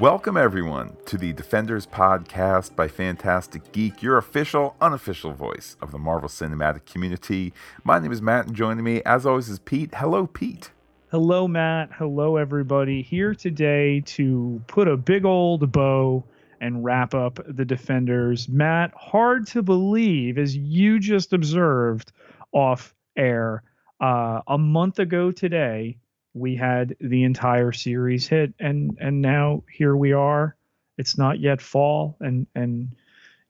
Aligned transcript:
Welcome, 0.00 0.36
everyone, 0.36 0.96
to 1.06 1.18
the 1.18 1.32
Defenders 1.32 1.84
podcast 1.84 2.76
by 2.76 2.86
Fantastic 2.86 3.72
Geek, 3.72 4.00
your 4.00 4.16
official, 4.16 4.76
unofficial 4.80 5.32
voice 5.32 5.76
of 5.82 5.90
the 5.90 5.98
Marvel 5.98 6.28
Cinematic 6.28 6.86
community. 6.86 7.52
My 7.82 7.98
name 7.98 8.12
is 8.12 8.22
Matt, 8.22 8.46
and 8.46 8.54
joining 8.54 8.84
me, 8.84 9.02
as 9.04 9.26
always, 9.26 9.48
is 9.48 9.58
Pete. 9.58 9.92
Hello, 9.96 10.28
Pete. 10.28 10.70
Hello, 11.10 11.48
Matt. 11.48 11.90
Hello, 11.92 12.36
everybody. 12.36 13.02
Here 13.02 13.34
today 13.34 14.00
to 14.06 14.62
put 14.68 14.86
a 14.86 14.96
big 14.96 15.24
old 15.24 15.72
bow 15.72 16.22
and 16.60 16.84
wrap 16.84 17.12
up 17.12 17.40
the 17.48 17.64
Defenders. 17.64 18.48
Matt, 18.48 18.92
hard 18.94 19.48
to 19.48 19.62
believe, 19.62 20.38
as 20.38 20.56
you 20.56 21.00
just 21.00 21.32
observed 21.32 22.12
off 22.52 22.94
air, 23.16 23.64
uh, 24.00 24.42
a 24.46 24.58
month 24.58 25.00
ago 25.00 25.32
today, 25.32 25.98
we 26.38 26.56
had 26.56 26.96
the 27.00 27.24
entire 27.24 27.72
series 27.72 28.26
hit, 28.26 28.54
and 28.58 28.96
and 29.00 29.20
now 29.20 29.62
here 29.70 29.96
we 29.96 30.12
are. 30.12 30.56
It's 30.96 31.18
not 31.18 31.40
yet 31.40 31.60
fall, 31.60 32.16
and 32.20 32.46
and 32.54 32.94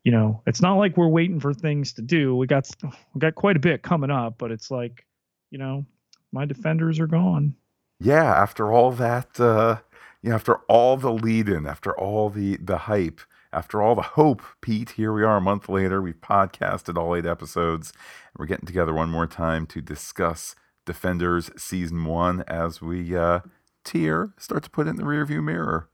you 0.05 0.13
know 0.13 0.43
it's 0.47 0.61
not 0.61 0.75
like 0.75 0.97
we're 0.97 1.09
waiting 1.09 1.41
for 1.41 1.55
things 1.55 1.93
to 1.95 2.03
do. 2.03 2.37
We 2.37 2.47
got 2.47 2.69
we 3.15 3.19
got 3.19 3.35
quite 3.35 3.57
a 3.57 3.61
bit 3.61 3.83
coming 3.83 4.11
up, 4.11 4.39
but 4.39 4.51
it's 4.51 4.71
like 4.71 5.07
you 5.51 5.59
know 5.59 5.87
my 6.33 6.45
defenders 6.45 6.99
are 7.01 7.07
gone. 7.07 7.55
Yeah, 8.01 8.25
after 8.25 8.73
all 8.73 8.93
that, 8.93 9.41
uh, 9.41 9.79
you 10.23 10.31
know, 10.31 10.37
after 10.37 10.57
all 10.69 10.97
the 10.97 11.13
lead 11.13 11.49
in, 11.49 11.67
after 11.67 11.97
all 11.97 12.31
the 12.31 12.57
the 12.57 12.79
hype, 12.79 13.21
after 13.53 13.83
all 13.83 13.95
the 13.95 14.03
hope, 14.03 14.43
Pete, 14.61 14.91
here 14.91 15.13
we 15.13 15.25
are 15.25 15.39
a 15.39 15.41
month 15.43 15.69
later. 15.69 16.03
We've 16.03 16.21
podcasted 16.21 16.99
all 16.99 17.17
eight 17.17 17.27
episodes, 17.27 17.93
and 17.93 18.39
we're 18.39 18.47
getting 18.47 18.67
together 18.67 18.95
one 18.95 19.11
more 19.11 19.27
time 19.27 19.67
to 19.69 19.81
discuss 19.81 20.55
Defenders 20.89 21.51
season 21.55 22.07
one 22.07 22.43
as 22.49 22.81
we 22.81 23.15
uh, 23.15 23.41
tear 23.85 24.33
start 24.39 24.63
to 24.63 24.71
put 24.71 24.87
it 24.87 24.91
in 24.91 24.97
the 24.97 25.03
rearview 25.03 25.45
mirror. 25.45 25.87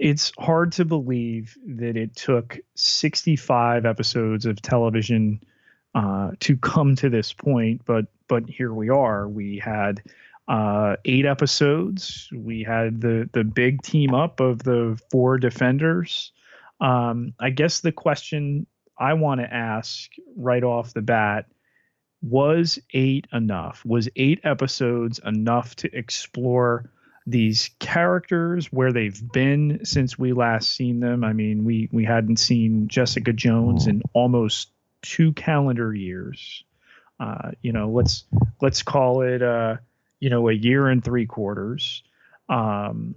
It's 0.00 0.32
hard 0.38 0.72
to 0.72 0.84
believe 0.84 1.56
that 1.64 1.96
it 1.96 2.16
took 2.16 2.58
65 2.74 3.86
episodes 3.86 4.44
of 4.44 4.60
television 4.60 5.40
uh, 5.94 6.32
to 6.40 6.56
come 6.56 6.96
to 6.96 7.08
this 7.08 7.32
point, 7.32 7.82
but 7.84 8.06
but 8.26 8.50
here 8.50 8.74
we 8.74 8.88
are. 8.88 9.28
We 9.28 9.62
had 9.64 10.02
uh, 10.48 10.96
eight 11.04 11.24
episodes. 11.24 12.28
We 12.34 12.64
had 12.64 13.00
the 13.00 13.30
the 13.32 13.44
big 13.44 13.82
team 13.82 14.14
up 14.14 14.40
of 14.40 14.64
the 14.64 15.00
four 15.12 15.38
defenders. 15.38 16.32
Um, 16.80 17.34
I 17.38 17.50
guess 17.50 17.80
the 17.80 17.92
question 17.92 18.66
I 18.98 19.14
want 19.14 19.42
to 19.42 19.54
ask 19.54 20.10
right 20.36 20.64
off 20.64 20.92
the 20.92 21.02
bat 21.02 21.46
was 22.22 22.78
eight 22.92 23.26
enough? 23.32 23.84
Was 23.84 24.08
eight 24.16 24.40
episodes 24.44 25.20
enough 25.24 25.76
to 25.76 25.96
explore 25.96 26.90
these 27.26 27.70
characters 27.78 28.72
where 28.72 28.92
they've 28.92 29.32
been 29.32 29.84
since 29.84 30.18
we 30.18 30.32
last 30.32 30.70
seen 30.70 31.00
them? 31.00 31.24
I 31.24 31.32
mean, 31.32 31.64
we 31.64 31.88
we 31.92 32.04
hadn't 32.04 32.38
seen 32.38 32.88
Jessica 32.88 33.32
Jones 33.32 33.86
in 33.86 34.02
almost 34.12 34.70
two 35.02 35.32
calendar 35.32 35.94
years. 35.94 36.64
Uh, 37.18 37.52
you 37.62 37.72
know, 37.72 37.90
let's 37.90 38.24
let's 38.60 38.82
call 38.82 39.22
it 39.22 39.42
uh, 39.42 39.76
you 40.20 40.30
know 40.30 40.48
a 40.48 40.52
year 40.52 40.88
and 40.88 41.04
three 41.04 41.26
quarters. 41.26 42.02
Um, 42.48 43.16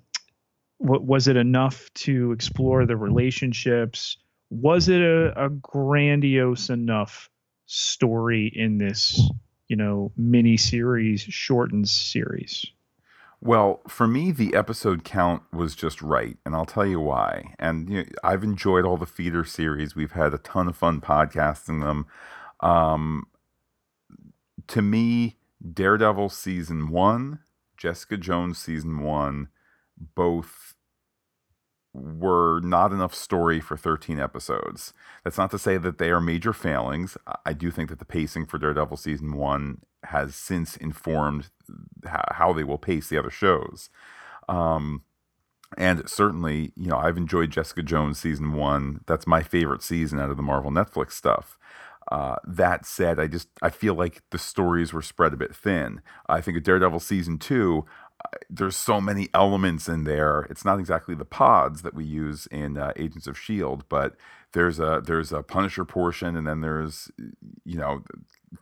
what 0.77 1.03
was 1.03 1.27
it 1.27 1.35
enough 1.35 1.93
to 1.93 2.31
explore 2.31 2.85
the 2.85 2.95
relationships? 2.95 4.17
Was 4.49 4.87
it 4.87 5.01
a, 5.01 5.45
a 5.45 5.49
grandiose 5.49 6.69
enough 6.69 7.29
story 7.69 8.51
in 8.53 8.79
this, 8.79 9.21
you 9.67 9.75
know, 9.75 10.11
mini 10.17 10.57
series, 10.57 11.21
shortened 11.21 11.87
series? 11.87 12.65
Well, 13.41 13.81
for 13.87 14.07
me, 14.07 14.31
the 14.31 14.55
episode 14.55 15.03
count 15.03 15.43
was 15.53 15.75
just 15.75 16.01
right, 16.01 16.35
and 16.45 16.55
I'll 16.55 16.65
tell 16.65 16.85
you 16.85 16.99
why. 16.99 17.53
And 17.57 17.89
you 17.89 17.97
know, 17.99 18.09
I've 18.23 18.43
enjoyed 18.43 18.85
all 18.85 18.97
the 18.97 19.05
feeder 19.05 19.45
series. 19.45 19.95
We've 19.95 20.11
had 20.11 20.33
a 20.33 20.39
ton 20.39 20.67
of 20.67 20.75
fun 20.75 20.99
podcasting 20.99 21.81
them. 21.81 22.07
Um, 22.59 23.27
to 24.67 24.81
me, 24.81 25.37
Daredevil 25.73 26.29
season 26.29 26.89
one, 26.89 27.39
Jessica 27.77 28.17
Jones 28.17 28.57
season 28.57 28.99
one, 28.99 29.49
both 30.15 30.73
were 31.93 32.59
not 32.61 32.91
enough 32.91 33.15
story 33.15 33.59
for 33.59 33.75
13 33.75 34.19
episodes. 34.19 34.93
That's 35.23 35.37
not 35.37 35.51
to 35.51 35.59
say 35.59 35.77
that 35.77 35.97
they 35.97 36.11
are 36.11 36.21
major 36.21 36.53
failings. 36.53 37.17
I 37.45 37.53
do 37.53 37.71
think 37.71 37.89
that 37.89 37.99
the 37.99 38.05
pacing 38.05 38.45
for 38.45 38.57
Daredevil 38.57 38.97
season 38.97 39.35
one 39.35 39.81
has 40.03 40.35
since 40.35 40.77
informed 40.77 41.49
how 42.05 42.53
they 42.53 42.63
will 42.63 42.77
pace 42.77 43.09
the 43.09 43.17
other 43.17 43.31
shows. 43.31 43.89
Um, 44.47 45.03
and 45.77 46.07
certainly, 46.09 46.71
you 46.75 46.87
know, 46.87 46.97
I've 46.97 47.17
enjoyed 47.17 47.51
Jessica 47.51 47.83
Jones 47.83 48.19
season 48.19 48.53
one. 48.53 49.01
That's 49.05 49.27
my 49.27 49.43
favorite 49.43 49.83
season 49.83 50.19
out 50.19 50.29
of 50.31 50.37
the 50.37 50.43
Marvel 50.43 50.71
Netflix 50.71 51.11
stuff. 51.13 51.57
Uh, 52.11 52.37
that 52.43 52.85
said, 52.87 53.19
I 53.19 53.27
just 53.27 53.49
I 53.61 53.69
feel 53.69 53.93
like 53.93 54.23
the 54.31 54.39
stories 54.39 54.93
were 54.93 55.01
spread 55.01 55.33
a 55.33 55.37
bit 55.37 55.55
thin. 55.55 56.01
I 56.27 56.41
think 56.41 56.57
of 56.57 56.63
Daredevil 56.63 57.01
season 57.01 57.37
two, 57.37 57.85
there's 58.49 58.75
so 58.75 58.99
many 58.99 59.29
elements 59.33 59.87
in 59.87 60.03
there. 60.03 60.47
It's 60.49 60.65
not 60.65 60.79
exactly 60.79 61.15
the 61.15 61.25
pods 61.25 61.81
that 61.83 61.93
we 61.93 62.05
use 62.05 62.47
in 62.47 62.77
uh, 62.77 62.93
Agents 62.95 63.27
of 63.27 63.37
Shield, 63.37 63.85
but 63.89 64.15
there's 64.53 64.79
a 64.79 65.01
there's 65.05 65.31
a 65.31 65.43
Punisher 65.43 65.85
portion, 65.85 66.35
and 66.35 66.47
then 66.47 66.61
there's 66.61 67.11
you 67.65 67.77
know 67.77 68.03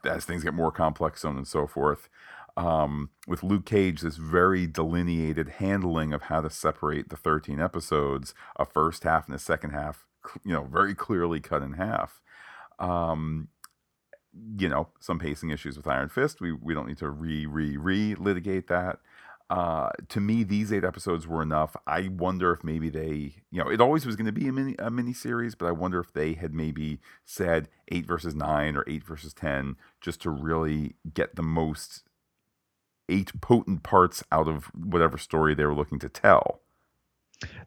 as 0.05 0.25
things 0.25 0.43
get 0.43 0.53
more 0.53 0.71
complex, 0.71 1.21
so 1.21 1.29
on 1.29 1.37
and 1.37 1.47
so 1.47 1.67
forth. 1.67 2.09
Um, 2.57 3.11
with 3.27 3.43
Luke 3.43 3.65
Cage, 3.65 4.01
this 4.01 4.17
very 4.17 4.65
delineated 4.65 5.47
handling 5.59 6.11
of 6.11 6.23
how 6.23 6.41
to 6.41 6.49
separate 6.49 7.09
the 7.09 7.15
13 7.15 7.61
episodes, 7.61 8.33
a 8.55 8.65
first 8.65 9.03
half 9.03 9.27
and 9.27 9.35
a 9.35 9.39
second 9.39 9.71
half, 9.71 10.07
you 10.43 10.53
know, 10.53 10.63
very 10.63 10.95
clearly 10.95 11.39
cut 11.39 11.61
in 11.61 11.73
half. 11.73 12.19
Um, 12.79 13.49
you 14.57 14.69
know, 14.69 14.89
some 14.99 15.19
pacing 15.19 15.51
issues 15.51 15.77
with 15.77 15.87
Iron 15.87 16.09
Fist. 16.09 16.41
We 16.41 16.51
we 16.51 16.73
don't 16.73 16.87
need 16.87 16.97
to 16.99 17.09
re 17.09 17.45
re 17.45 17.77
re 17.77 18.15
litigate 18.15 18.67
that 18.67 18.99
uh, 19.49 19.89
to 20.09 20.19
me, 20.19 20.43
these 20.43 20.73
eight 20.73 20.83
episodes 20.83 21.25
were 21.25 21.41
enough. 21.41 21.75
I 21.85 22.09
wonder 22.09 22.51
if 22.51 22.63
maybe 22.63 22.89
they, 22.89 23.35
you 23.49 23.63
know, 23.63 23.69
it 23.69 23.79
always 23.79 24.05
was 24.05 24.15
going 24.15 24.25
to 24.25 24.31
be 24.31 24.47
a 24.47 24.51
mini 24.51 24.75
a 24.77 24.91
mini 24.91 25.13
series, 25.13 25.55
but 25.55 25.67
I 25.67 25.71
wonder 25.71 25.99
if 25.99 26.11
they 26.11 26.33
had 26.33 26.53
maybe 26.53 26.99
said 27.23 27.69
eight 27.89 28.05
versus 28.05 28.35
nine 28.35 28.75
or 28.75 28.83
eight 28.87 29.05
versus 29.05 29.33
ten, 29.33 29.77
just 30.01 30.21
to 30.23 30.29
really 30.29 30.95
get 31.13 31.35
the 31.35 31.43
most 31.43 32.03
eight 33.09 33.39
potent 33.39 33.83
parts 33.83 34.21
out 34.33 34.49
of 34.49 34.65
whatever 34.75 35.17
story 35.17 35.55
they 35.55 35.65
were 35.65 35.75
looking 35.75 35.99
to 35.99 36.09
tell. 36.09 36.59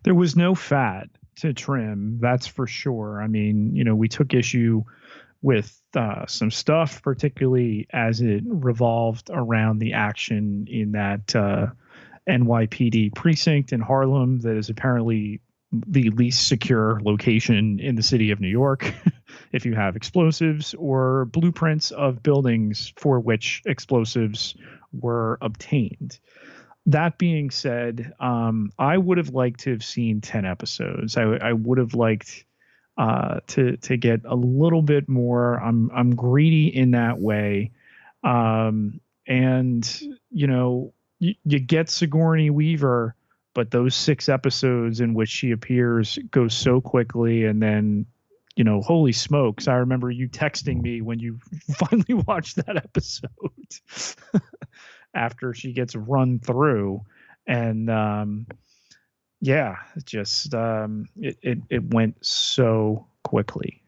There 0.03 0.15
was 0.15 0.37
no 0.37 0.55
fat 0.55 1.09
to 1.37 1.55
trim, 1.55 2.19
that's 2.21 2.47
for 2.47 2.67
sure. 2.67 3.23
I 3.23 3.27
mean, 3.27 3.75
you 3.75 3.85
know, 3.85 3.95
we 3.95 4.09
took 4.09 4.35
issue 4.35 4.83
with 5.43 5.81
uh, 5.95 6.27
some 6.27 6.51
stuff, 6.51 7.03
particularly 7.03 7.87
as 7.91 8.21
it 8.21 8.43
revolved 8.47 9.31
around 9.33 9.79
the 9.79 9.95
action 9.95 10.67
in 10.69 10.93
that 10.93 11.35
uh, 11.35 11.69
NYPD 12.29 13.15
precinct 13.15 13.73
in 13.73 13.81
Harlem 13.81 14.41
that 14.41 14.57
is 14.57 14.69
apparently 14.69 15.41
the 15.73 16.11
least 16.11 16.49
secure 16.49 17.01
location 17.03 17.79
in 17.81 17.95
the 17.95 18.03
city 18.03 18.31
of 18.31 18.41
New 18.41 18.49
York. 18.49 18.93
if 19.53 19.65
you 19.65 19.75
have 19.75 19.97
explosives 19.97 20.75
or 20.75 21.27
blueprints 21.27 21.91
of 21.91 22.23
buildings 22.23 22.93
for 22.97 23.21
which 23.21 23.63
explosives 23.67 24.55
were 24.93 25.39
obtained. 25.41 26.19
That 26.87 27.19
being 27.19 27.51
said, 27.51 28.13
um, 28.21 28.73
I 28.79 28.97
would 28.97 29.19
have 29.19 29.31
liked 29.31 29.61
to 29.61 29.71
have 29.71 29.85
seen 29.85 30.21
10 30.21 30.45
episodes. 30.45 31.17
I, 31.17 31.23
I 31.23 31.53
would 31.53 31.79
have 31.79 31.95
liked 31.95 32.45
uh, 33.01 33.41
to 33.47 33.79
to 33.79 33.97
get 33.97 34.21
a 34.27 34.37
little 34.37 34.83
bit 34.83 35.09
more. 35.09 35.55
I'm 35.55 35.91
I'm 35.95 36.15
greedy 36.15 36.67
in 36.67 36.91
that 36.91 37.19
way, 37.19 37.71
um, 38.23 39.01
and 39.27 40.03
you 40.31 40.47
know 40.47 40.93
you, 41.19 41.35
you 41.47 41.61
get 41.61 41.89
Sigourney 41.89 42.51
Weaver, 42.51 43.15
but 43.55 43.71
those 43.71 43.95
six 43.95 44.29
episodes 44.29 45.01
in 45.01 45.15
which 45.15 45.31
she 45.31 45.51
appears 45.51 46.19
go 46.31 46.47
so 46.47 46.83
quickly, 46.83 47.47
and 47.47 47.63
then 47.63 48.05
you 48.55 48.65
know, 48.65 48.83
holy 48.83 49.13
smokes! 49.13 49.67
I 49.67 49.77
remember 49.77 50.11
you 50.11 50.29
texting 50.29 50.83
me 50.83 51.01
when 51.01 51.21
you 51.21 51.39
finally 51.73 52.23
watched 52.27 52.57
that 52.57 52.77
episode 52.77 53.31
after 55.15 55.55
she 55.55 55.73
gets 55.73 55.97
run 55.97 56.39
through, 56.39 57.01
and 57.47 57.89
um, 57.89 58.47
yeah, 59.41 59.77
just 60.05 60.55
um, 60.55 61.09
it, 61.17 61.37
it 61.43 61.59
it 61.71 61.95
went 61.95 62.17
so 62.25 63.07
quickly. 63.25 63.83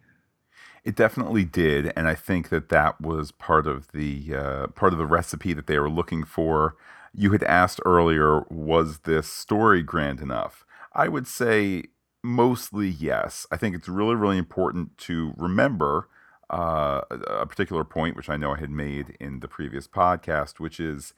It 0.84 0.96
definitely 0.96 1.44
did, 1.44 1.92
and 1.94 2.08
I 2.08 2.14
think 2.14 2.48
that 2.48 2.68
that 2.70 3.00
was 3.00 3.30
part 3.32 3.66
of 3.66 3.92
the 3.92 4.34
uh, 4.34 4.66
part 4.68 4.92
of 4.92 4.98
the 4.98 5.06
recipe 5.06 5.52
that 5.52 5.66
they 5.66 5.78
were 5.78 5.90
looking 5.90 6.24
for. 6.24 6.76
You 7.14 7.32
had 7.32 7.42
asked 7.42 7.80
earlier, 7.84 8.40
was 8.48 9.00
this 9.00 9.28
story 9.28 9.82
grand 9.82 10.20
enough? 10.20 10.64
I 10.94 11.08
would 11.08 11.26
say 11.26 11.84
mostly 12.22 12.88
yes. 12.88 13.46
I 13.50 13.56
think 13.56 13.76
it's 13.76 13.88
really 13.88 14.14
really 14.14 14.38
important 14.38 14.96
to 14.98 15.34
remember 15.36 16.08
uh, 16.48 17.02
a 17.10 17.46
particular 17.46 17.84
point, 17.84 18.16
which 18.16 18.30
I 18.30 18.36
know 18.36 18.54
I 18.54 18.58
had 18.58 18.70
made 18.70 19.16
in 19.20 19.40
the 19.40 19.48
previous 19.48 19.86
podcast, 19.86 20.60
which 20.60 20.80
is 20.80 21.14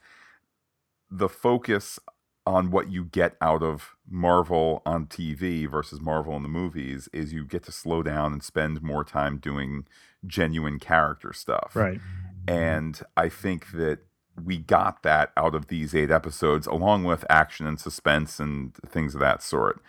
the 1.09 1.29
focus 1.29 1.99
on 2.45 2.69
what 2.69 2.91
you 2.91 3.03
get 3.03 3.35
out 3.41 3.63
of 3.63 3.95
Marvel 4.07 4.81
on 4.85 5.07
TV 5.07 5.69
versus 5.69 5.99
Marvel 5.99 6.35
in 6.35 6.43
the 6.43 6.49
movies 6.49 7.09
is 7.11 7.33
you 7.33 7.43
get 7.43 7.63
to 7.63 7.71
slow 7.71 8.03
down 8.03 8.33
and 8.33 8.43
spend 8.43 8.83
more 8.83 9.03
time 9.03 9.37
doing 9.37 9.85
genuine 10.27 10.79
character 10.79 11.33
stuff. 11.33 11.71
Right. 11.75 11.99
And 12.47 13.01
I 13.17 13.29
think 13.29 13.71
that 13.71 13.99
we 14.43 14.57
got 14.57 15.01
that 15.03 15.31
out 15.37 15.55
of 15.55 15.67
these 15.67 15.95
eight 15.95 16.11
episodes, 16.11 16.67
along 16.67 17.05
with 17.05 17.25
action 17.29 17.65
and 17.65 17.79
suspense 17.79 18.39
and 18.39 18.75
things 18.87 19.15
of 19.15 19.21
that 19.21 19.41
sort. 19.41 19.81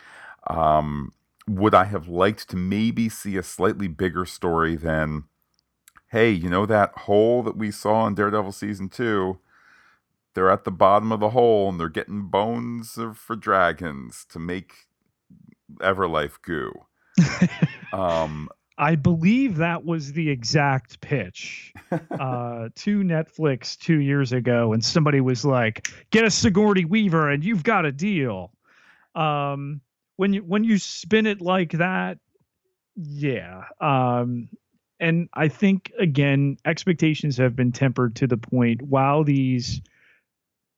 Um, 0.47 1.13
would 1.49 1.75
I 1.75 1.85
have 1.85 2.09
liked 2.09 2.49
to 2.51 2.57
maybe 2.57 3.09
see 3.09 3.37
a 3.37 3.43
slightly 3.43 3.89
bigger 3.89 4.25
story 4.25 4.77
than, 4.77 5.25
hey, 6.09 6.31
you 6.31 6.49
know 6.49 6.67
that 6.67 6.93
hole 7.01 7.43
that 7.43 7.57
we 7.57 7.71
saw 7.71 8.07
in 8.07 8.15
Daredevil 8.15 8.53
season 8.53 8.89
two? 8.89 9.39
They're 10.37 10.51
at 10.51 10.65
the 10.65 10.71
bottom 10.71 11.13
of 11.13 11.21
the 11.21 11.31
hole 11.31 11.71
and 11.71 11.81
they're 11.81 11.89
getting 11.89 12.29
bones 12.29 12.99
for 13.15 13.37
dragons 13.37 14.27
to 14.29 14.39
make 14.39 14.75
Everlife 15.81 16.43
goo. 16.43 16.73
um, 17.95 18.51
I 18.79 18.97
believe 18.97 19.57
that 19.57 19.87
was 19.87 20.13
the 20.13 20.29
exact 20.29 21.01
pitch 21.01 21.73
uh, 21.91 21.99
to 22.75 23.01
Netflix 23.01 23.79
two 23.79 24.01
years 24.01 24.35
ago, 24.35 24.75
and 24.75 24.85
somebody 24.85 25.23
was 25.23 25.43
like, 25.43 25.89
"Get 26.11 26.27
a 26.27 26.31
Sigourney 26.31 26.85
Weaver, 26.85 27.31
and 27.31 27.43
you've 27.43 27.65
got 27.65 27.87
a 27.87 27.93
deal." 27.93 28.53
Um, 29.15 29.81
when 30.17 30.35
you 30.35 30.43
when 30.43 30.65
you 30.65 30.77
spin 30.77 31.25
it 31.25 31.41
like 31.41 31.73
that, 31.73 32.19
yeah. 32.95 33.63
Um, 33.81 34.51
and 35.01 35.31
I 35.33 35.49
think 35.49 35.91
again, 35.99 36.59
expectations 36.67 37.39
have 37.39 37.57
been 37.57 37.73
tempered 37.73 38.17
to 38.17 38.27
the 38.27 38.37
point. 38.37 38.83
While 38.83 39.25
these 39.25 39.81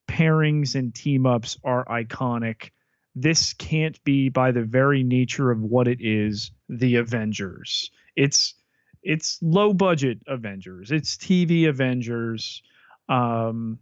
pairings 0.08 0.75
and 0.75 0.94
team 0.94 1.26
ups 1.26 1.56
are 1.62 1.84
iconic, 1.84 2.70
this 3.14 3.52
can't 3.52 4.02
be 4.05 4.28
by 4.28 4.50
the 4.50 4.62
very 4.62 5.02
nature 5.02 5.50
of 5.50 5.60
what 5.60 5.88
it 5.88 5.99
is 6.00 6.50
the 6.69 6.96
Avengers. 6.96 7.90
It's 8.16 8.55
it's 9.02 9.38
low 9.40 9.72
budget 9.72 10.19
Avengers. 10.26 10.90
It's 10.90 11.16
TV 11.16 11.69
Avengers. 11.69 12.62
Um, 13.08 13.78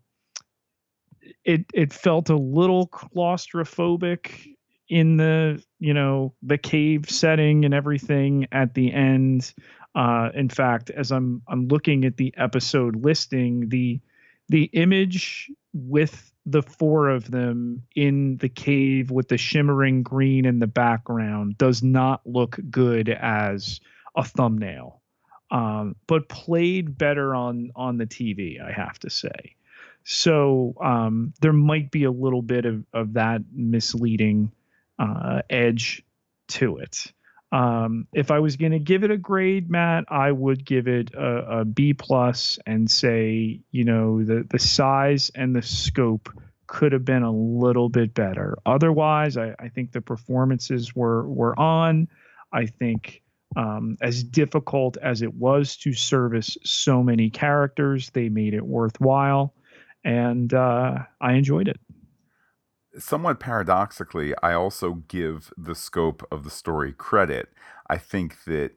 it 1.44 1.66
it 1.74 1.92
felt 1.92 2.30
a 2.30 2.36
little 2.36 2.86
claustrophobic 2.88 4.54
in 4.88 5.16
the 5.16 5.62
you 5.78 5.94
know 5.94 6.34
the 6.42 6.58
cave 6.58 7.10
setting 7.10 7.64
and 7.64 7.74
everything 7.74 8.46
at 8.52 8.74
the 8.74 8.92
end. 8.92 9.52
Uh, 9.94 10.30
in 10.34 10.48
fact, 10.48 10.90
as 10.90 11.10
I'm 11.10 11.42
I'm 11.48 11.68
looking 11.68 12.04
at 12.04 12.16
the 12.16 12.32
episode 12.36 12.96
listing, 12.96 13.68
the 13.68 14.00
the 14.48 14.64
image 14.72 15.50
with 15.72 16.32
the 16.44 16.62
four 16.62 17.08
of 17.08 17.30
them 17.30 17.82
in 17.94 18.36
the 18.38 18.48
cave 18.48 19.10
with 19.10 19.28
the 19.28 19.38
shimmering 19.38 20.02
green 20.02 20.44
in 20.44 20.58
the 20.60 20.66
background 20.66 21.58
does 21.58 21.82
not 21.82 22.20
look 22.24 22.58
good 22.70 23.08
as 23.08 23.80
a 24.16 24.24
thumbnail 24.24 25.02
um, 25.50 25.96
but 26.06 26.28
played 26.28 26.96
better 26.96 27.34
on 27.34 27.70
on 27.76 27.98
the 27.98 28.06
tv 28.06 28.60
i 28.60 28.72
have 28.72 28.98
to 28.98 29.10
say. 29.10 29.56
So 30.08 30.74
um, 30.80 31.34
there 31.40 31.52
might 31.52 31.90
be 31.90 32.04
a 32.04 32.12
little 32.12 32.40
bit 32.40 32.64
of, 32.64 32.84
of 32.92 33.14
that 33.14 33.42
misleading 33.52 34.52
uh, 35.00 35.42
edge 35.50 36.04
to 36.48 36.76
it 36.76 37.12
um, 37.56 38.06
if 38.12 38.30
I 38.30 38.40
was 38.40 38.56
going 38.56 38.72
to 38.72 38.78
give 38.78 39.02
it 39.02 39.10
a 39.10 39.16
grade, 39.16 39.70
Matt, 39.70 40.04
I 40.08 40.30
would 40.30 40.62
give 40.62 40.88
it 40.88 41.14
a, 41.14 41.60
a 41.60 41.64
B 41.64 41.94
plus 41.94 42.58
and 42.66 42.90
say, 42.90 43.60
you 43.70 43.84
know, 43.84 44.22
the 44.22 44.46
the 44.50 44.58
size 44.58 45.30
and 45.34 45.56
the 45.56 45.62
scope 45.62 46.28
could 46.66 46.92
have 46.92 47.06
been 47.06 47.22
a 47.22 47.32
little 47.32 47.88
bit 47.88 48.12
better. 48.12 48.58
Otherwise, 48.66 49.38
I, 49.38 49.54
I 49.58 49.68
think 49.70 49.92
the 49.92 50.02
performances 50.02 50.94
were 50.94 51.26
were 51.26 51.58
on. 51.58 52.08
I 52.52 52.66
think 52.66 53.22
um, 53.56 53.96
as 54.02 54.22
difficult 54.22 54.98
as 54.98 55.22
it 55.22 55.32
was 55.32 55.78
to 55.78 55.94
service 55.94 56.58
so 56.62 57.02
many 57.02 57.30
characters, 57.30 58.10
they 58.10 58.28
made 58.28 58.52
it 58.52 58.66
worthwhile, 58.66 59.54
and 60.04 60.52
uh, 60.52 60.98
I 61.22 61.32
enjoyed 61.32 61.68
it 61.68 61.80
somewhat 62.98 63.40
paradoxically, 63.40 64.34
I 64.42 64.52
also 64.52 65.02
give 65.08 65.52
the 65.56 65.74
scope 65.74 66.26
of 66.30 66.44
the 66.44 66.50
story 66.50 66.92
credit. 66.92 67.48
I 67.88 67.98
think 67.98 68.44
that, 68.44 68.72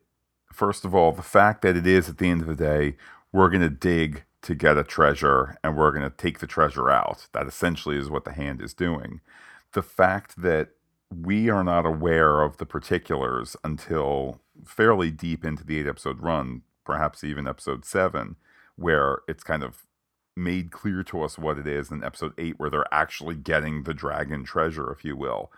first 0.52 0.86
of 0.86 0.94
all, 0.94 1.12
the 1.12 1.22
fact 1.22 1.62
that 1.62 1.78
it 1.78 1.88
is 1.88 2.10
at 2.10 2.18
the 2.18 2.30
end 2.30 2.42
of 2.42 2.48
the 2.48 2.56
day, 2.56 2.98
we're 3.32 3.50
going 3.50 3.62
to 3.62 3.70
dig 3.70 4.24
to 4.42 4.56
get 4.56 4.78
a 4.78 4.84
treasure 4.84 5.58
and 5.64 5.76
we're 5.76 5.92
going 5.92 6.10
to 6.10 6.16
take 6.16 6.40
the 6.40 6.48
treasure 6.48 6.90
out. 6.90 7.28
That 7.34 7.48
essentially 7.48 7.98
is 7.98 8.10
what 8.10 8.26
the 8.26 8.32
hand 8.32 8.62
is 8.62 8.74
doing. 8.74 9.22
The 9.74 9.84
fact 9.84 10.42
that 10.42 10.70
we 11.14 11.50
are 11.50 11.64
not 11.64 11.86
aware 11.86 12.42
of 12.42 12.58
the 12.58 12.66
particulars 12.66 13.56
until 13.64 14.42
fairly 14.66 15.12
deep 15.12 15.44
into 15.44 15.66
the 15.66 15.80
eight 15.80 15.88
episode 15.88 16.22
run, 16.22 16.62
perhaps 16.86 17.24
even 17.24 17.48
episode 17.48 17.84
seven, 17.84 18.36
where 18.76 19.20
it's 19.28 19.44
kind 19.44 19.64
of 19.64 19.86
made 20.40 20.72
clear 20.72 21.04
to 21.04 21.22
us 21.22 21.38
what 21.38 21.58
it 21.58 21.68
is 21.68 21.92
in 21.92 22.04
episode 22.04 22.34
eight, 22.38 22.60
where 22.60 22.70
they're 22.70 22.94
actually 22.94 23.36
getting 23.36 23.84
the 23.84 23.94
dragon 23.94 24.44
treasure, 24.44 24.92
if 24.92 25.06
you 25.06 25.16
will. 25.16 25.52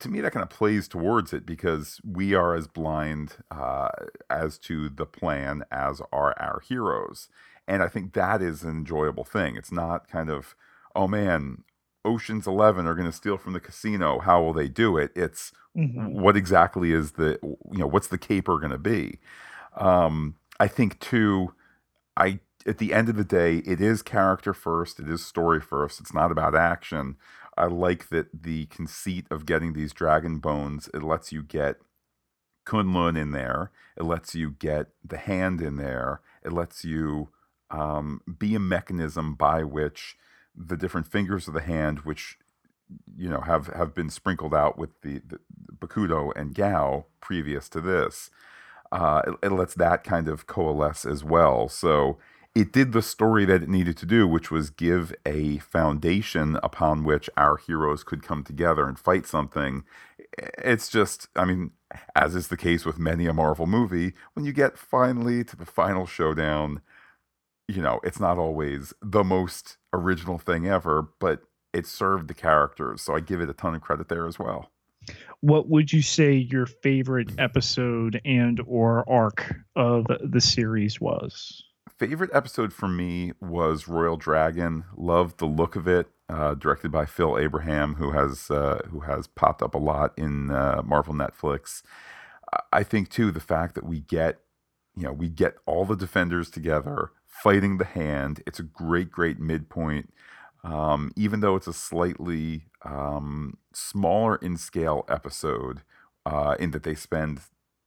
To 0.00 0.08
me, 0.08 0.20
that 0.20 0.32
kind 0.32 0.42
of 0.42 0.50
plays 0.50 0.88
towards 0.88 1.32
it 1.32 1.46
because 1.46 2.00
we 2.04 2.34
are 2.34 2.54
as 2.54 2.66
blind 2.66 3.36
uh, 3.50 3.88
as 4.28 4.58
to 4.58 4.88
the 4.88 5.06
plan 5.06 5.64
as 5.70 6.02
are 6.12 6.34
our 6.38 6.60
heroes. 6.60 7.28
And 7.68 7.82
I 7.82 7.88
think 7.88 8.12
that 8.12 8.42
is 8.42 8.62
an 8.62 8.70
enjoyable 8.70 9.24
thing. 9.24 9.56
It's 9.56 9.72
not 9.72 10.08
kind 10.08 10.30
of, 10.30 10.54
oh 10.94 11.08
man, 11.08 11.64
Ocean's 12.04 12.46
Eleven 12.46 12.86
are 12.86 12.94
going 12.94 13.10
to 13.10 13.16
steal 13.16 13.38
from 13.38 13.52
the 13.52 13.60
casino. 13.60 14.20
How 14.20 14.42
will 14.42 14.52
they 14.52 14.68
do 14.68 14.96
it? 14.96 15.10
It's 15.16 15.52
mm-hmm. 15.76 16.20
what 16.20 16.36
exactly 16.36 16.92
is 16.92 17.12
the, 17.12 17.38
you 17.42 17.78
know, 17.78 17.88
what's 17.88 18.08
the 18.08 18.18
caper 18.18 18.58
going 18.58 18.70
to 18.72 18.78
be? 18.78 19.18
Um, 19.76 20.36
I 20.58 20.68
think 20.68 21.00
too, 21.00 21.54
I 22.16 22.40
at 22.66 22.78
the 22.78 22.92
end 22.92 23.08
of 23.08 23.16
the 23.16 23.24
day, 23.24 23.58
it 23.58 23.80
is 23.80 24.02
character 24.02 24.52
first, 24.52 24.98
it 24.98 25.08
is 25.08 25.24
story 25.24 25.60
first. 25.60 26.00
It's 26.00 26.14
not 26.14 26.32
about 26.32 26.54
action. 26.54 27.16
I 27.56 27.66
like 27.66 28.08
that 28.10 28.42
the 28.42 28.66
conceit 28.66 29.26
of 29.30 29.46
getting 29.46 29.72
these 29.72 29.92
dragon 29.92 30.38
bones, 30.38 30.90
it 30.92 31.02
lets 31.02 31.32
you 31.32 31.42
get 31.42 31.76
Kunlun 32.66 33.16
in 33.16 33.30
there. 33.30 33.70
It 33.96 34.02
lets 34.02 34.34
you 34.34 34.50
get 34.50 34.88
the 35.04 35.16
hand 35.16 35.60
in 35.60 35.76
there. 35.76 36.20
It 36.44 36.52
lets 36.52 36.84
you 36.84 37.28
um, 37.70 38.20
be 38.38 38.54
a 38.54 38.60
mechanism 38.60 39.34
by 39.34 39.62
which 39.62 40.16
the 40.54 40.76
different 40.76 41.06
fingers 41.06 41.48
of 41.48 41.54
the 41.54 41.60
hand, 41.60 42.00
which 42.00 42.38
you 43.16 43.28
know 43.28 43.40
have 43.40 43.68
have 43.68 43.94
been 43.94 44.10
sprinkled 44.10 44.54
out 44.54 44.78
with 44.78 45.00
the, 45.02 45.20
the 45.26 45.38
Bakuto 45.78 46.32
and 46.36 46.54
Gao 46.54 47.06
previous 47.20 47.68
to 47.70 47.80
this, 47.80 48.30
uh, 48.92 49.22
it, 49.26 49.34
it 49.44 49.52
lets 49.52 49.74
that 49.74 50.04
kind 50.04 50.28
of 50.28 50.46
coalesce 50.46 51.04
as 51.04 51.24
well. 51.24 51.68
So 51.68 52.18
it 52.56 52.72
did 52.72 52.92
the 52.92 53.02
story 53.02 53.44
that 53.44 53.62
it 53.62 53.68
needed 53.68 53.98
to 53.98 54.06
do, 54.06 54.26
which 54.26 54.50
was 54.50 54.70
give 54.70 55.14
a 55.26 55.58
foundation 55.58 56.58
upon 56.62 57.04
which 57.04 57.28
our 57.36 57.58
heroes 57.58 58.02
could 58.02 58.22
come 58.22 58.42
together 58.42 58.88
and 58.88 58.98
fight 58.98 59.26
something. 59.26 59.84
It's 60.64 60.88
just, 60.88 61.28
I 61.36 61.44
mean, 61.44 61.72
as 62.14 62.34
is 62.34 62.48
the 62.48 62.56
case 62.56 62.86
with 62.86 62.98
many 62.98 63.26
a 63.26 63.34
Marvel 63.34 63.66
movie, 63.66 64.14
when 64.32 64.46
you 64.46 64.54
get 64.54 64.78
finally 64.78 65.44
to 65.44 65.54
the 65.54 65.66
final 65.66 66.06
showdown, 66.06 66.80
you 67.68 67.82
know, 67.82 68.00
it's 68.02 68.20
not 68.20 68.38
always 68.38 68.94
the 69.02 69.22
most 69.22 69.76
original 69.92 70.38
thing 70.38 70.66
ever, 70.66 71.10
but 71.20 71.42
it 71.74 71.86
served 71.86 72.26
the 72.26 72.32
characters. 72.32 73.02
So 73.02 73.14
I 73.14 73.20
give 73.20 73.42
it 73.42 73.50
a 73.50 73.54
ton 73.54 73.74
of 73.74 73.82
credit 73.82 74.08
there 74.08 74.26
as 74.26 74.38
well. 74.38 74.70
What 75.40 75.68
would 75.68 75.92
you 75.92 76.00
say 76.00 76.32
your 76.32 76.64
favorite 76.64 77.32
episode 77.36 78.18
and 78.24 78.62
or 78.66 79.06
arc 79.06 79.56
of 79.76 80.06
the 80.24 80.40
series 80.40 80.98
was? 80.98 81.62
Favorite 81.98 82.30
episode 82.32 82.72
for 82.72 82.88
me 82.88 83.32
was 83.40 83.88
Royal 83.88 84.16
Dragon. 84.16 84.84
Loved 84.96 85.38
the 85.38 85.46
look 85.46 85.76
of 85.76 85.88
it. 85.88 86.08
Uh, 86.28 86.54
directed 86.54 86.90
by 86.90 87.06
Phil 87.06 87.38
Abraham, 87.38 87.94
who 87.94 88.10
has 88.10 88.50
uh, 88.50 88.80
who 88.90 89.00
has 89.00 89.28
popped 89.28 89.62
up 89.62 89.76
a 89.76 89.78
lot 89.78 90.12
in 90.18 90.50
uh, 90.50 90.82
Marvel 90.84 91.14
Netflix. 91.14 91.82
I 92.72 92.82
think 92.82 93.10
too 93.10 93.30
the 93.30 93.38
fact 93.38 93.76
that 93.76 93.84
we 93.84 94.00
get 94.00 94.40
you 94.96 95.04
know 95.04 95.12
we 95.12 95.28
get 95.28 95.54
all 95.66 95.84
the 95.84 95.94
defenders 95.94 96.50
together 96.50 97.12
fighting 97.28 97.78
the 97.78 97.84
hand. 97.84 98.42
It's 98.44 98.58
a 98.58 98.64
great 98.64 99.12
great 99.12 99.38
midpoint. 99.38 100.12
Um, 100.64 101.12
even 101.14 101.40
though 101.40 101.54
it's 101.54 101.68
a 101.68 101.72
slightly 101.72 102.64
um, 102.84 103.58
smaller 103.72 104.34
in 104.34 104.56
scale 104.56 105.04
episode, 105.08 105.82
uh, 106.24 106.56
in 106.58 106.72
that 106.72 106.82
they 106.82 106.96
spend 106.96 107.42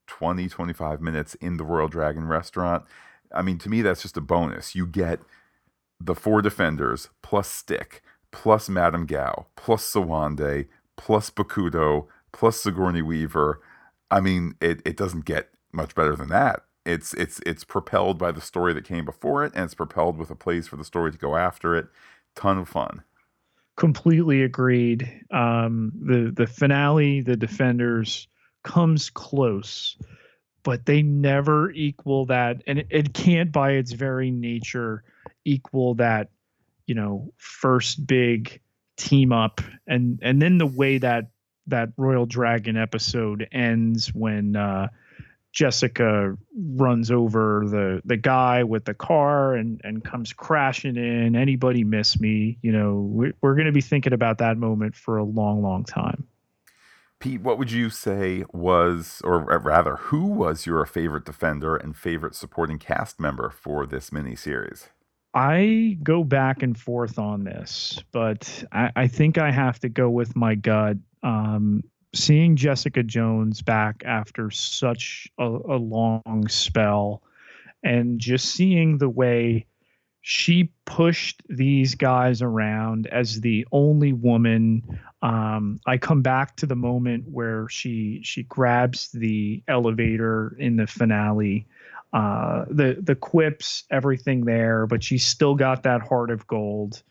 20 0.08 0.48
25 0.48 1.02
minutes 1.02 1.36
in 1.36 1.58
the 1.58 1.66
Royal 1.66 1.90
Dragon 1.90 2.26
restaurant 2.26 2.86
I 3.34 3.42
mean, 3.42 3.58
to 3.60 3.70
me, 3.70 3.82
that's 3.82 4.02
just 4.02 4.18
a 4.18 4.22
bonus. 4.22 4.76
You 4.76 4.86
get 4.88 5.20
the 6.00 6.16
four 6.16 6.42
defenders 6.42 7.10
plus 7.22 7.50
Stick, 7.50 8.02
plus 8.32 8.70
Madame 8.70 9.06
Gao, 9.06 9.48
plus 9.56 9.84
Sowande, 9.86 10.68
plus 10.98 11.30
Bakuto, 11.30 12.08
plus 12.32 12.62
Sigourney 12.62 13.02
Weaver. 13.02 13.62
I 14.12 14.20
mean, 14.22 14.56
it, 14.62 14.82
it 14.86 14.98
doesn't 14.98 15.26
get 15.26 15.50
much 15.72 15.96
better 15.96 16.16
than 16.16 16.30
that. 16.30 16.64
It's 16.86 17.14
it's 17.16 17.40
it's 17.46 17.64
propelled 17.64 18.18
by 18.18 18.32
the 18.32 18.42
story 18.42 18.74
that 18.74 18.86
came 18.86 19.06
before 19.06 19.44
it, 19.46 19.54
and 19.56 19.66
it's 19.66 19.76
propelled 19.76 20.18
with 20.18 20.32
a 20.32 20.36
place 20.36 20.68
for 20.68 20.78
the 20.78 20.86
story 20.86 21.12
to 21.12 21.18
go 21.18 21.36
after 21.36 21.76
it. 21.76 21.88
Ton 22.36 22.58
of 22.58 22.70
fun. 22.70 23.04
completely 23.76 24.44
agreed. 24.44 25.10
Um, 25.32 25.92
the 25.96 26.32
the 26.36 26.48
finale, 26.48 27.22
the 27.22 27.38
defenders 27.38 28.28
comes 28.64 29.10
close, 29.10 29.98
but 30.64 30.86
they 30.86 31.02
never 31.02 31.72
equal 31.72 32.26
that, 32.28 32.62
and 32.68 32.80
it, 32.80 32.88
it 32.90 33.14
can't 33.14 33.52
by 33.52 33.72
its 33.72 33.92
very 33.92 34.32
nature 34.32 35.04
equal 35.46 35.96
that, 35.96 36.30
you 36.86 36.96
know, 36.96 37.32
first 37.38 38.06
big 38.06 38.62
team 38.98 39.32
up, 39.32 39.62
and 39.88 40.20
and 40.22 40.42
then 40.42 40.58
the 40.58 40.68
way 40.68 40.98
that 40.98 41.30
that 41.68 41.90
Royal 41.98 42.26
Dragon 42.26 42.78
episode 42.78 43.48
ends 43.52 44.14
when. 44.14 44.56
Uh, 44.56 44.88
Jessica 45.52 46.38
runs 46.56 47.10
over 47.10 47.64
the 47.68 48.02
the 48.06 48.18
guy 48.18 48.64
with 48.64 48.86
the 48.86 48.94
car 48.94 49.56
and 49.56 49.82
and 49.84 50.04
comes 50.04 50.32
crashing 50.32 50.96
in. 50.96 51.36
Anybody 51.36 51.84
miss 51.84 52.20
me? 52.20 52.60
You 52.62 52.72
know, 52.72 53.02
we're, 53.02 53.34
we're 53.42 53.56
going 53.56 53.66
to 53.66 53.72
be 53.72 53.82
thinking 53.82 54.14
about 54.14 54.38
that 54.38 54.58
moment 54.58 54.96
for 54.96 55.18
a 55.18 55.24
long, 55.24 55.64
long 55.64 55.86
time. 55.86 56.29
Pete, 57.20 57.42
what 57.42 57.58
would 57.58 57.72
you 57.72 57.90
say 57.90 58.46
was, 58.54 59.22
or 59.26 59.40
rather, 59.40 59.98
who 59.98 60.26
was 60.26 60.66
your 60.66 60.86
favorite 60.86 61.26
defender 61.26 61.76
and 61.76 61.98
favorite 61.98 62.34
supporting 62.34 62.80
cast 62.80 63.20
member 63.20 63.50
for 63.50 63.86
this 63.86 64.10
miniseries? 64.10 64.88
I 65.34 65.98
go 66.02 66.24
back 66.24 66.64
and 66.64 66.78
forth 66.78 67.20
on 67.20 67.44
this, 67.44 68.02
but 68.12 68.64
I, 68.72 68.92
I 68.96 69.08
think 69.08 69.38
I 69.38 69.52
have 69.52 69.80
to 69.80 69.90
go 69.90 70.10
with 70.10 70.36
my 70.36 70.56
gut. 70.56 70.98
Um, 71.22 71.84
seeing 72.16 72.56
Jessica 72.56 73.04
Jones 73.04 73.62
back 73.62 74.02
after 74.06 74.50
such 74.50 75.28
a, 75.38 75.44
a 75.46 75.78
long 75.78 76.48
spell 76.48 77.22
and 77.84 78.20
just 78.20 78.46
seeing 78.46 78.98
the 78.98 79.10
way 79.10 79.66
she 80.30 80.72
pushed 80.86 81.42
these 81.50 81.96
guys 81.96 82.44
around 82.44 83.08
as 83.08 83.42
the 83.42 83.66
only 83.72 84.14
woman 84.14 85.00
um, 85.24 85.80
i 85.88 85.98
come 85.98 86.22
back 86.22 86.56
to 86.56 86.68
the 86.68 86.76
moment 86.76 87.24
where 87.28 87.68
she 87.68 88.20
she 88.24 88.44
grabs 88.44 89.10
the 89.12 89.64
elevator 89.68 90.56
in 90.60 90.76
the 90.76 90.86
finale 90.86 91.66
uh, 92.14 92.66
the 92.70 92.98
the 93.02 93.16
quips 93.16 93.86
everything 93.90 94.46
there 94.46 94.86
but 94.86 95.04
she's 95.04 95.26
still 95.26 95.56
got 95.56 95.82
that 95.82 96.02
heart 96.02 96.30
of 96.30 96.46
gold 96.46 97.02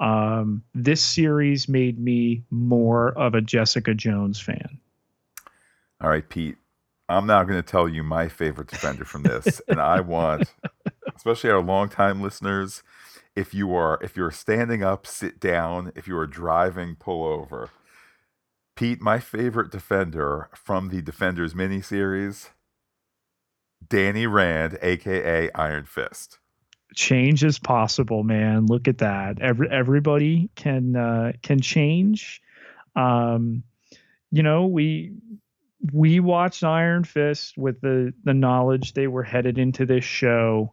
um, 0.00 0.62
this 0.74 1.02
series 1.02 1.68
made 1.68 1.98
me 1.98 2.44
more 2.50 3.08
of 3.18 3.34
a 3.34 3.40
Jessica 3.40 3.94
Jones 3.94 4.38
fan. 4.40 4.78
All 6.00 6.08
right, 6.08 6.28
Pete. 6.28 6.56
I'm 7.08 7.26
now 7.26 7.42
going 7.42 7.60
to 7.60 7.68
tell 7.68 7.88
you 7.88 8.04
my 8.04 8.28
favorite 8.28 8.68
defender 8.68 9.04
from 9.04 9.22
this, 9.24 9.60
and 9.66 9.80
I 9.80 10.00
want, 10.00 10.54
especially 11.18 11.50
our 11.50 11.60
longtime 11.60 12.22
listeners, 12.22 12.82
if 13.36 13.52
you 13.52 13.74
are 13.74 13.98
if 14.02 14.16
you're 14.16 14.30
standing 14.30 14.82
up, 14.82 15.06
sit 15.06 15.38
down. 15.38 15.92
If 15.94 16.08
you 16.08 16.16
are 16.16 16.26
driving, 16.26 16.96
pull 16.96 17.24
over. 17.26 17.70
Pete, 18.74 19.00
my 19.00 19.18
favorite 19.18 19.70
defender 19.70 20.48
from 20.54 20.88
the 20.88 21.02
Defenders 21.02 21.52
miniseries, 21.52 22.50
Danny 23.86 24.26
Rand, 24.26 24.78
aka 24.80 25.50
Iron 25.54 25.84
Fist 25.84 26.38
change 26.94 27.44
is 27.44 27.58
possible, 27.58 28.22
man. 28.22 28.66
Look 28.66 28.88
at 28.88 28.98
that. 28.98 29.40
Every 29.40 29.68
everybody 29.70 30.50
can 30.54 30.96
uh, 30.96 31.32
can 31.42 31.60
change. 31.60 32.42
Um, 32.96 33.62
you 34.30 34.42
know, 34.42 34.66
we 34.66 35.12
we 35.92 36.20
watched 36.20 36.64
Iron 36.64 37.04
Fist 37.04 37.56
with 37.56 37.80
the 37.80 38.12
the 38.24 38.34
knowledge 38.34 38.92
they 38.92 39.06
were 39.06 39.22
headed 39.22 39.58
into 39.58 39.86
this 39.86 40.04
show, 40.04 40.72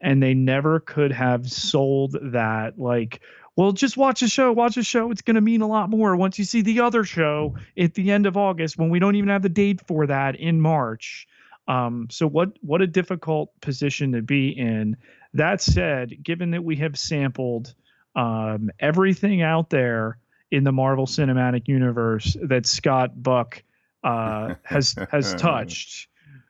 and 0.00 0.22
they 0.22 0.34
never 0.34 0.80
could 0.80 1.12
have 1.12 1.50
sold 1.50 2.16
that 2.32 2.78
like. 2.78 3.20
Well, 3.56 3.72
just 3.72 3.96
watch 3.96 4.20
the 4.20 4.28
show. 4.28 4.52
Watch 4.52 4.76
the 4.76 4.82
show. 4.82 5.10
It's 5.10 5.22
going 5.22 5.34
to 5.34 5.40
mean 5.40 5.60
a 5.60 5.66
lot 5.66 5.90
more 5.90 6.16
once 6.16 6.38
you 6.38 6.44
see 6.44 6.62
the 6.62 6.80
other 6.80 7.04
show 7.04 7.56
at 7.76 7.94
the 7.94 8.10
end 8.10 8.24
of 8.26 8.36
August 8.36 8.78
when 8.78 8.88
we 8.88 8.98
don't 8.98 9.16
even 9.16 9.28
have 9.28 9.42
the 9.42 9.48
date 9.50 9.80
for 9.86 10.06
that 10.06 10.36
in 10.36 10.60
March. 10.60 11.26
Um, 11.68 12.08
so 12.10 12.26
what 12.26 12.52
what 12.62 12.80
a 12.80 12.86
difficult 12.86 13.52
position 13.60 14.12
to 14.12 14.22
be 14.22 14.48
in. 14.48 14.96
That 15.34 15.60
said, 15.60 16.22
given 16.22 16.52
that 16.52 16.64
we 16.64 16.76
have 16.76 16.98
sampled 16.98 17.74
um, 18.16 18.70
everything 18.80 19.42
out 19.42 19.70
there 19.70 20.18
in 20.50 20.64
the 20.64 20.72
Marvel 20.72 21.06
Cinematic 21.06 21.68
Universe 21.68 22.36
that 22.42 22.66
Scott 22.66 23.22
Buck 23.22 23.62
uh, 24.02 24.54
has 24.62 24.96
has 25.10 25.34
touched, 25.38 26.08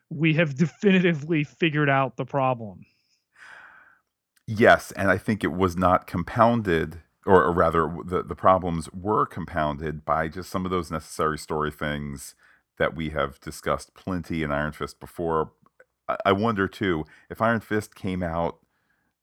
we 0.09 0.35
have 0.35 0.55
definitively 0.55 1.45
figured 1.45 1.91
out 1.91 2.17
the 2.17 2.25
problem. 2.25 2.87
Yes, 4.53 4.91
and 4.93 5.11
I 5.11 5.17
think 5.17 5.45
it 5.45 5.53
was 5.53 5.77
not 5.77 6.07
compounded, 6.09 7.03
or, 7.25 7.45
or 7.45 7.53
rather, 7.53 7.89
the 8.05 8.23
the 8.25 8.35
problems 8.35 8.91
were 8.93 9.25
compounded 9.25 10.05
by 10.05 10.27
just 10.27 10.51
some 10.51 10.65
of 10.65 10.73
those 10.73 10.91
necessary 10.91 11.39
story 11.39 11.71
things 11.71 12.35
that 12.79 12.97
we 12.97 13.11
have 13.11 13.39
discussed 13.41 13.95
plenty 13.95 14.43
in 14.43 14.51
Iron 14.51 14.73
Fist 14.73 14.99
before. 14.99 15.53
I 16.25 16.33
wonder 16.33 16.67
too 16.67 17.05
if 17.31 17.41
Iron 17.41 17.61
Fist 17.61 17.95
came 17.95 18.23
out 18.23 18.59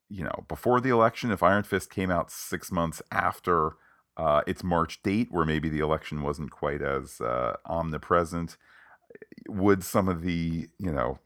you 0.10 0.24
know, 0.24 0.46
before 0.48 0.80
the 0.82 0.90
election, 0.90 1.32
if 1.32 1.44
Iron 1.44 1.64
Fist 1.64 1.90
came 1.90 2.12
out 2.12 2.32
six 2.32 2.72
months 2.72 3.02
after 3.12 3.74
uh, 4.18 4.42
its 4.48 4.64
March 4.64 5.04
date, 5.04 5.28
where 5.32 5.46
maybe 5.46 5.70
the 5.70 5.80
election 5.80 6.24
wasn't 6.24 6.52
quite 6.52 6.82
as 6.82 7.22
uh, 7.22 7.58
omnipresent, 7.66 8.58
would 9.50 9.84
some 9.84 10.08
of 10.08 10.22
the, 10.22 10.70
you 10.78 10.92
know, 10.92 11.20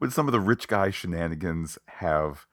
would 0.00 0.12
some 0.12 0.28
of 0.28 0.32
the 0.32 0.40
rich 0.40 0.68
guy 0.68 0.90
shenanigans 0.90 1.78
have 1.86 2.46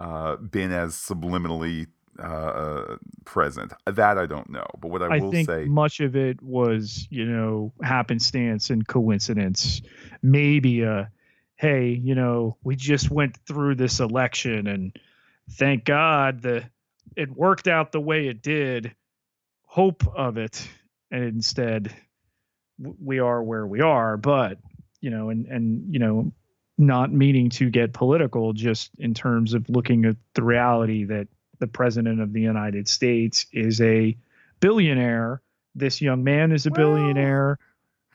uh, 0.00 0.36
been 0.36 0.72
as 0.72 0.94
subliminally 0.94 1.86
uh, 2.18 2.22
uh, 2.22 2.96
present? 3.24 3.72
That 3.86 4.18
I 4.18 4.26
don't 4.26 4.50
know. 4.50 4.66
But 4.80 4.90
what 4.90 5.02
I, 5.02 5.16
I 5.16 5.18
will 5.18 5.30
think 5.30 5.48
say, 5.48 5.64
much 5.64 6.00
of 6.00 6.16
it 6.16 6.42
was, 6.42 7.06
you 7.10 7.24
know, 7.24 7.72
happenstance 7.82 8.70
and 8.70 8.86
coincidence. 8.86 9.82
Maybe 10.22 10.82
a, 10.82 11.10
hey, 11.56 11.88
you 11.88 12.14
know, 12.14 12.56
we 12.64 12.76
just 12.76 13.10
went 13.10 13.36
through 13.46 13.76
this 13.76 14.00
election 14.00 14.66
and 14.66 14.98
thank 15.50 15.84
God 15.84 16.42
the 16.42 16.64
it 17.16 17.30
worked 17.30 17.68
out 17.68 17.92
the 17.92 18.00
way 18.00 18.28
it 18.28 18.42
did. 18.42 18.94
Hope 19.64 20.06
of 20.16 20.38
it, 20.38 20.66
and 21.10 21.24
instead 21.24 21.94
we 22.78 23.18
are 23.18 23.42
where 23.42 23.66
we 23.66 23.80
are. 23.80 24.16
But 24.16 24.58
you 25.00 25.10
know, 25.10 25.30
and 25.30 25.46
and 25.46 25.92
you 25.92 25.98
know, 25.98 26.32
not 26.78 27.12
meaning 27.12 27.50
to 27.50 27.70
get 27.70 27.92
political, 27.92 28.52
just 28.52 28.90
in 28.98 29.14
terms 29.14 29.54
of 29.54 29.68
looking 29.68 30.04
at 30.04 30.16
the 30.34 30.42
reality 30.42 31.04
that 31.04 31.28
the 31.58 31.66
president 31.66 32.20
of 32.20 32.32
the 32.32 32.40
United 32.40 32.88
States 32.88 33.46
is 33.52 33.80
a 33.80 34.16
billionaire. 34.60 35.40
This 35.74 36.00
young 36.00 36.24
man 36.24 36.52
is 36.52 36.66
a 36.66 36.70
billionaire. 36.70 37.58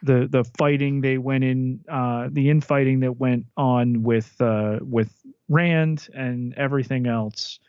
The 0.03 0.27
the 0.29 0.43
fighting 0.57 1.01
they 1.01 1.17
went 1.17 1.43
in, 1.43 1.83
uh, 1.89 2.29
the 2.31 2.49
infighting 2.49 3.01
that 3.01 3.19
went 3.19 3.45
on 3.55 4.03
with 4.03 4.39
uh, 4.39 4.79
with 4.81 5.11
Rand 5.47 6.07
and 6.13 6.53
everything 6.55 7.07
else, 7.07 7.59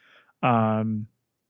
um, 0.42 1.06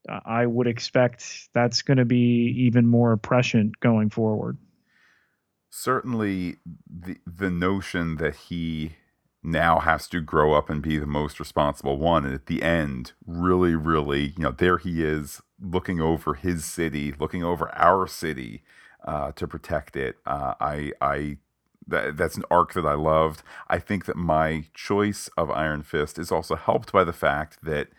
I 0.07 0.45
would 0.45 0.67
expect 0.67 1.49
that's 1.53 1.81
going 1.83 1.97
to 1.97 2.05
be 2.05 2.53
even 2.65 2.85
more 2.85 3.15
prescient 3.15 3.79
going 3.79 4.09
forward. 4.09 4.57
Certainly, 5.69 6.57
the 6.89 7.17
the 7.25 7.49
notion 7.49 8.17
that 8.17 8.35
he 8.35 8.93
now 9.43 9.79
has 9.79 10.07
to 10.07 10.21
grow 10.21 10.53
up 10.53 10.69
and 10.69 10.81
be 10.81 10.97
the 10.97 11.05
most 11.05 11.39
responsible 11.39 11.97
one, 11.97 12.25
and 12.25 12.33
at 12.33 12.45
the 12.45 12.63
end, 12.63 13.11
really, 13.25 13.75
really, 13.75 14.33
you 14.37 14.43
know, 14.43 14.51
there 14.51 14.77
he 14.77 15.03
is 15.03 15.41
looking 15.61 15.99
over 15.99 16.33
his 16.33 16.65
city, 16.65 17.13
looking 17.19 17.43
over 17.43 17.73
our 17.75 18.07
city 18.07 18.63
uh, 19.05 19.31
to 19.33 19.47
protect 19.47 19.95
it. 19.95 20.17
Uh, 20.25 20.53
I 20.59 20.93
I 21.01 21.37
that 21.87 22.17
that's 22.17 22.37
an 22.37 22.45
arc 22.49 22.73
that 22.73 22.85
I 22.85 22.93
loved. 22.93 23.43
I 23.67 23.79
think 23.79 24.05
that 24.05 24.15
my 24.15 24.65
choice 24.73 25.29
of 25.37 25.51
Iron 25.51 25.83
Fist 25.83 26.17
is 26.17 26.31
also 26.31 26.55
helped 26.55 26.91
by 26.91 27.03
the 27.03 27.13
fact 27.13 27.59
that 27.63 27.89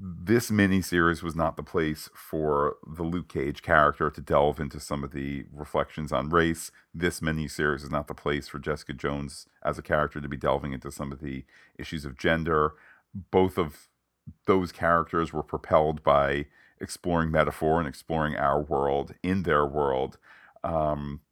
this 0.00 0.50
miniseries 0.50 1.22
was 1.24 1.34
not 1.34 1.56
the 1.56 1.62
place 1.62 2.08
for 2.14 2.76
the 2.86 3.02
Luke 3.02 3.28
Cage 3.28 3.62
character 3.62 4.10
to 4.10 4.20
delve 4.20 4.60
into 4.60 4.78
some 4.78 5.02
of 5.02 5.10
the 5.10 5.46
reflections 5.52 6.12
on 6.12 6.28
race. 6.28 6.70
This 6.94 7.18
miniseries 7.18 7.82
is 7.82 7.90
not 7.90 8.06
the 8.06 8.14
place 8.14 8.46
for 8.46 8.60
Jessica 8.60 8.92
Jones 8.92 9.46
as 9.64 9.76
a 9.76 9.82
character 9.82 10.20
to 10.20 10.28
be 10.28 10.36
delving 10.36 10.72
into 10.72 10.92
some 10.92 11.10
of 11.10 11.20
the 11.20 11.44
issues 11.78 12.04
of 12.04 12.16
gender. 12.16 12.74
Both 13.32 13.58
of 13.58 13.88
those 14.46 14.70
characters 14.70 15.32
were 15.32 15.42
propelled 15.42 16.04
by 16.04 16.46
exploring 16.80 17.32
metaphor 17.32 17.80
and 17.80 17.88
exploring 17.88 18.36
our 18.36 18.62
world 18.62 19.14
in 19.24 19.42
their 19.42 19.66
world. 19.66 20.18
Um, 20.62 21.22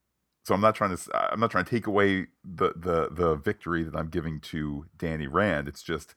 so 0.45 0.55
I'm 0.55 0.61
not 0.61 0.75
trying 0.75 0.97
to 0.97 1.33
I'm 1.33 1.41
not 1.41 1.51
trying 1.51 1.65
to 1.65 1.71
take 1.71 1.87
away 1.87 2.29
the 2.45 2.73
the 2.77 3.09
the 3.11 3.37
victory 3.37 3.83
that 3.85 3.97
I'm 3.97 4.09
giving 4.09 4.41
to 4.41 4.87
Danny 4.97 5.27
Rand. 5.27 5.69
It's 5.69 5.83
just 5.83 6.15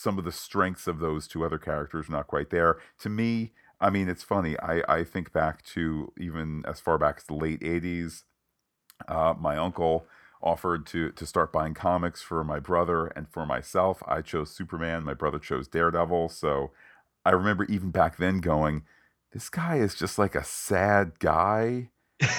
some 0.00 0.18
of 0.18 0.24
the 0.24 0.32
strengths 0.32 0.86
of 0.86 0.98
those 0.98 1.28
two 1.28 1.44
other 1.44 1.58
characters 1.58 2.08
not 2.08 2.26
quite 2.26 2.50
there. 2.50 2.78
To 3.00 3.08
me, 3.08 3.52
I 3.80 3.90
mean, 3.90 4.08
it's 4.08 4.22
funny. 4.22 4.58
I 4.60 4.82
I 4.88 5.04
think 5.04 5.32
back 5.32 5.62
to 5.74 6.12
even 6.18 6.64
as 6.66 6.80
far 6.80 6.98
back 6.98 7.18
as 7.18 7.24
the 7.24 7.34
late 7.34 7.60
'80s. 7.60 8.22
Uh, 9.08 9.34
my 9.38 9.56
uncle 9.56 10.06
offered 10.42 10.86
to 10.86 11.10
to 11.12 11.26
start 11.26 11.52
buying 11.52 11.74
comics 11.74 12.22
for 12.22 12.42
my 12.44 12.60
brother 12.60 13.08
and 13.08 13.28
for 13.28 13.46
myself. 13.46 14.02
I 14.06 14.22
chose 14.22 14.50
Superman. 14.50 15.04
My 15.04 15.14
brother 15.14 15.38
chose 15.38 15.68
Daredevil. 15.68 16.30
So 16.30 16.72
I 17.24 17.30
remember 17.30 17.64
even 17.64 17.90
back 17.90 18.16
then 18.16 18.40
going, 18.40 18.82
this 19.32 19.48
guy 19.48 19.76
is 19.76 19.94
just 19.94 20.18
like 20.18 20.34
a 20.34 20.44
sad 20.44 21.18
guy 21.18 21.90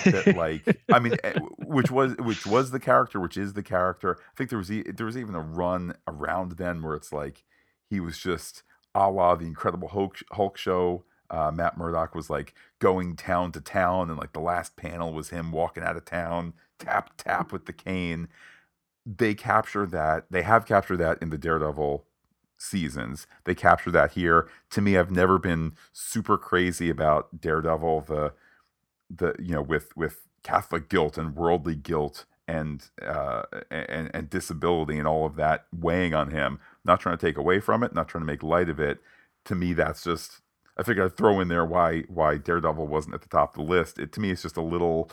that 0.06 0.36
like 0.36 0.84
I 0.92 1.00
mean 1.00 1.16
eh, 1.24 1.34
which 1.60 1.90
was 1.92 2.16
which 2.18 2.46
was 2.46 2.72
the 2.72 2.80
character 2.80 3.20
which 3.20 3.38
is 3.38 3.54
the 3.54 3.64
character 3.64 4.18
I 4.20 4.38
think 4.38 4.50
there 4.50 4.60
was 4.60 4.70
there 4.70 5.06
was 5.06 5.18
even 5.18 5.36
a 5.36 5.42
run 5.42 5.96
around 6.08 6.54
then 6.54 6.82
where 6.84 6.96
it's 6.96 7.12
like 7.12 7.44
he 7.92 8.00
was 8.00 8.18
just 8.18 8.64
a 8.96 9.12
la 9.12 9.36
the 9.36 9.46
Incredible 9.46 9.90
Hulk, 9.90 10.18
Hulk 10.32 10.58
show 10.58 11.04
uh, 11.32 11.50
Matt 11.50 11.78
Murdock 11.78 12.14
was 12.14 12.30
like 12.30 12.54
going 12.80 13.16
town 13.16 13.54
to 13.54 13.62
town, 13.62 14.10
and 14.10 14.20
like 14.20 14.34
the 14.34 14.42
last 14.42 14.76
panel 14.76 15.14
was 15.14 15.30
him 15.30 15.52
walking 15.52 15.82
out 15.82 15.96
of 15.96 16.06
town, 16.06 16.54
tap 16.78 17.12
tap 17.18 17.52
with 17.54 17.66
the 17.66 17.74
cane. 17.74 18.28
They 19.06 19.34
capture 19.34 19.86
that. 19.88 20.26
They 20.30 20.42
have 20.44 20.66
captured 20.66 20.98
that 20.98 21.20
in 21.22 21.30
the 21.30 21.38
Daredevil 21.38 22.06
seasons. 22.58 23.28
They 23.46 23.56
capture 23.56 23.92
that 23.92 24.12
here. 24.12 24.50
To 24.72 24.82
me, 24.82 24.98
I've 24.98 25.10
never 25.10 25.40
been 25.40 25.74
super 25.94 26.38
crazy 26.38 26.90
about 26.90 27.40
Daredevil. 27.40 28.02
The 28.02 28.34
the 29.10 29.36
you 29.40 29.56
know 29.56 29.62
with 29.62 29.96
with 29.96 30.28
Catholic 30.44 30.90
guilt 30.90 31.18
and 31.18 31.34
worldly 31.34 31.76
guilt 31.76 32.26
and 32.46 32.90
uh, 33.02 33.44
and 33.72 34.12
and 34.14 34.30
disability 34.30 34.98
and 35.00 35.08
all 35.08 35.26
of 35.26 35.38
that 35.38 35.66
weighing 35.74 36.14
on 36.14 36.32
him. 36.32 36.60
Not 36.84 37.00
trying 37.00 37.18
to 37.18 37.26
take 37.26 37.38
away 37.38 37.60
from 37.60 37.84
it. 37.84 37.94
Not 37.94 38.08
trying 38.08 38.22
to 38.22 38.28
make 38.28 38.44
light 38.44 38.70
of 38.70 38.80
it. 38.80 39.00
To 39.46 39.56
me, 39.56 39.74
that's 39.74 40.04
just 40.04 40.42
I 40.78 40.84
figured 40.84 41.06
I'd 41.06 41.18
throw 41.18 41.40
in 41.40 41.48
there 41.48 41.66
why 41.66 42.02
why 42.08 42.38
Daredevil 42.38 42.88
wasn't 42.88 43.16
at 43.16 43.22
the 43.22 43.30
top 43.30 43.56
of 43.56 43.66
the 43.66 43.72
list. 43.72 44.00
It 44.00 44.12
to 44.14 44.20
me 44.20 44.32
it's 44.32 44.42
just 44.42 44.58
a 44.58 44.62
little 44.62 45.12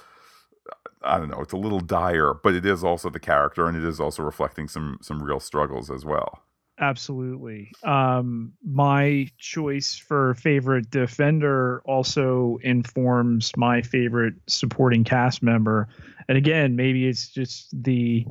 I 1.02 1.18
don't 1.18 1.28
know, 1.28 1.40
it's 1.40 1.52
a 1.52 1.58
little 1.58 1.80
dire, 1.80 2.34
but 2.34 2.54
it 2.54 2.66
is 2.66 2.82
also 2.82 3.08
the 3.08 3.20
character 3.20 3.66
and 3.66 3.76
it 3.76 3.84
is 3.84 4.00
also 4.00 4.22
reflecting 4.22 4.68
some 4.68 4.98
some 5.02 5.22
real 5.22 5.40
struggles 5.40 5.90
as 5.90 6.04
well. 6.04 6.42
Absolutely. 6.80 7.72
Um, 7.82 8.52
my 8.64 9.28
choice 9.37 9.96
for 9.96 10.34
favorite 10.34 10.90
defender 10.90 11.82
also 11.84 12.58
informs 12.62 13.56
my 13.56 13.82
favorite 13.82 14.34
supporting 14.46 15.02
cast 15.02 15.42
member. 15.42 15.88
And 16.28 16.38
again, 16.38 16.76
maybe 16.76 17.08
it's 17.08 17.28
just 17.28 17.70
the 17.82 18.25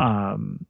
um, 0.00 0.66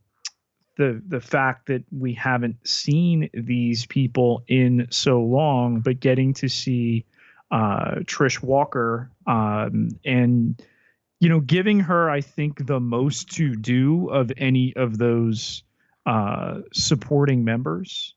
the 0.76 1.02
the 1.06 1.20
fact 1.20 1.66
that 1.66 1.84
we 1.90 2.12
haven't 2.14 2.66
seen 2.66 3.30
these 3.32 3.86
people 3.86 4.42
in 4.48 4.86
so 4.90 5.22
long, 5.22 5.80
but 5.80 6.00
getting 6.00 6.34
to 6.34 6.48
see 6.48 7.04
uh, 7.50 7.96
Trish 8.00 8.42
Walker 8.42 9.10
um, 9.26 9.90
and 10.04 10.60
you 11.20 11.28
know 11.28 11.40
giving 11.40 11.80
her, 11.80 12.10
I 12.10 12.20
think, 12.20 12.66
the 12.66 12.80
most 12.80 13.30
to 13.32 13.54
do 13.54 14.08
of 14.08 14.32
any 14.36 14.74
of 14.76 14.98
those 14.98 15.62
uh, 16.06 16.60
supporting 16.72 17.44
members 17.44 18.14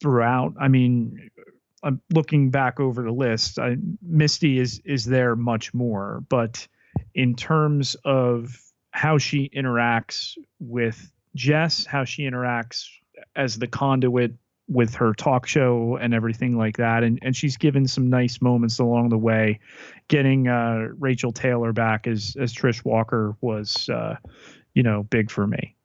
throughout. 0.00 0.54
I 0.58 0.68
mean, 0.68 1.30
I'm 1.82 2.00
looking 2.12 2.50
back 2.50 2.80
over 2.80 3.02
the 3.02 3.12
list. 3.12 3.58
I, 3.58 3.76
Misty 4.02 4.58
is 4.58 4.80
is 4.84 5.04
there 5.04 5.36
much 5.36 5.72
more, 5.72 6.24
but 6.28 6.66
in 7.14 7.36
terms 7.36 7.94
of 8.04 8.60
how 8.90 9.18
she 9.18 9.48
interacts 9.50 10.36
with 10.58 11.12
Jess, 11.34 11.86
how 11.86 12.04
she 12.04 12.22
interacts 12.22 12.88
as 13.36 13.58
the 13.58 13.66
conduit 13.66 14.32
with 14.68 14.94
her 14.94 15.12
talk 15.12 15.46
show 15.46 15.98
and 16.00 16.14
everything 16.14 16.56
like 16.56 16.76
that. 16.76 17.02
And 17.02 17.18
and 17.22 17.34
she's 17.34 17.56
given 17.56 17.86
some 17.88 18.08
nice 18.08 18.40
moments 18.40 18.78
along 18.78 19.08
the 19.08 19.18
way. 19.18 19.58
Getting 20.08 20.48
uh, 20.48 20.88
Rachael 20.98 21.32
Taylor 21.32 21.72
back 21.72 22.06
as 22.06 22.36
as 22.40 22.54
Trish 22.54 22.84
Walker 22.84 23.36
was, 23.40 23.88
uh, 23.88 24.16
you 24.74 24.82
know, 24.82 25.02
big 25.02 25.30
for 25.30 25.46
me. 25.46 25.76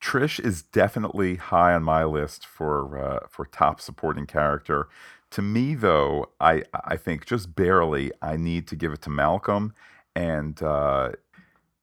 Trish 0.00 0.44
is 0.44 0.62
definitely 0.62 1.36
high 1.36 1.74
on 1.74 1.82
my 1.82 2.04
list 2.04 2.44
for 2.44 2.98
uh, 2.98 3.26
for 3.28 3.46
top 3.46 3.80
supporting 3.80 4.26
character. 4.26 4.88
To 5.30 5.42
me, 5.42 5.74
though, 5.74 6.30
I 6.40 6.64
I 6.84 6.96
think 6.96 7.24
just 7.24 7.54
barely. 7.54 8.12
I 8.20 8.36
need 8.36 8.66
to 8.68 8.76
give 8.76 8.92
it 8.92 9.00
to 9.02 9.10
Malcolm, 9.10 9.74
and 10.14 10.62
uh, 10.62 11.12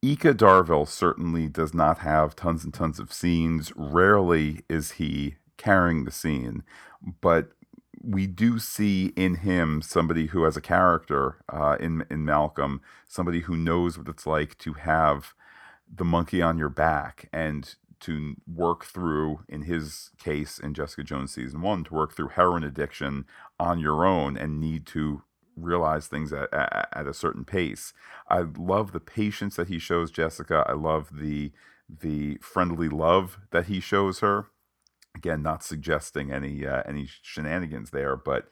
Eka 0.04 0.34
Darville 0.34 0.88
certainly 0.88 1.48
does 1.48 1.74
not 1.74 2.00
have 2.00 2.36
tons 2.36 2.64
and 2.64 2.74
tons 2.74 3.00
of 3.00 3.12
scenes. 3.12 3.74
Rarely 3.76 4.62
is 4.70 4.94
he 4.94 5.36
carrying 5.58 6.06
the 6.06 6.12
scene, 6.12 6.64
but 7.22 7.50
we 8.02 8.26
do 8.28 8.60
see 8.60 9.08
in 9.18 9.36
him 9.36 9.82
somebody 9.82 10.28
who 10.28 10.44
has 10.44 10.56
a 10.56 10.62
character 10.62 11.38
uh, 11.50 11.76
in 11.82 12.06
in 12.10 12.24
Malcolm, 12.24 12.82
somebody 13.08 13.42
who 13.42 13.58
knows 13.58 13.98
what 13.98 14.08
it's 14.08 14.26
like 14.26 14.58
to 14.60 14.74
have 14.74 15.34
the 15.94 16.06
monkey 16.06 16.42
on 16.42 16.58
your 16.58 16.70
back 16.70 17.28
and 17.34 17.76
to 18.00 18.36
work 18.48 18.86
through, 18.86 19.42
in 19.50 19.64
his 19.64 20.12
case, 20.18 20.60
in 20.60 20.74
Jessica 20.74 21.04
Jones 21.04 21.34
season 21.34 21.62
one, 21.62 21.84
to 21.84 21.94
work 21.94 22.16
through 22.16 22.30
heroin 22.30 22.64
addiction 22.64 23.26
on 23.60 23.80
your 23.80 24.06
own 24.06 24.38
and 24.38 24.62
need 24.62 24.86
to 24.88 25.24
realize 25.64 26.08
things 26.08 26.34
at, 26.34 26.54
at, 26.54 26.90
at, 26.92 27.08
a 27.08 27.14
certain 27.14 27.46
pace. 27.46 27.94
I 28.30 28.46
love 28.58 28.92
the 28.92 29.00
patience 29.00 29.56
that 29.56 29.68
he 29.68 29.80
shows 29.80 30.12
Jessica. 30.12 30.66
I 30.68 30.74
love 30.74 31.10
the 31.14 31.52
the 31.90 32.38
friendly 32.42 32.88
love 32.90 33.40
that 33.52 33.66
he 33.66 33.80
shows 33.80 34.20
her. 34.20 34.48
Again, 35.16 35.42
not 35.42 35.64
suggesting 35.64 36.32
any 36.32 36.66
uh, 36.66 36.84
any 36.86 37.08
shenanigans 37.22 37.90
there, 37.90 38.16
but 38.16 38.48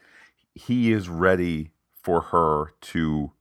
he 0.54 0.92
is 0.92 1.08
ready 1.08 1.70
for 2.02 2.20
her 2.20 2.72
to 2.80 3.32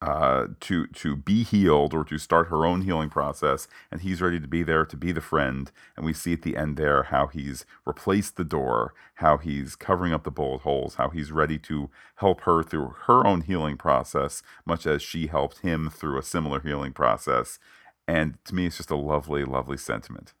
uh, 0.00 0.46
to 0.60 0.86
to 0.88 1.16
be 1.16 1.42
healed 1.42 1.92
or 1.92 2.04
to 2.04 2.18
start 2.18 2.48
her 2.48 2.64
own 2.64 2.82
healing 2.82 3.10
process, 3.10 3.66
and 3.90 4.00
he's 4.02 4.22
ready 4.22 4.38
to 4.38 4.46
be 4.46 4.62
there 4.62 4.84
to 4.84 4.96
be 4.96 5.10
the 5.10 5.20
friend. 5.20 5.70
And 5.96 6.06
we 6.06 6.12
see 6.12 6.34
at 6.34 6.42
the 6.42 6.56
end 6.56 6.76
there 6.76 7.04
how 7.04 7.26
he's 7.26 7.66
replaced 7.84 8.36
the 8.36 8.44
door, 8.44 8.94
how 9.16 9.38
he's 9.38 9.74
covering 9.74 10.12
up 10.12 10.24
the 10.24 10.30
bullet 10.30 10.60
holes, 10.60 10.94
how 10.96 11.10
he's 11.10 11.32
ready 11.32 11.58
to 11.60 11.90
help 12.16 12.42
her 12.42 12.62
through 12.62 12.94
her 13.06 13.26
own 13.26 13.42
healing 13.42 13.76
process, 13.76 14.42
much 14.64 14.86
as 14.86 15.02
she 15.02 15.26
helped 15.26 15.60
him 15.60 15.90
through 15.90 16.18
a 16.18 16.22
similar 16.22 16.60
healing 16.60 16.92
process. 16.92 17.58
And 18.06 18.42
to 18.44 18.54
me, 18.54 18.66
it's 18.66 18.78
just 18.78 18.90
a 18.90 18.96
lovely, 18.96 19.44
lovely 19.44 19.76
sentiment 19.76 20.32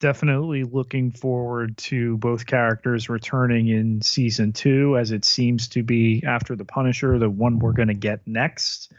definitely 0.00 0.64
looking 0.64 1.10
forward 1.10 1.76
to 1.78 2.16
both 2.18 2.46
characters 2.46 3.08
returning 3.08 3.68
in 3.68 4.02
season 4.02 4.52
two, 4.52 4.96
as 4.96 5.10
it 5.10 5.24
seems 5.24 5.68
to 5.68 5.82
be 5.82 6.22
after 6.26 6.54
the 6.54 6.64
Punisher, 6.64 7.18
the 7.18 7.30
one 7.30 7.58
we're 7.58 7.72
going 7.72 7.88
to 7.88 7.94
get 7.94 8.26
next, 8.26 8.92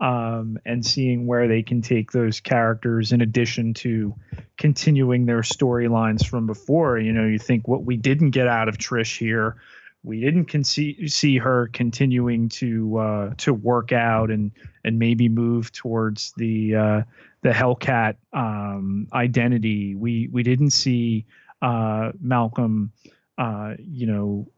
um, 0.00 0.58
and 0.64 0.84
seeing 0.84 1.26
where 1.26 1.46
they 1.46 1.62
can 1.62 1.82
take 1.82 2.10
those 2.10 2.40
characters 2.40 3.12
in 3.12 3.20
addition 3.20 3.74
to 3.74 4.14
continuing 4.56 5.26
their 5.26 5.42
storylines 5.42 6.26
from 6.26 6.46
before. 6.46 6.98
You 6.98 7.12
know, 7.12 7.26
you 7.26 7.38
think 7.38 7.68
what 7.68 7.84
we 7.84 7.96
didn't 7.96 8.30
get 8.30 8.48
out 8.48 8.68
of 8.68 8.78
Trish 8.78 9.18
here. 9.18 9.56
We 10.02 10.20
didn't 10.20 10.46
con- 10.46 10.64
see 10.64 11.38
her 11.38 11.68
continuing 11.68 12.48
to 12.50 12.98
uh, 12.98 13.34
to 13.38 13.52
work 13.52 13.92
out 13.92 14.30
and 14.30 14.52
and 14.82 14.98
maybe 14.98 15.28
move 15.28 15.72
towards 15.72 16.32
the 16.36 16.74
uh, 16.74 17.02
the 17.42 17.50
Hellcat 17.50 18.16
um, 18.32 19.08
identity. 19.12 19.94
We 19.94 20.28
we 20.32 20.42
didn't 20.42 20.70
see 20.70 21.26
uh, 21.60 22.12
Malcolm, 22.20 22.92
uh, 23.36 23.74
you 23.78 24.06
know, 24.06 24.48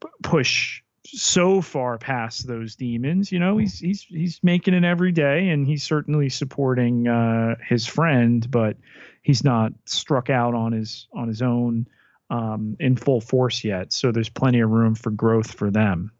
p- 0.00 0.08
push 0.22 0.82
so 1.04 1.60
far 1.60 1.96
past 1.96 2.46
those 2.46 2.76
demons. 2.76 3.30
You 3.30 3.38
know, 3.38 3.58
he's 3.58 3.78
he's 3.78 4.02
he's 4.02 4.40
making 4.42 4.74
it 4.74 4.84
every 4.84 5.12
day, 5.12 5.48
and 5.48 5.66
he's 5.66 5.84
certainly 5.84 6.28
supporting 6.28 7.06
uh, 7.06 7.56
his 7.64 7.86
friend, 7.86 8.48
but 8.50 8.76
he's 9.22 9.44
not 9.44 9.72
struck 9.84 10.30
out 10.30 10.54
on 10.54 10.72
his 10.72 11.06
on 11.12 11.28
his 11.28 11.42
own 11.42 11.86
um, 12.30 12.76
in 12.78 12.96
full 12.96 13.20
force 13.20 13.64
yet. 13.64 13.92
So 13.92 14.12
there's 14.12 14.28
plenty 14.28 14.60
of 14.60 14.70
room 14.70 14.94
for 14.94 15.10
growth 15.10 15.52
for 15.52 15.70
them. 15.70 16.12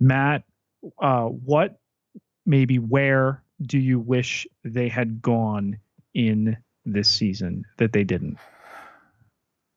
Matt, 0.00 0.44
uh, 1.00 1.26
what 1.26 1.78
maybe 2.46 2.78
where 2.78 3.42
do 3.60 3.78
you 3.78 4.00
wish 4.00 4.46
they 4.64 4.88
had 4.88 5.22
gone 5.22 5.78
in 6.14 6.56
this 6.84 7.08
season 7.08 7.64
that 7.78 7.92
they 7.92 8.04
didn't? 8.04 8.38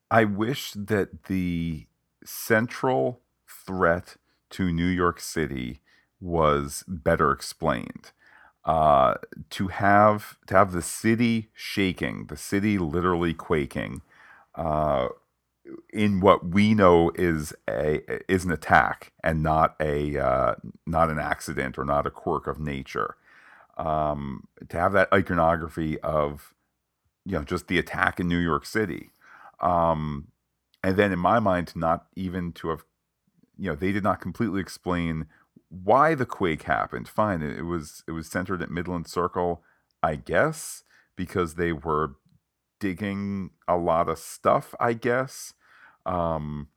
I 0.09 0.23
wish 0.23 0.71
that 0.73 1.25
the 1.25 1.87
central 2.23 3.21
threat 3.47 4.17
to 4.51 4.71
New 4.71 4.87
York 4.87 5.19
City 5.19 5.81
was 6.19 6.83
better 6.87 7.31
explained. 7.31 8.11
Uh, 8.63 9.13
to 9.51 9.67
have 9.67 10.39
to 10.47 10.55
have 10.55 10.71
the 10.71 10.81
city 10.81 11.49
shaking, 11.53 12.25
the 12.27 12.37
city 12.37 12.79
literally 12.79 13.31
quaking, 13.33 14.01
uh, 14.55 15.07
in 15.91 16.19
what 16.19 16.47
we 16.47 16.73
know 16.73 17.11
is 17.15 17.53
a 17.69 18.01
is 18.31 18.45
an 18.45 18.51
attack 18.51 19.11
and 19.23 19.41
not 19.41 19.75
a 19.79 20.17
uh, 20.17 20.55
not 20.85 21.09
an 21.09 21.19
accident 21.19 21.77
or 21.77 21.85
not 21.85 22.05
a 22.05 22.11
quirk 22.11 22.47
of 22.47 22.59
nature 22.59 23.15
um, 23.77 24.47
to 24.69 24.77
have 24.77 24.93
that 24.93 25.09
iconography 25.13 25.99
of 26.01 26.53
you 27.25 27.33
know 27.33 27.43
just 27.43 27.67
the 27.67 27.79
attack 27.79 28.19
in 28.19 28.27
New 28.27 28.37
York 28.39 28.65
City, 28.65 29.11
um, 29.59 30.27
and 30.83 30.97
then 30.97 31.11
in 31.11 31.19
my 31.19 31.39
mind, 31.39 31.73
not 31.75 32.05
even 32.15 32.51
to 32.53 32.69
have 32.69 32.85
you 33.57 33.69
know 33.69 33.75
they 33.75 33.91
did 33.91 34.03
not 34.03 34.21
completely 34.21 34.61
explain 34.61 35.25
why 35.69 36.15
the 36.15 36.25
quake 36.25 36.63
happened. 36.63 37.07
Fine, 37.07 37.41
it 37.41 37.65
was 37.65 38.03
it 38.07 38.11
was 38.11 38.27
centered 38.27 38.61
at 38.61 38.71
Midland 38.71 39.07
Circle, 39.07 39.63
I 40.01 40.15
guess, 40.15 40.83
because 41.15 41.55
they 41.55 41.71
were 41.71 42.15
digging 42.85 43.49
a 43.67 43.75
lot 43.75 44.07
of 44.07 44.19
stuff. 44.19 44.75
I 44.79 44.93
guess. 44.93 45.53
Um, 46.05 46.67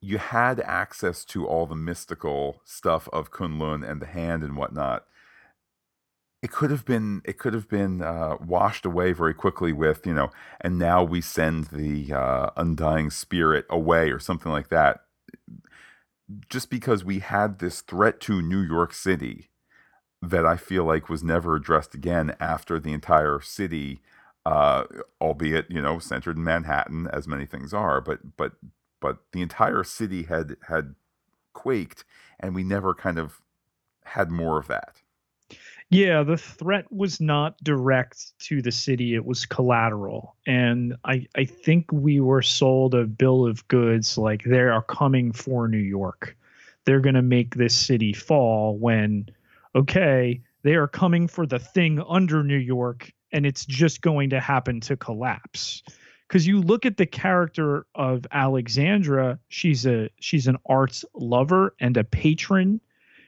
you 0.00 0.18
had 0.18 0.58
access 0.58 1.24
to 1.26 1.46
all 1.46 1.64
the 1.64 1.76
mystical 1.76 2.60
stuff 2.64 3.08
of 3.12 3.30
Kunlun 3.30 3.88
and 3.88 4.02
the 4.02 4.06
hand 4.06 4.42
and 4.42 4.56
whatnot. 4.56 5.04
It 6.42 6.50
could 6.50 6.72
have 6.72 6.84
been 6.84 7.22
it 7.24 7.38
could 7.38 7.54
have 7.54 7.68
been 7.68 8.02
uh, 8.02 8.36
washed 8.44 8.84
away 8.84 9.12
very 9.12 9.32
quickly 9.32 9.72
with 9.72 10.04
you 10.04 10.12
know, 10.12 10.32
and 10.60 10.76
now 10.76 11.04
we 11.04 11.20
send 11.20 11.66
the 11.66 12.12
uh, 12.12 12.50
undying 12.56 13.10
spirit 13.10 13.64
away 13.70 14.10
or 14.10 14.18
something 14.18 14.50
like 14.50 14.70
that. 14.70 15.02
Just 16.48 16.68
because 16.68 17.04
we 17.04 17.20
had 17.20 17.60
this 17.60 17.80
threat 17.80 18.18
to 18.22 18.42
New 18.42 18.60
York 18.60 18.92
City 18.92 19.50
that 20.20 20.44
I 20.44 20.56
feel 20.56 20.84
like 20.84 21.08
was 21.08 21.22
never 21.22 21.54
addressed 21.54 21.94
again 21.94 22.34
after 22.40 22.80
the 22.80 22.92
entire 22.92 23.40
city, 23.40 24.00
uh, 24.44 24.84
albeit 25.20 25.66
you 25.70 25.80
know 25.80 25.98
centered 25.98 26.36
in 26.36 26.44
Manhattan, 26.44 27.08
as 27.12 27.28
many 27.28 27.46
things 27.46 27.72
are, 27.72 28.00
but 28.00 28.36
but 28.36 28.52
but 29.00 29.18
the 29.32 29.42
entire 29.42 29.84
city 29.84 30.24
had 30.24 30.56
had 30.68 30.94
quaked, 31.52 32.04
and 32.40 32.54
we 32.54 32.64
never 32.64 32.94
kind 32.94 33.18
of 33.18 33.40
had 34.04 34.30
more 34.30 34.58
of 34.58 34.68
that. 34.68 34.96
Yeah, 35.90 36.22
the 36.22 36.38
threat 36.38 36.90
was 36.90 37.20
not 37.20 37.62
direct 37.62 38.38
to 38.46 38.62
the 38.62 38.72
city; 38.72 39.14
it 39.14 39.24
was 39.24 39.46
collateral, 39.46 40.36
and 40.46 40.96
I 41.04 41.26
I 41.36 41.44
think 41.44 41.92
we 41.92 42.18
were 42.18 42.42
sold 42.42 42.94
a 42.94 43.04
bill 43.04 43.46
of 43.46 43.66
goods 43.68 44.18
like 44.18 44.42
they 44.44 44.60
are 44.60 44.82
coming 44.82 45.32
for 45.32 45.68
New 45.68 45.78
York. 45.78 46.36
They're 46.84 47.00
going 47.00 47.14
to 47.14 47.22
make 47.22 47.54
this 47.54 47.74
city 47.74 48.12
fall 48.12 48.76
when 48.76 49.26
okay, 49.74 50.40
they 50.62 50.74
are 50.74 50.88
coming 50.88 51.28
for 51.28 51.46
the 51.46 51.58
thing 51.58 52.02
under 52.08 52.42
New 52.42 52.56
York 52.56 53.12
and 53.32 53.46
it's 53.46 53.64
just 53.64 54.00
going 54.00 54.30
to 54.30 54.40
happen 54.40 54.80
to 54.82 54.96
collapse. 54.96 55.82
Cuz 56.28 56.46
you 56.46 56.60
look 56.60 56.86
at 56.86 56.96
the 56.96 57.06
character 57.06 57.86
of 57.94 58.26
Alexandra, 58.30 59.38
she's 59.48 59.86
a 59.86 60.10
she's 60.20 60.46
an 60.46 60.56
arts 60.66 61.04
lover 61.14 61.74
and 61.80 61.96
a 61.96 62.04
patron. 62.04 62.80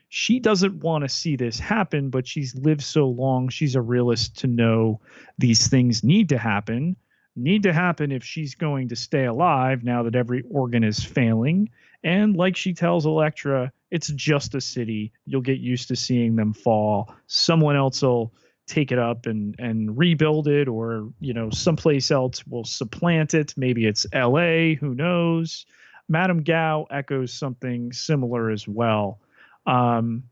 She 0.09 0.39
doesn't 0.39 0.83
want 0.83 1.03
to 1.03 1.09
see 1.09 1.35
this 1.35 1.59
happen, 1.59 2.09
but 2.09 2.27
she's 2.27 2.55
lived 2.55 2.83
so 2.83 3.07
long, 3.07 3.49
she's 3.49 3.75
a 3.75 3.81
realist 3.81 4.37
to 4.39 4.47
know 4.47 5.01
these 5.37 5.67
things 5.67 6.03
need 6.03 6.29
to 6.29 6.37
happen 6.37 6.95
need 7.35 7.63
to 7.63 7.73
happen 7.73 8.11
if 8.11 8.23
she's 8.23 8.55
going 8.55 8.89
to 8.89 8.95
stay 8.95 9.25
alive 9.25 9.83
now 9.83 10.03
that 10.03 10.15
every 10.15 10.43
organ 10.49 10.83
is 10.83 11.03
failing. 11.03 11.69
And 12.03 12.35
like 12.35 12.55
she 12.55 12.73
tells 12.73 13.05
Elektra, 13.05 13.71
it's 13.91 14.07
just 14.07 14.55
a 14.55 14.61
city. 14.61 15.11
You'll 15.25 15.41
get 15.41 15.59
used 15.59 15.89
to 15.89 15.95
seeing 15.95 16.35
them 16.35 16.53
fall. 16.53 17.13
Someone 17.27 17.75
else 17.75 18.01
will 18.01 18.33
take 18.67 18.91
it 18.91 18.99
up 18.99 19.25
and 19.25 19.55
and 19.59 19.97
rebuild 19.97 20.47
it 20.47 20.67
or 20.67 21.09
you 21.19 21.33
know 21.33 21.49
someplace 21.49 22.09
else 22.11 22.45
will 22.47 22.63
supplant 22.63 23.33
it 23.33 23.53
maybe 23.57 23.85
it's 23.85 24.05
la 24.13 24.73
who 24.79 24.95
knows 24.95 25.65
madame 26.09 26.41
gao 26.41 26.87
echoes 26.89 27.31
something 27.31 27.91
similar 27.91 28.49
as 28.49 28.67
well 28.67 29.19
um, 29.67 30.23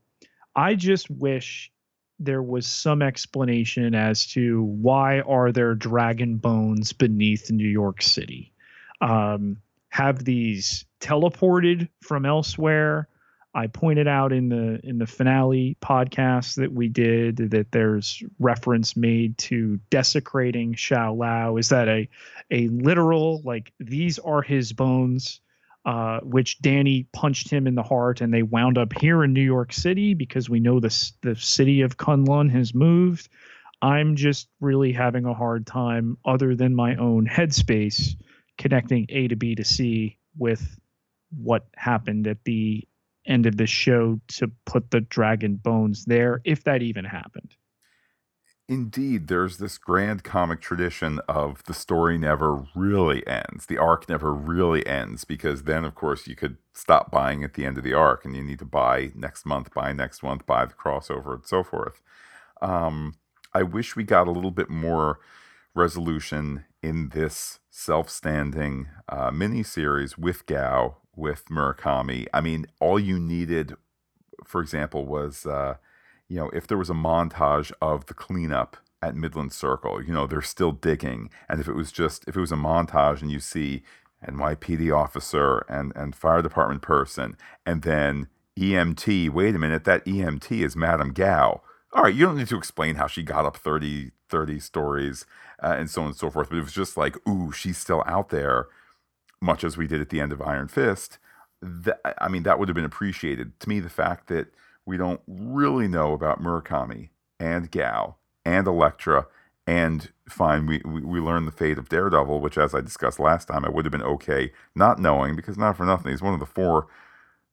i 0.56 0.74
just 0.74 1.08
wish 1.10 1.70
there 2.18 2.42
was 2.42 2.66
some 2.66 3.02
explanation 3.02 3.94
as 3.94 4.26
to 4.26 4.62
why 4.62 5.20
are 5.20 5.52
there 5.52 5.74
dragon 5.74 6.36
bones 6.36 6.92
beneath 6.92 7.50
New 7.50 7.68
York 7.68 8.02
City. 8.02 8.52
Um, 9.00 9.58
have 9.88 10.24
these 10.24 10.84
teleported 11.00 11.88
from 12.00 12.24
elsewhere? 12.24 13.08
I 13.54 13.68
pointed 13.68 14.08
out 14.08 14.32
in 14.32 14.48
the 14.48 14.80
in 14.82 14.98
the 14.98 15.06
finale 15.06 15.76
podcast 15.80 16.56
that 16.56 16.72
we 16.72 16.88
did 16.88 17.36
that 17.50 17.70
there's 17.70 18.22
reference 18.38 18.96
made 18.96 19.38
to 19.38 19.78
desecrating 19.90 20.74
Shou-Lao. 20.74 21.56
Is 21.56 21.68
that 21.68 21.88
a 21.88 22.08
a 22.50 22.68
literal 22.68 23.42
like 23.44 23.72
these 23.78 24.18
are 24.18 24.42
his 24.42 24.72
bones? 24.72 25.40
uh, 25.84 26.20
which 26.20 26.60
Danny 26.60 27.06
punched 27.12 27.50
him 27.50 27.66
in 27.66 27.74
the 27.74 27.82
heart, 27.82 28.20
and 28.20 28.32
they 28.32 28.42
wound 28.42 28.78
up 28.78 28.92
here 28.98 29.22
in 29.22 29.32
New 29.32 29.42
York 29.42 29.72
City 29.72 30.14
because 30.14 30.48
we 30.48 30.60
know 30.60 30.80
the 30.80 31.12
the 31.22 31.36
city 31.36 31.82
of 31.82 31.96
Kunlun 31.96 32.50
has 32.50 32.74
moved. 32.74 33.28
I'm 33.82 34.16
just 34.16 34.48
really 34.60 34.92
having 34.92 35.26
a 35.26 35.34
hard 35.34 35.66
time, 35.66 36.16
other 36.24 36.54
than 36.54 36.74
my 36.74 36.96
own 36.96 37.26
headspace, 37.26 38.16
connecting 38.56 39.06
A 39.10 39.28
to 39.28 39.36
B 39.36 39.54
to 39.56 39.64
C 39.64 40.18
with 40.38 40.78
what 41.36 41.66
happened 41.76 42.26
at 42.26 42.42
the 42.44 42.84
end 43.26 43.46
of 43.46 43.56
the 43.56 43.66
show 43.66 44.20
to 44.28 44.50
put 44.66 44.90
the 44.90 45.00
dragon 45.00 45.56
bones 45.56 46.04
there, 46.04 46.40
if 46.44 46.64
that 46.64 46.82
even 46.82 47.04
happened. 47.04 47.56
Indeed, 48.66 49.28
there's 49.28 49.58
this 49.58 49.76
grand 49.76 50.24
comic 50.24 50.62
tradition 50.62 51.20
of 51.28 51.62
the 51.64 51.74
story 51.74 52.16
never 52.16 52.64
really 52.74 53.26
ends. 53.26 53.66
The 53.66 53.76
arc 53.76 54.08
never 54.08 54.32
really 54.32 54.86
ends 54.86 55.24
because 55.24 55.64
then, 55.64 55.84
of 55.84 55.94
course, 55.94 56.26
you 56.26 56.34
could 56.34 56.56
stop 56.72 57.10
buying 57.10 57.44
at 57.44 57.54
the 57.54 57.66
end 57.66 57.76
of 57.76 57.84
the 57.84 57.92
arc 57.92 58.24
and 58.24 58.34
you 58.34 58.42
need 58.42 58.60
to 58.60 58.64
buy 58.64 59.12
next 59.14 59.44
month, 59.44 59.74
buy 59.74 59.92
next 59.92 60.22
month, 60.22 60.46
buy 60.46 60.64
the 60.64 60.72
crossover, 60.72 61.34
and 61.34 61.46
so 61.46 61.62
forth. 61.62 62.00
Um, 62.62 63.16
I 63.52 63.62
wish 63.64 63.96
we 63.96 64.04
got 64.04 64.28
a 64.28 64.32
little 64.32 64.50
bit 64.50 64.70
more 64.70 65.20
resolution 65.74 66.64
in 66.82 67.10
this 67.10 67.58
self 67.76 68.08
standing 68.08 68.86
uh, 69.08 69.30
miniseries 69.30 70.16
with 70.16 70.46
Gao, 70.46 70.96
with 71.16 71.46
Murakami. 71.46 72.26
I 72.32 72.40
mean, 72.40 72.66
all 72.80 73.00
you 73.00 73.18
needed, 73.18 73.74
for 74.44 74.60
example, 74.60 75.04
was. 75.04 75.44
Uh, 75.46 75.76
you 76.28 76.36
know, 76.36 76.50
if 76.50 76.66
there 76.66 76.78
was 76.78 76.90
a 76.90 76.94
montage 76.94 77.70
of 77.82 78.06
the 78.06 78.14
cleanup 78.14 78.76
at 79.02 79.14
Midland 79.14 79.52
Circle, 79.52 80.02
you 80.02 80.12
know, 80.12 80.26
they're 80.26 80.42
still 80.42 80.72
digging. 80.72 81.30
And 81.48 81.60
if 81.60 81.68
it 81.68 81.74
was 81.74 81.92
just, 81.92 82.26
if 82.26 82.36
it 82.36 82.40
was 82.40 82.52
a 82.52 82.56
montage 82.56 83.20
and 83.20 83.30
you 83.30 83.40
see 83.40 83.82
NYPD 84.26 84.94
officer 84.96 85.64
and, 85.68 85.92
and 85.94 86.16
fire 86.16 86.42
department 86.42 86.82
person, 86.82 87.36
and 87.66 87.82
then 87.82 88.28
EMT, 88.58 89.30
wait 89.30 89.54
a 89.54 89.58
minute, 89.58 89.84
that 89.84 90.04
EMT 90.06 90.64
is 90.64 90.74
Madame 90.76 91.12
Gao. 91.12 91.60
All 91.92 92.02
right, 92.02 92.14
you 92.14 92.24
don't 92.26 92.38
need 92.38 92.48
to 92.48 92.56
explain 92.56 92.96
how 92.96 93.06
she 93.06 93.22
got 93.22 93.44
up 93.44 93.56
30, 93.56 94.10
30 94.34 94.58
stories 94.58 95.26
uh, 95.62 95.76
and 95.78 95.88
so 95.88 96.02
on 96.02 96.08
and 96.08 96.16
so 96.16 96.28
forth. 96.28 96.48
But 96.50 96.58
it 96.58 96.62
was 96.62 96.72
just 96.72 96.96
like, 96.96 97.16
ooh, 97.28 97.52
she's 97.52 97.78
still 97.78 98.02
out 98.04 98.30
there, 98.30 98.66
much 99.40 99.62
as 99.62 99.76
we 99.76 99.86
did 99.86 100.00
at 100.00 100.08
the 100.08 100.20
end 100.20 100.32
of 100.32 100.42
Iron 100.42 100.66
Fist. 100.66 101.18
That, 101.62 102.00
I 102.18 102.26
mean, 102.26 102.42
that 102.42 102.58
would 102.58 102.66
have 102.66 102.74
been 102.74 102.84
appreciated. 102.84 103.60
To 103.60 103.68
me, 103.68 103.78
the 103.78 103.88
fact 103.88 104.26
that 104.26 104.48
we 104.84 104.96
don't 104.96 105.20
really 105.28 105.86
know 105.86 106.14
about 106.14 106.42
Murakami 106.42 107.10
and 107.38 107.70
Gao 107.70 108.16
and 108.44 108.66
Elektra. 108.66 109.28
And 109.68 110.10
fine, 110.28 110.66
we, 110.66 110.82
we, 110.84 111.00
we 111.00 111.20
learn 111.20 111.46
the 111.46 111.52
fate 111.52 111.78
of 111.78 111.88
Daredevil, 111.88 112.40
which, 112.40 112.58
as 112.58 112.74
I 112.74 112.80
discussed 112.80 113.20
last 113.20 113.46
time, 113.46 113.64
I 113.64 113.70
would 113.70 113.84
have 113.84 113.92
been 113.92 114.02
okay 114.02 114.50
not 114.74 114.98
knowing 114.98 115.36
because, 115.36 115.56
not 115.56 115.76
for 115.76 115.86
nothing, 115.86 116.10
he's 116.10 116.22
one 116.22 116.34
of 116.34 116.40
the 116.40 116.44
four 116.44 116.88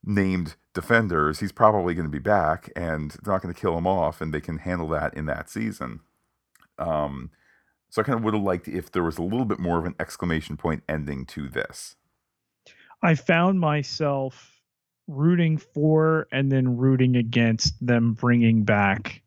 named 0.03 0.55
defenders. 0.73 1.41
He's 1.41 1.51
probably 1.51 1.93
going 1.93 2.07
to 2.07 2.11
be 2.11 2.17
back 2.17 2.71
and 2.75 3.11
they're 3.11 3.31
not 3.31 3.43
going 3.43 3.53
to 3.53 3.61
kill 3.61 3.77
him 3.77 3.85
off, 3.85 4.19
and 4.19 4.33
they 4.33 4.41
can 4.41 4.57
handle 4.57 4.87
that 4.89 5.13
in 5.13 5.27
that 5.27 5.47
season. 5.47 5.99
Um, 6.77 7.31
so 7.89 8.01
I 8.01 8.05
kind 8.05 8.17
of 8.17 8.23
would 8.23 8.33
have 8.33 8.43
liked 8.43 8.67
if 8.67 8.91
there 8.91 9.03
was 9.03 9.17
a 9.17 9.23
little 9.23 9.45
bit 9.45 9.59
more 9.59 9.77
of 9.77 9.85
an 9.85 9.95
exclamation 9.99 10.57
point 10.57 10.83
ending 10.87 11.25
to 11.27 11.49
this. 11.49 11.95
I 13.03 13.15
found 13.15 13.59
myself 13.59 14.61
rooting 15.07 15.57
for 15.57 16.27
and 16.31 16.51
then 16.51 16.77
rooting 16.77 17.15
against 17.15 17.85
them 17.85 18.13
bringing 18.13 18.63
back 18.63 19.21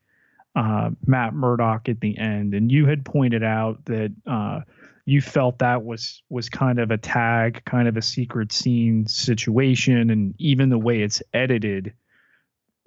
uh, 0.56 0.90
Matt 1.06 1.34
Murdock 1.34 1.88
at 1.88 2.00
the 2.00 2.16
end. 2.16 2.54
And 2.54 2.70
you 2.70 2.86
had 2.86 3.04
pointed 3.04 3.42
out 3.42 3.84
that 3.86 4.12
uh, 4.26 4.60
you 5.04 5.20
felt 5.20 5.58
that 5.58 5.84
was 5.84 6.22
was 6.30 6.48
kind 6.48 6.78
of 6.78 6.90
a 6.90 6.96
tag, 6.96 7.62
kind 7.64 7.88
of 7.88 7.96
a 7.96 8.02
secret 8.02 8.52
scene 8.52 9.06
situation, 9.06 10.10
and 10.10 10.34
even 10.38 10.70
the 10.70 10.78
way 10.78 11.02
it's 11.02 11.22
edited. 11.32 11.92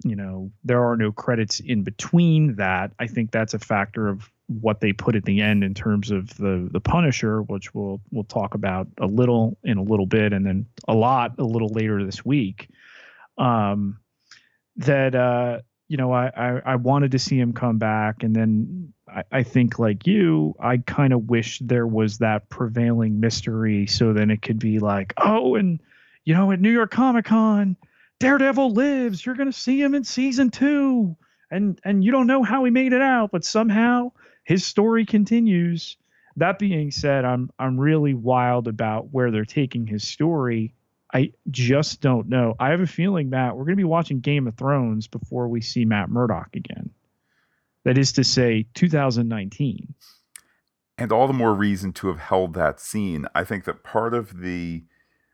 You 0.04 0.16
know, 0.16 0.50
there 0.64 0.84
are 0.84 0.96
no 0.96 1.12
credits 1.12 1.60
in 1.60 1.82
between 1.82 2.56
that. 2.56 2.92
I 2.98 3.06
think 3.06 3.30
that's 3.30 3.54
a 3.54 3.58
factor 3.58 4.08
of 4.08 4.30
what 4.48 4.80
they 4.80 4.92
put 4.92 5.14
at 5.14 5.24
the 5.24 5.40
end 5.40 5.62
in 5.62 5.74
terms 5.74 6.10
of 6.10 6.34
the 6.36 6.68
the 6.72 6.80
Punisher, 6.80 7.42
which 7.42 7.74
we'll 7.74 8.00
we'll 8.10 8.24
talk 8.24 8.54
about 8.54 8.88
a 8.98 9.06
little 9.06 9.58
in 9.62 9.78
a 9.78 9.82
little 9.82 10.06
bit, 10.06 10.32
and 10.32 10.44
then 10.44 10.66
a 10.88 10.94
lot 10.94 11.38
a 11.38 11.44
little 11.44 11.68
later 11.68 12.04
this 12.04 12.24
week 12.24 12.68
um, 13.36 13.98
that 14.76 15.14
uh, 15.14 15.60
you 15.88 15.96
know 15.96 16.12
I, 16.12 16.30
I, 16.34 16.62
I 16.64 16.76
wanted 16.76 17.12
to 17.12 17.18
see 17.18 17.38
him 17.38 17.52
come 17.52 17.78
back, 17.78 18.22
and 18.22 18.34
then 18.34 18.92
I, 19.06 19.22
I 19.30 19.42
think 19.42 19.78
like 19.78 20.06
you, 20.06 20.54
I 20.58 20.78
kind 20.78 21.12
of 21.12 21.28
wish 21.28 21.60
there 21.60 21.86
was 21.86 22.18
that 22.18 22.48
prevailing 22.48 23.20
mystery, 23.20 23.86
so 23.86 24.12
then 24.12 24.30
it 24.30 24.42
could 24.42 24.58
be 24.58 24.78
like, 24.78 25.14
oh, 25.18 25.54
and 25.54 25.80
you 26.24 26.34
know, 26.34 26.52
at 26.52 26.60
New 26.60 26.72
York 26.72 26.90
Comic 26.90 27.26
Con, 27.26 27.76
Daredevil 28.18 28.72
lives. 28.72 29.24
You're 29.24 29.36
gonna 29.36 29.52
see 29.52 29.80
him 29.80 29.94
in 29.94 30.04
season 30.04 30.50
two, 30.50 31.16
and 31.50 31.80
and 31.84 32.04
you 32.04 32.12
don't 32.12 32.26
know 32.26 32.42
how 32.42 32.64
he 32.64 32.70
made 32.70 32.92
it 32.92 33.02
out, 33.02 33.30
but 33.30 33.44
somehow 33.44 34.12
his 34.44 34.64
story 34.64 35.04
continues. 35.04 35.96
That 36.36 36.58
being 36.58 36.90
said, 36.90 37.24
I'm 37.24 37.50
I'm 37.58 37.78
really 37.78 38.14
wild 38.14 38.68
about 38.68 39.12
where 39.12 39.30
they're 39.30 39.44
taking 39.44 39.86
his 39.86 40.06
story 40.06 40.74
I 41.12 41.32
just 41.50 42.00
don't 42.00 42.28
know. 42.28 42.54
I 42.58 42.70
have 42.70 42.80
a 42.80 42.86
feeling, 42.86 43.30
Matt, 43.30 43.56
we're 43.56 43.64
going 43.64 43.76
to 43.76 43.76
be 43.76 43.84
watching 43.84 44.20
Game 44.20 44.46
of 44.46 44.56
Thrones 44.56 45.06
before 45.06 45.48
we 45.48 45.60
see 45.60 45.84
Matt 45.84 46.10
Murdock 46.10 46.54
again. 46.54 46.90
That 47.84 47.96
is 47.96 48.12
to 48.12 48.24
say, 48.24 48.66
2019. 48.74 49.94
And 50.98 51.12
all 51.12 51.26
the 51.26 51.32
more 51.32 51.54
reason 51.54 51.92
to 51.94 52.08
have 52.08 52.18
held 52.18 52.54
that 52.54 52.80
scene. 52.80 53.26
I 53.34 53.44
think 53.44 53.64
that 53.64 53.84
part 53.84 54.14
of 54.14 54.40
the 54.40 54.84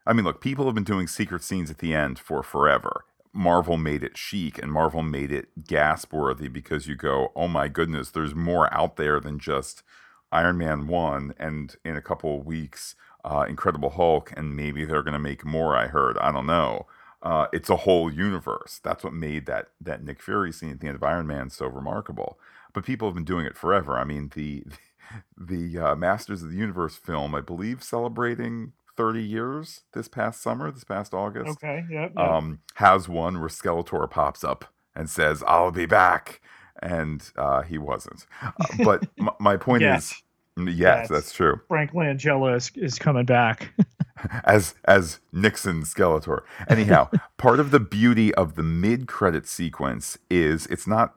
I 0.07 0.13
mean, 0.13 0.27
look, 0.27 0.43
people 0.43 0.67
have 0.67 0.75
been 0.75 0.85
doing 0.85 1.07
secret 1.07 1.43
scenes 1.43 1.71
at 1.71 1.79
the 1.79 1.95
end 1.95 2.19
for 2.19 2.43
forever. 2.43 3.07
Marvel 3.35 3.77
made 3.77 4.05
it 4.05 4.17
chic 4.17 4.59
and 4.59 4.73
Marvel 4.73 5.03
made 5.03 5.33
it 5.33 5.67
gasp 5.67 6.13
worthy 6.13 6.49
because 6.49 6.87
you 6.87 6.95
go, 6.95 7.33
oh 7.35 7.49
my 7.49 7.69
goodness, 7.69 8.11
there's 8.11 8.35
more 8.35 8.73
out 8.73 8.97
there 8.97 9.19
than 9.19 9.39
just 9.39 9.83
Iron 10.31 10.57
Man 10.57 10.87
1 10.87 11.35
and 11.39 11.77
in 11.85 11.97
a 11.97 12.03
couple 12.03 12.39
of 12.39 12.47
weeks, 12.47 12.95
uh, 13.25 13.45
Incredible 13.49 13.91
Hulk, 13.91 14.33
and 14.37 14.57
maybe 14.57 14.85
they're 14.85 15.03
going 15.03 15.15
to 15.15 15.19
make 15.19 15.45
more, 15.45 15.77
I 15.77 15.89
heard. 15.89 16.17
I 16.19 16.31
don't 16.31 16.47
know. 16.47 16.87
Uh, 17.23 17.47
it's 17.53 17.71
a 17.71 17.77
whole 17.77 18.13
universe. 18.13 18.81
That's 18.83 19.03
what 19.03 19.15
made 19.15 19.47
that, 19.47 19.69
that 19.81 20.05
Nick 20.05 20.23
Fury 20.23 20.53
scene 20.53 20.71
at 20.71 20.81
the 20.81 20.87
end 20.87 20.97
of 20.97 21.03
Iron 21.03 21.27
Man 21.27 21.51
so 21.51 21.67
remarkable. 21.67 22.39
But 22.73 22.85
people 22.85 23.09
have 23.09 23.15
been 23.15 23.25
doing 23.25 23.47
it 23.47 23.57
forever. 23.57 23.99
I 23.99 24.05
mean, 24.05 24.31
the 24.35 24.65
the 25.37 25.79
uh, 25.79 25.97
Masters 25.97 26.43
of 26.43 26.51
the 26.51 26.57
Universe 26.57 26.97
film, 26.97 27.35
I 27.35 27.41
believe, 27.41 27.83
celebrating 27.83 28.73
30 28.97 29.23
years 29.23 29.83
this 29.93 30.09
past 30.09 30.41
summer, 30.43 30.71
this 30.71 30.85
past 30.85 31.15
August. 31.15 31.51
Okay, 31.53 31.85
yep, 31.91 32.13
yep. 32.17 32.19
Um, 32.19 32.61
has 32.77 33.09
one 33.09 33.41
where 33.41 33.49
Skeletor 33.49 34.09
pops 34.11 34.45
up 34.45 34.67
and 34.95 35.09
says, 35.11 35.43
"I'll 35.47 35.71
be 35.73 35.87
back," 35.87 36.41
and 36.83 37.23
uh, 37.37 37.63
he 37.63 37.79
wasn't. 37.79 38.27
Uh, 38.43 38.53
but 38.85 39.07
m- 39.19 39.31
my 39.41 39.57
point 39.57 39.83
Yes. 39.83 40.23
is, 40.57 40.69
yes, 40.69 40.75
Yes. 40.79 41.09
that's 41.09 41.33
true. 41.33 41.61
Frank 41.69 41.93
Langella 41.93 42.57
is, 42.57 42.71
is 42.77 42.99
coming 42.99 43.25
back. 43.25 43.73
As 44.45 44.75
as 44.85 45.19
Nixon 45.33 45.83
Skeletor. 45.83 46.43
Anyhow, 46.69 47.11
part 47.37 47.59
of 47.61 47.73
the 47.73 47.81
beauty 47.81 48.33
of 48.37 48.55
the 48.55 48.63
mid-credit 48.63 49.47
sequence 49.47 50.17
is 50.31 50.67
it's 50.67 50.87
not. 50.87 51.15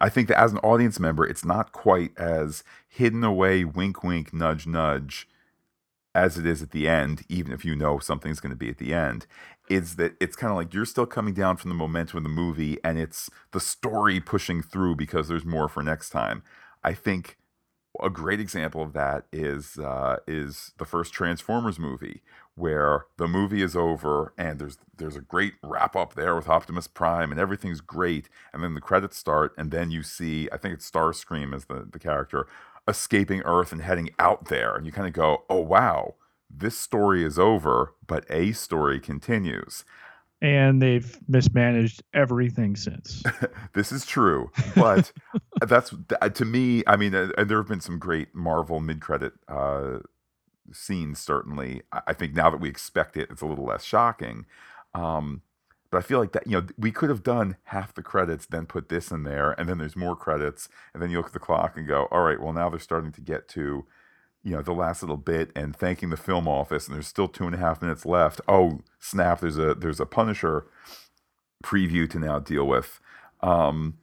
I 0.00 0.08
think 0.08 0.26
that 0.28 0.38
as 0.40 0.50
an 0.52 0.58
audience 0.58 0.98
member, 0.98 1.24
it's 1.24 1.44
not 1.44 1.70
quite 1.70 2.10
as 2.18 2.64
hidden 2.88 3.22
away, 3.22 3.64
wink, 3.64 4.02
wink, 4.02 4.34
nudge, 4.34 4.66
nudge, 4.66 5.28
as 6.14 6.36
it 6.36 6.46
is 6.46 6.62
at 6.62 6.70
the 6.70 6.88
end, 6.88 7.24
even 7.28 7.52
if 7.52 7.64
you 7.64 7.74
know 7.74 7.98
something's 7.98 8.40
going 8.40 8.50
to 8.50 8.56
be 8.56 8.68
at 8.68 8.78
the 8.78 8.92
end, 8.92 9.26
is 9.68 9.96
that 9.96 10.14
it's 10.20 10.36
kind 10.36 10.50
of 10.50 10.56
like 10.56 10.74
you're 10.74 10.84
still 10.84 11.06
coming 11.06 11.34
down 11.34 11.56
from 11.56 11.70
the 11.70 11.74
momentum 11.74 12.18
of 12.18 12.22
the 12.22 12.28
movie 12.28 12.78
and 12.84 12.98
it's 12.98 13.30
the 13.52 13.60
story 13.60 14.20
pushing 14.20 14.62
through 14.62 14.96
because 14.96 15.28
there's 15.28 15.44
more 15.44 15.68
for 15.68 15.82
next 15.82 16.10
time. 16.10 16.42
I 16.84 16.92
think 16.94 17.38
a 18.02 18.10
great 18.10 18.40
example 18.40 18.82
of 18.82 18.92
that 18.94 19.24
is 19.32 19.78
uh, 19.78 20.16
is 20.26 20.72
the 20.78 20.84
first 20.84 21.12
Transformers 21.12 21.78
movie, 21.78 22.22
where 22.54 23.06
the 23.18 23.28
movie 23.28 23.62
is 23.62 23.76
over 23.76 24.32
and 24.38 24.58
there's 24.58 24.78
there's 24.96 25.16
a 25.16 25.20
great 25.20 25.54
wrap 25.62 25.94
up 25.94 26.14
there 26.14 26.34
with 26.34 26.48
Optimus 26.48 26.88
Prime 26.88 27.30
and 27.30 27.40
everything's 27.40 27.80
great, 27.80 28.28
and 28.52 28.62
then 28.62 28.74
the 28.74 28.80
credits 28.80 29.16
start 29.16 29.52
and 29.58 29.70
then 29.70 29.90
you 29.90 30.02
see 30.02 30.48
I 30.52 30.56
think 30.56 30.74
it's 30.74 30.90
Starscream 30.90 31.54
as 31.54 31.66
the 31.66 31.86
the 31.90 31.98
character 31.98 32.46
escaping 32.88 33.42
Earth 33.44 33.72
and 33.72 33.82
heading 33.82 34.10
out 34.18 34.46
there, 34.46 34.74
and 34.76 34.86
you 34.86 34.92
kind 34.92 35.06
of 35.06 35.12
go, 35.14 35.44
oh 35.48 35.60
wow, 35.60 36.14
this 36.50 36.78
story 36.78 37.24
is 37.24 37.38
over, 37.38 37.94
but 38.06 38.24
a 38.30 38.52
story 38.52 39.00
continues. 39.00 39.84
and 40.40 40.82
they've 40.82 41.18
mismanaged 41.28 42.02
everything 42.14 42.74
since. 42.76 43.22
This 43.74 43.90
is 43.92 44.04
true, 44.04 44.50
but 44.76 45.12
that's 45.66 45.94
to 46.34 46.44
me. 46.44 46.82
I 46.86 46.96
mean, 46.96 47.14
uh, 47.14 47.30
and 47.38 47.48
there 47.48 47.58
have 47.58 47.68
been 47.68 47.80
some 47.80 47.98
great 47.98 48.34
Marvel 48.34 48.80
mid-credit 48.80 49.32
uh, 49.48 50.00
scenes. 50.72 51.20
Certainly, 51.20 51.82
I, 51.92 52.02
I 52.08 52.12
think 52.12 52.34
now 52.34 52.50
that 52.50 52.60
we 52.60 52.68
expect 52.68 53.16
it, 53.16 53.30
it's 53.30 53.40
a 53.40 53.46
little 53.46 53.64
less 53.64 53.84
shocking. 53.84 54.44
Um, 54.94 55.40
but 55.92 55.98
I 55.98 56.00
feel 56.00 56.18
like 56.18 56.32
that 56.32 56.46
you 56.46 56.54
know 56.54 56.66
we 56.78 56.90
could 56.90 57.10
have 57.10 57.22
done 57.22 57.56
half 57.64 57.94
the 57.94 58.02
credits, 58.02 58.46
then 58.46 58.66
put 58.66 58.88
this 58.88 59.12
in 59.12 59.24
there, 59.24 59.52
and 59.52 59.68
then 59.68 59.78
there's 59.78 59.94
more 59.94 60.16
credits, 60.16 60.70
and 60.92 61.02
then 61.02 61.10
you 61.10 61.18
look 61.18 61.26
at 61.26 61.32
the 61.34 61.38
clock 61.38 61.76
and 61.76 61.86
go, 61.86 62.08
all 62.10 62.22
right, 62.22 62.40
well 62.40 62.54
now 62.54 62.70
they're 62.70 62.80
starting 62.80 63.12
to 63.12 63.20
get 63.20 63.46
to 63.48 63.84
you 64.42 64.52
know 64.52 64.62
the 64.62 64.72
last 64.72 65.02
little 65.02 65.18
bit 65.18 65.52
and 65.54 65.76
thanking 65.76 66.08
the 66.08 66.16
film 66.16 66.48
office, 66.48 66.86
and 66.88 66.94
there's 66.94 67.06
still 67.06 67.28
two 67.28 67.44
and 67.44 67.54
a 67.54 67.58
half 67.58 67.82
minutes 67.82 68.06
left. 68.06 68.40
Oh 68.48 68.80
snap! 68.98 69.40
There's 69.40 69.58
a 69.58 69.74
there's 69.74 70.00
a 70.00 70.06
Punisher 70.06 70.66
preview 71.62 72.08
to 72.10 72.18
now 72.18 72.38
deal 72.38 72.66
with. 72.66 72.98
Um, 73.42 73.98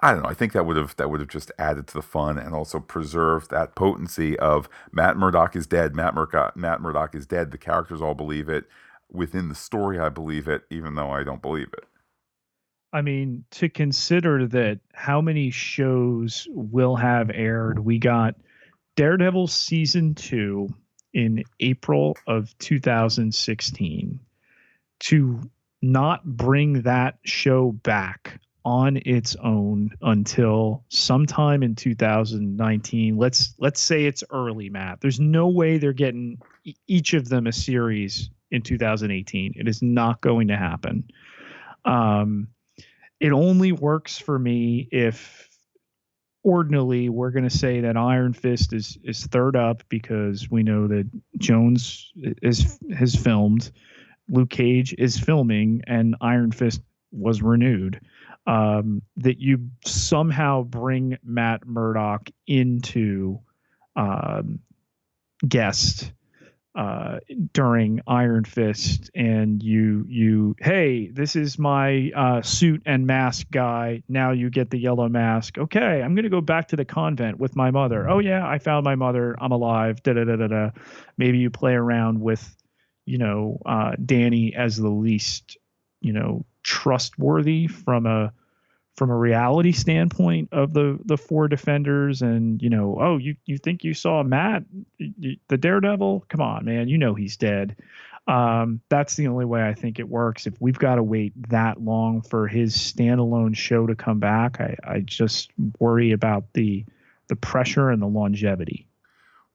I 0.00 0.12
don't 0.12 0.22
know. 0.22 0.28
I 0.30 0.34
think 0.34 0.52
that 0.54 0.64
would 0.64 0.78
have 0.78 0.96
that 0.96 1.10
would 1.10 1.20
have 1.20 1.28
just 1.28 1.52
added 1.58 1.86
to 1.88 1.94
the 1.94 2.02
fun 2.02 2.38
and 2.38 2.54
also 2.54 2.80
preserved 2.80 3.50
that 3.50 3.74
potency 3.74 4.38
of 4.38 4.66
Matt 4.92 5.18
Murdock 5.18 5.54
is 5.54 5.66
dead. 5.66 5.94
Matt 5.94 6.14
Murdock 6.14 6.56
Matt 6.56 6.80
Murdock 6.80 7.14
is 7.14 7.26
dead. 7.26 7.50
The 7.50 7.58
characters 7.58 8.00
all 8.00 8.14
believe 8.14 8.48
it. 8.48 8.64
Within 9.10 9.48
the 9.48 9.54
story, 9.54 9.98
I 9.98 10.08
believe 10.08 10.48
it, 10.48 10.62
even 10.70 10.94
though 10.94 11.10
I 11.10 11.22
don't 11.22 11.42
believe 11.42 11.68
it. 11.72 11.84
I 12.92 13.02
mean, 13.02 13.44
to 13.52 13.68
consider 13.68 14.46
that 14.48 14.80
how 14.92 15.20
many 15.20 15.50
shows 15.50 16.46
will 16.50 16.96
have 16.96 17.30
aired. 17.30 17.78
We 17.80 17.98
got 17.98 18.36
Daredevil 18.96 19.48
season 19.48 20.14
two 20.14 20.68
in 21.12 21.42
April 21.60 22.16
of 22.26 22.56
2016. 22.58 24.20
To 25.00 25.40
not 25.82 26.24
bring 26.24 26.82
that 26.82 27.18
show 27.24 27.72
back 27.72 28.40
on 28.64 28.98
its 29.04 29.36
own 29.36 29.90
until 30.00 30.82
sometime 30.88 31.62
in 31.62 31.74
2019 31.74 33.18
let's 33.18 33.54
let's 33.58 33.80
say 33.80 34.06
it's 34.06 34.24
early 34.30 34.70
matt 34.70 34.98
there's 35.02 35.20
no 35.20 35.48
way 35.48 35.76
they're 35.76 35.92
getting 35.92 36.38
each 36.86 37.12
of 37.12 37.28
them 37.28 37.46
a 37.46 37.52
series 37.52 38.30
in 38.54 38.62
2018 38.62 39.54
it 39.56 39.68
is 39.68 39.82
not 39.82 40.20
going 40.20 40.48
to 40.48 40.56
happen 40.56 41.04
um 41.84 42.48
it 43.20 43.32
only 43.32 43.72
works 43.72 44.18
for 44.18 44.38
me 44.38 44.88
if 44.92 45.48
ordinarily 46.44 47.08
we're 47.08 47.30
going 47.30 47.48
to 47.48 47.58
say 47.58 47.80
that 47.80 47.96
Iron 47.96 48.32
Fist 48.32 48.72
is 48.72 48.98
is 49.02 49.26
third 49.26 49.56
up 49.56 49.82
because 49.88 50.50
we 50.50 50.62
know 50.62 50.86
that 50.88 51.08
Jones 51.38 52.12
is 52.42 52.78
has 52.96 53.14
filmed, 53.14 53.70
Luke 54.28 54.50
Cage 54.50 54.94
is 54.98 55.18
filming, 55.18 55.82
and 55.86 56.16
Iron 56.20 56.52
Fist 56.52 56.82
was 57.12 57.42
renewed. 57.42 58.00
Um, 58.46 59.00
that 59.16 59.40
you 59.40 59.70
somehow 59.86 60.64
bring 60.64 61.16
Matt 61.24 61.66
Murdock 61.66 62.28
into 62.46 63.40
um, 63.96 64.58
guest 65.48 66.12
uh, 66.74 67.18
during 67.52 68.00
Iron 68.06 68.44
Fist, 68.44 69.10
and 69.14 69.62
you 69.62 70.04
you 70.08 70.56
hey, 70.58 71.08
this 71.08 71.36
is 71.36 71.58
my 71.58 72.10
uh, 72.16 72.42
suit 72.42 72.82
and 72.84 73.06
mask 73.06 73.46
guy. 73.50 74.02
Now 74.08 74.32
you 74.32 74.50
get 74.50 74.70
the 74.70 74.78
yellow 74.78 75.08
mask. 75.08 75.58
Okay, 75.58 76.02
I'm 76.02 76.14
gonna 76.14 76.28
go 76.28 76.40
back 76.40 76.68
to 76.68 76.76
the 76.76 76.84
convent 76.84 77.38
with 77.38 77.54
my 77.54 77.70
mother. 77.70 78.08
Oh 78.08 78.18
yeah, 78.18 78.46
I 78.46 78.58
found 78.58 78.84
my 78.84 78.96
mother. 78.96 79.36
I'm 79.38 79.52
alive. 79.52 80.02
Da 80.02 80.14
da 80.14 80.24
da 80.24 80.36
da 80.36 80.46
da. 80.48 80.70
Maybe 81.16 81.38
you 81.38 81.50
play 81.50 81.74
around 81.74 82.20
with, 82.20 82.56
you 83.06 83.18
know, 83.18 83.58
uh, 83.64 83.92
Danny 84.04 84.54
as 84.54 84.76
the 84.76 84.88
least, 84.88 85.56
you 86.00 86.12
know, 86.12 86.44
trustworthy 86.64 87.68
from 87.68 88.06
a 88.06 88.32
from 88.96 89.10
a 89.10 89.16
reality 89.16 89.72
standpoint 89.72 90.48
of 90.52 90.72
the 90.72 90.98
the 91.04 91.16
four 91.16 91.48
defenders 91.48 92.22
and 92.22 92.62
you 92.62 92.70
know 92.70 92.96
oh 93.00 93.16
you 93.18 93.36
you 93.46 93.58
think 93.58 93.84
you 93.84 93.94
saw 93.94 94.22
matt 94.22 94.64
the 94.98 95.56
daredevil? 95.56 96.24
Come 96.28 96.40
on 96.40 96.64
man 96.64 96.88
you 96.88 96.98
know 96.98 97.14
he's 97.14 97.36
dead. 97.36 97.76
Um 98.26 98.80
that's 98.88 99.16
the 99.16 99.26
only 99.26 99.44
way 99.44 99.66
i 99.66 99.74
think 99.74 99.98
it 99.98 100.08
works. 100.08 100.46
If 100.46 100.54
we've 100.60 100.78
got 100.78 100.96
to 100.96 101.02
wait 101.02 101.32
that 101.50 101.80
long 101.82 102.22
for 102.22 102.48
his 102.48 102.76
standalone 102.76 103.56
show 103.56 103.86
to 103.86 103.94
come 103.94 104.18
back 104.20 104.60
i 104.60 104.76
i 104.84 105.00
just 105.00 105.50
worry 105.78 106.12
about 106.12 106.52
the 106.54 106.84
the 107.28 107.36
pressure 107.36 107.90
and 107.90 108.00
the 108.00 108.06
longevity. 108.06 108.86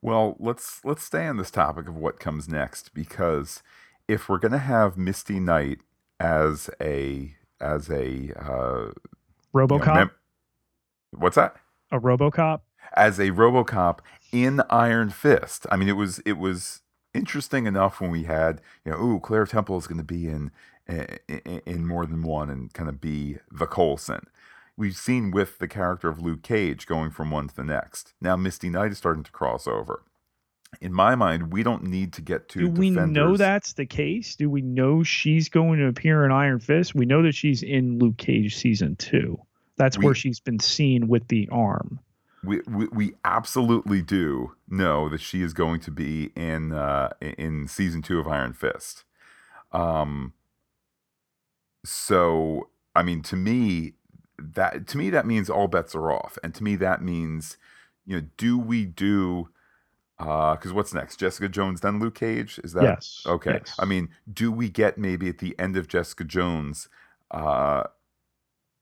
Well, 0.01 0.37
let's 0.39 0.81
let's 0.85 1.03
stay 1.03 1.27
on 1.27 1.37
this 1.37 1.51
topic 1.51 1.87
of 1.87 1.95
what 1.95 2.19
comes 2.19 2.47
next 2.47 2.93
because 2.93 3.61
if 4.07 4.29
we're 4.29 4.37
gonna 4.37 4.57
have 4.57 4.97
Misty 4.97 5.39
Knight 5.39 5.79
as 6.19 6.69
a 6.81 7.35
as 7.59 7.89
a 7.89 8.31
uh, 8.39 8.91
you 9.53 9.59
know, 9.59 9.67
robocop 9.67 9.95
mem- 9.95 10.11
what's 11.11 11.35
that? 11.35 11.55
a 11.91 11.99
robocop 11.99 12.61
as 12.93 13.19
a 13.19 13.31
RoboCop 13.31 13.99
in 14.31 14.61
Iron 14.69 15.09
Fist. 15.09 15.65
I 15.71 15.77
mean, 15.77 15.89
it 15.89 15.93
was 15.93 16.19
it 16.19 16.37
was 16.37 16.81
interesting 17.13 17.65
enough 17.65 17.99
when 17.99 18.11
we 18.11 18.23
had 18.23 18.61
you 18.85 18.91
know, 18.91 18.99
ooh, 19.01 19.19
Claire 19.19 19.45
Temple 19.45 19.77
is 19.77 19.87
going 19.87 19.97
to 19.97 20.03
be 20.03 20.27
in, 20.27 20.51
in 20.87 21.61
in 21.65 21.87
more 21.87 22.05
than 22.05 22.23
one 22.23 22.49
and 22.49 22.73
kind 22.73 22.89
of 22.89 23.01
be 23.01 23.37
the 23.51 23.67
Coulson. 23.67 24.27
We've 24.77 24.95
seen 24.95 25.31
with 25.31 25.59
the 25.59 25.67
character 25.67 26.07
of 26.07 26.21
Luke 26.21 26.41
Cage 26.41 26.87
going 26.87 27.11
from 27.11 27.31
one 27.31 27.49
to 27.49 27.55
the 27.55 27.63
next. 27.63 28.13
Now 28.21 28.35
Misty 28.35 28.69
Knight 28.69 28.91
is 28.91 28.97
starting 28.97 29.23
to 29.23 29.31
cross 29.31 29.67
over. 29.67 30.03
In 30.81 30.93
my 30.93 31.15
mind, 31.15 31.51
we 31.51 31.63
don't 31.63 31.83
need 31.83 32.13
to 32.13 32.21
get 32.21 32.47
to 32.49 32.59
do 32.59 32.69
we 32.69 32.91
know 32.91 33.35
that's 33.35 33.73
the 33.73 33.85
case? 33.85 34.35
Do 34.35 34.49
we 34.49 34.61
know 34.61 35.03
she's 35.03 35.49
going 35.49 35.79
to 35.79 35.87
appear 35.87 36.23
in 36.25 36.31
iron 36.31 36.59
fist? 36.59 36.95
We 36.95 37.05
know 37.05 37.21
that 37.23 37.33
she's 37.33 37.63
in 37.63 37.99
luke 37.99 38.17
cage 38.17 38.55
season 38.55 38.95
two. 38.95 39.39
That's 39.77 39.97
We- 39.97 40.05
where 40.05 40.15
she's 40.15 40.39
been 40.39 40.59
seen 40.59 41.07
with 41.07 41.27
the 41.27 41.49
arm. 41.51 41.99
We, 42.41 42.61
we 42.69 42.87
we 42.87 43.13
absolutely 43.25 44.01
do 44.01 44.53
know 44.69 45.09
that 45.09 45.19
she 45.19 45.41
is 45.41 45.53
going 45.53 45.81
to 45.81 45.91
be 45.91 46.31
in 46.37 46.71
uh, 46.71 47.09
in 47.19 47.67
season 47.67 48.01
two 48.01 48.17
of 48.17 48.29
Iron 48.29 48.53
Fist. 48.53 49.03
Um, 49.73 50.31
so 51.83 52.69
I 52.95 53.03
mean, 53.03 53.21
to 53.23 53.35
me, 53.35 53.93
that 54.37 54.87
to 54.87 54.97
me 54.97 55.09
that 55.09 55.25
means 55.25 55.49
all 55.49 55.67
bets 55.67 55.93
are 55.95 56.11
off, 56.13 56.37
and 56.41 56.53
to 56.55 56.63
me 56.63 56.77
that 56.77 57.01
means, 57.01 57.57
you 58.05 58.15
know, 58.21 58.27
do 58.37 58.57
we 58.57 58.85
do 58.85 59.49
Because 60.19 60.71
uh, 60.71 60.73
what's 60.73 60.93
next? 60.93 61.15
Jessica 61.15 61.47
Jones, 61.47 61.79
then 61.79 61.99
Luke 61.99 62.15
Cage? 62.15 62.59
Is 62.63 62.73
that 62.73 62.83
yes? 62.83 63.23
Okay. 63.25 63.53
Yes. 63.53 63.75
I 63.79 63.85
mean, 63.85 64.09
do 64.31 64.51
we 64.51 64.69
get 64.69 64.97
maybe 64.97 65.29
at 65.29 65.37
the 65.37 65.57
end 65.57 65.77
of 65.77 65.87
Jessica 65.87 66.25
Jones 66.25 66.89
uh, 67.31 67.83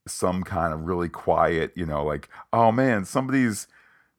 some 0.07 0.43
kind 0.43 0.73
of 0.73 0.81
really 0.81 1.09
quiet, 1.09 1.71
you 1.75 1.85
know, 1.85 2.03
like, 2.03 2.27
oh 2.51 2.71
man, 2.71 3.05
somebody's 3.05 3.67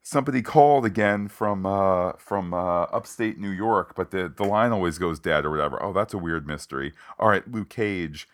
somebody 0.01 0.41
called 0.41 0.85
again 0.85 1.27
from 1.27 1.65
uh, 1.65 2.13
from 2.13 2.53
uh, 2.53 2.83
upstate 2.83 3.37
New 3.37 3.49
York, 3.49 3.95
but 3.95 4.11
the 4.11 4.31
the 4.35 4.43
line 4.43 4.71
always 4.71 4.97
goes 4.97 5.19
dead 5.19 5.45
or 5.45 5.51
whatever. 5.51 5.81
Oh, 5.83 5.93
that's 5.93 6.13
a 6.13 6.17
weird 6.17 6.47
mystery. 6.47 6.93
All 7.19 7.29
right, 7.29 7.49
Luke 7.51 7.69
Cage. 7.69 8.27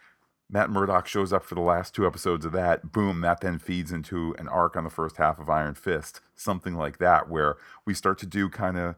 Matt 0.56 0.70
Murdock 0.70 1.06
shows 1.06 1.34
up 1.34 1.44
for 1.44 1.54
the 1.54 1.60
last 1.60 1.94
two 1.94 2.08
episodes 2.08 2.46
of 2.46 2.54
that. 2.54 2.94
Boom, 2.94 3.20
that 3.20 3.42
then 3.42 3.60
feeds 3.60 3.92
into 3.92 4.34
an 4.40 4.48
arc 4.48 4.78
on 4.78 4.86
the 4.86 4.90
first 4.90 5.18
half 5.18 5.38
of 5.38 5.50
Iron 5.50 5.76
Fist, 5.76 6.22
something 6.34 6.76
like 6.76 6.98
that, 7.00 7.30
where 7.30 7.58
we 7.86 7.94
start 7.94 8.18
to 8.20 8.26
do 8.26 8.48
kind 8.48 8.78
of, 8.78 8.96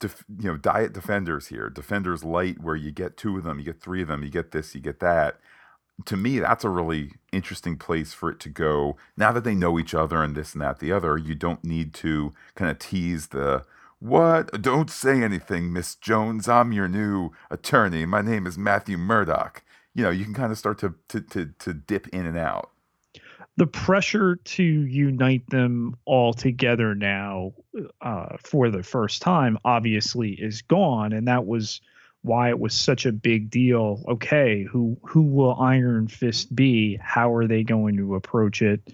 def, 0.00 0.24
you 0.36 0.48
know, 0.48 0.56
diet 0.56 0.92
defenders 0.92 1.46
here. 1.46 1.70
Defenders 1.70 2.24
light, 2.24 2.60
where 2.60 2.74
you 2.74 2.90
get 2.90 3.16
two 3.16 3.38
of 3.38 3.44
them, 3.44 3.60
you 3.60 3.64
get 3.64 3.80
three 3.80 4.02
of 4.02 4.08
them, 4.08 4.24
you 4.24 4.30
get 4.30 4.50
this, 4.50 4.74
you 4.74 4.80
get 4.80 4.98
that. 4.98 5.38
To 6.06 6.16
me, 6.16 6.40
that's 6.40 6.64
a 6.64 6.70
really 6.70 7.12
interesting 7.30 7.76
place 7.76 8.12
for 8.12 8.28
it 8.28 8.40
to 8.40 8.48
go. 8.48 8.96
Now 9.16 9.30
that 9.30 9.44
they 9.44 9.54
know 9.54 9.78
each 9.78 9.94
other 9.94 10.24
and 10.24 10.34
this 10.34 10.54
and 10.54 10.62
that, 10.62 10.80
the 10.80 10.90
other, 10.90 11.16
you 11.16 11.36
don't 11.36 11.62
need 11.62 11.94
to 11.94 12.32
kind 12.56 12.68
of 12.68 12.80
tease 12.80 13.28
the 13.28 13.62
what? 14.00 14.60
Don't 14.60 14.90
say 14.90 15.22
anything, 15.22 15.72
Miss 15.72 15.94
Jones. 15.94 16.48
I'm 16.48 16.72
your 16.72 16.88
new 16.88 17.30
attorney. 17.48 18.06
My 18.06 18.22
name 18.22 18.44
is 18.44 18.58
Matthew 18.58 18.98
Murdock 18.98 19.62
you 19.94 20.02
know 20.02 20.10
you 20.10 20.24
can 20.24 20.34
kind 20.34 20.52
of 20.52 20.58
start 20.58 20.78
to 20.78 20.94
to 21.08 21.20
to, 21.20 21.46
to 21.60 21.74
dip 21.74 22.08
in 22.08 22.26
and 22.26 22.36
out. 22.36 22.70
The 23.56 23.66
pressure 23.68 24.36
to 24.36 24.64
unite 24.64 25.48
them 25.48 25.96
all 26.04 26.34
together 26.34 26.94
now 26.96 27.52
uh, 28.00 28.36
for 28.42 28.68
the 28.68 28.82
first 28.82 29.22
time 29.22 29.58
obviously 29.64 30.32
is 30.32 30.62
gone 30.62 31.12
and 31.12 31.28
that 31.28 31.46
was 31.46 31.80
why 32.22 32.48
it 32.48 32.58
was 32.58 32.74
such 32.74 33.06
a 33.06 33.12
big 33.12 33.50
deal. 33.50 34.02
Okay 34.08 34.64
who 34.64 34.98
who 35.02 35.22
will 35.22 35.54
iron 35.60 36.08
fist 36.08 36.54
be? 36.54 36.98
How 37.00 37.32
are 37.34 37.46
they 37.46 37.62
going 37.62 37.96
to 37.98 38.16
approach 38.16 38.60
it? 38.60 38.92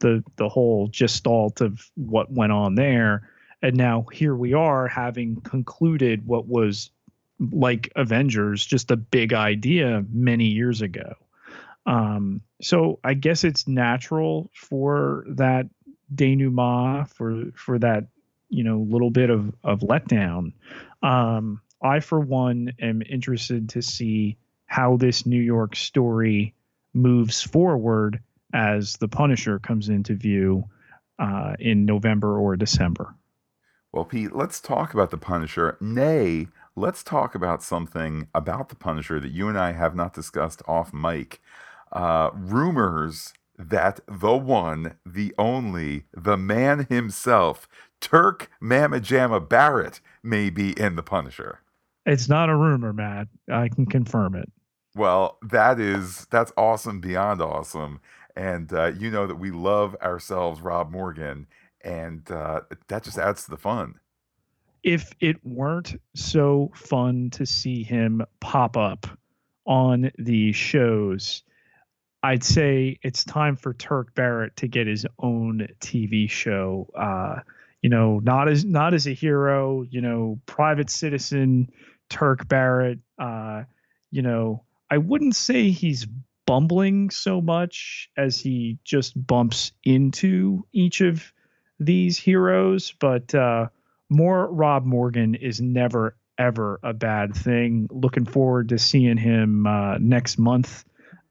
The 0.00 0.22
the 0.36 0.50
whole 0.50 0.88
gestalt 0.88 1.62
of 1.62 1.90
what 1.94 2.30
went 2.30 2.52
on 2.52 2.74
there. 2.74 3.30
And 3.62 3.76
now 3.76 4.06
here 4.12 4.36
we 4.36 4.52
are 4.52 4.86
having 4.86 5.40
concluded 5.40 6.26
what 6.26 6.46
was 6.46 6.90
like 7.38 7.92
Avengers, 7.96 8.64
just 8.64 8.90
a 8.90 8.96
big 8.96 9.32
idea 9.32 10.04
many 10.10 10.46
years 10.46 10.82
ago. 10.82 11.14
Um, 11.86 12.40
so 12.60 12.98
I 13.04 13.14
guess 13.14 13.44
it's 13.44 13.68
natural 13.68 14.50
for 14.54 15.24
that 15.28 15.66
denouement, 16.14 17.08
for 17.08 17.44
for 17.54 17.78
that 17.78 18.06
you 18.48 18.64
know 18.64 18.86
little 18.88 19.10
bit 19.10 19.30
of 19.30 19.54
of 19.62 19.80
letdown. 19.80 20.52
Um, 21.02 21.60
I, 21.82 22.00
for 22.00 22.20
one, 22.20 22.72
am 22.80 23.02
interested 23.02 23.68
to 23.70 23.82
see 23.82 24.38
how 24.66 24.96
this 24.96 25.26
New 25.26 25.40
York 25.40 25.76
story 25.76 26.54
moves 26.94 27.42
forward 27.42 28.20
as 28.52 28.96
the 28.96 29.08
Punisher 29.08 29.58
comes 29.58 29.88
into 29.88 30.14
view 30.14 30.64
uh, 31.18 31.54
in 31.58 31.84
November 31.84 32.38
or 32.38 32.56
December. 32.56 33.14
Well, 33.92 34.04
Pete, 34.04 34.34
let's 34.34 34.60
talk 34.60 34.94
about 34.94 35.10
the 35.10 35.18
Punisher. 35.18 35.76
Nay, 35.80 36.48
let's 36.76 37.02
talk 37.02 37.34
about 37.34 37.62
something 37.62 38.28
about 38.34 38.68
the 38.68 38.76
Punisher 38.76 39.18
that 39.18 39.32
you 39.32 39.48
and 39.48 39.58
I 39.58 39.72
have 39.72 39.96
not 39.96 40.12
discussed 40.12 40.62
off 40.68 40.92
mic. 40.92 41.40
Uh, 41.90 42.30
rumors 42.34 43.32
that 43.58 44.00
the 44.06 44.36
one, 44.36 44.96
the 45.06 45.34
only, 45.38 46.04
the 46.12 46.36
man 46.36 46.86
himself, 46.90 47.66
Turk 48.00 48.50
Mamajama 48.62 49.48
Barrett, 49.48 50.00
may 50.22 50.50
be 50.50 50.78
in 50.78 50.96
the 50.96 51.02
Punisher. 51.02 51.60
It's 52.04 52.28
not 52.28 52.50
a 52.50 52.56
rumor, 52.56 52.92
Matt. 52.92 53.28
I 53.50 53.68
can 53.68 53.86
confirm 53.86 54.34
it. 54.34 54.50
Well, 54.94 55.38
that 55.42 55.80
is 55.80 56.26
that's 56.30 56.52
awesome 56.56 57.00
beyond 57.00 57.40
awesome, 57.42 58.00
and 58.34 58.72
uh, 58.72 58.92
you 58.98 59.10
know 59.10 59.26
that 59.26 59.36
we 59.36 59.50
love 59.50 59.96
ourselves, 60.02 60.60
Rob 60.60 60.90
Morgan, 60.90 61.46
and 61.82 62.30
uh, 62.30 62.62
that 62.88 63.04
just 63.04 63.18
adds 63.18 63.44
to 63.44 63.50
the 63.50 63.56
fun 63.56 64.00
if 64.86 65.12
it 65.18 65.44
weren't 65.44 66.00
so 66.14 66.70
fun 66.72 67.28
to 67.30 67.44
see 67.44 67.82
him 67.82 68.22
pop 68.38 68.76
up 68.76 69.08
on 69.66 70.12
the 70.16 70.52
shows, 70.52 71.42
I'd 72.22 72.44
say 72.44 72.96
it's 73.02 73.24
time 73.24 73.56
for 73.56 73.74
Turk 73.74 74.14
Barrett 74.14 74.54
to 74.58 74.68
get 74.68 74.86
his 74.86 75.04
own 75.18 75.66
TV 75.80 76.30
show. 76.30 76.88
Uh, 76.94 77.40
you 77.82 77.90
know, 77.90 78.20
not 78.20 78.48
as 78.48 78.64
not 78.64 78.94
as 78.94 79.08
a 79.08 79.12
hero, 79.12 79.82
you 79.82 80.00
know, 80.00 80.38
private 80.46 80.88
citizen 80.88 81.68
Turk 82.08 82.46
Barrett. 82.46 83.00
Uh, 83.18 83.64
you 84.12 84.22
know, 84.22 84.62
I 84.88 84.98
wouldn't 84.98 85.34
say 85.34 85.70
he's 85.70 86.06
bumbling 86.46 87.10
so 87.10 87.40
much 87.40 88.08
as 88.16 88.38
he 88.38 88.78
just 88.84 89.14
bumps 89.26 89.72
into 89.82 90.64
each 90.72 91.00
of 91.00 91.32
these 91.80 92.16
heroes, 92.16 92.94
but 93.00 93.34
uh, 93.34 93.66
more 94.08 94.46
Rob 94.46 94.84
Morgan 94.84 95.34
is 95.34 95.60
never 95.60 96.16
ever 96.38 96.78
a 96.82 96.92
bad 96.92 97.34
thing. 97.34 97.88
Looking 97.90 98.26
forward 98.26 98.68
to 98.70 98.78
seeing 98.78 99.16
him 99.16 99.66
uh, 99.66 99.98
next 99.98 100.38
month 100.38 100.84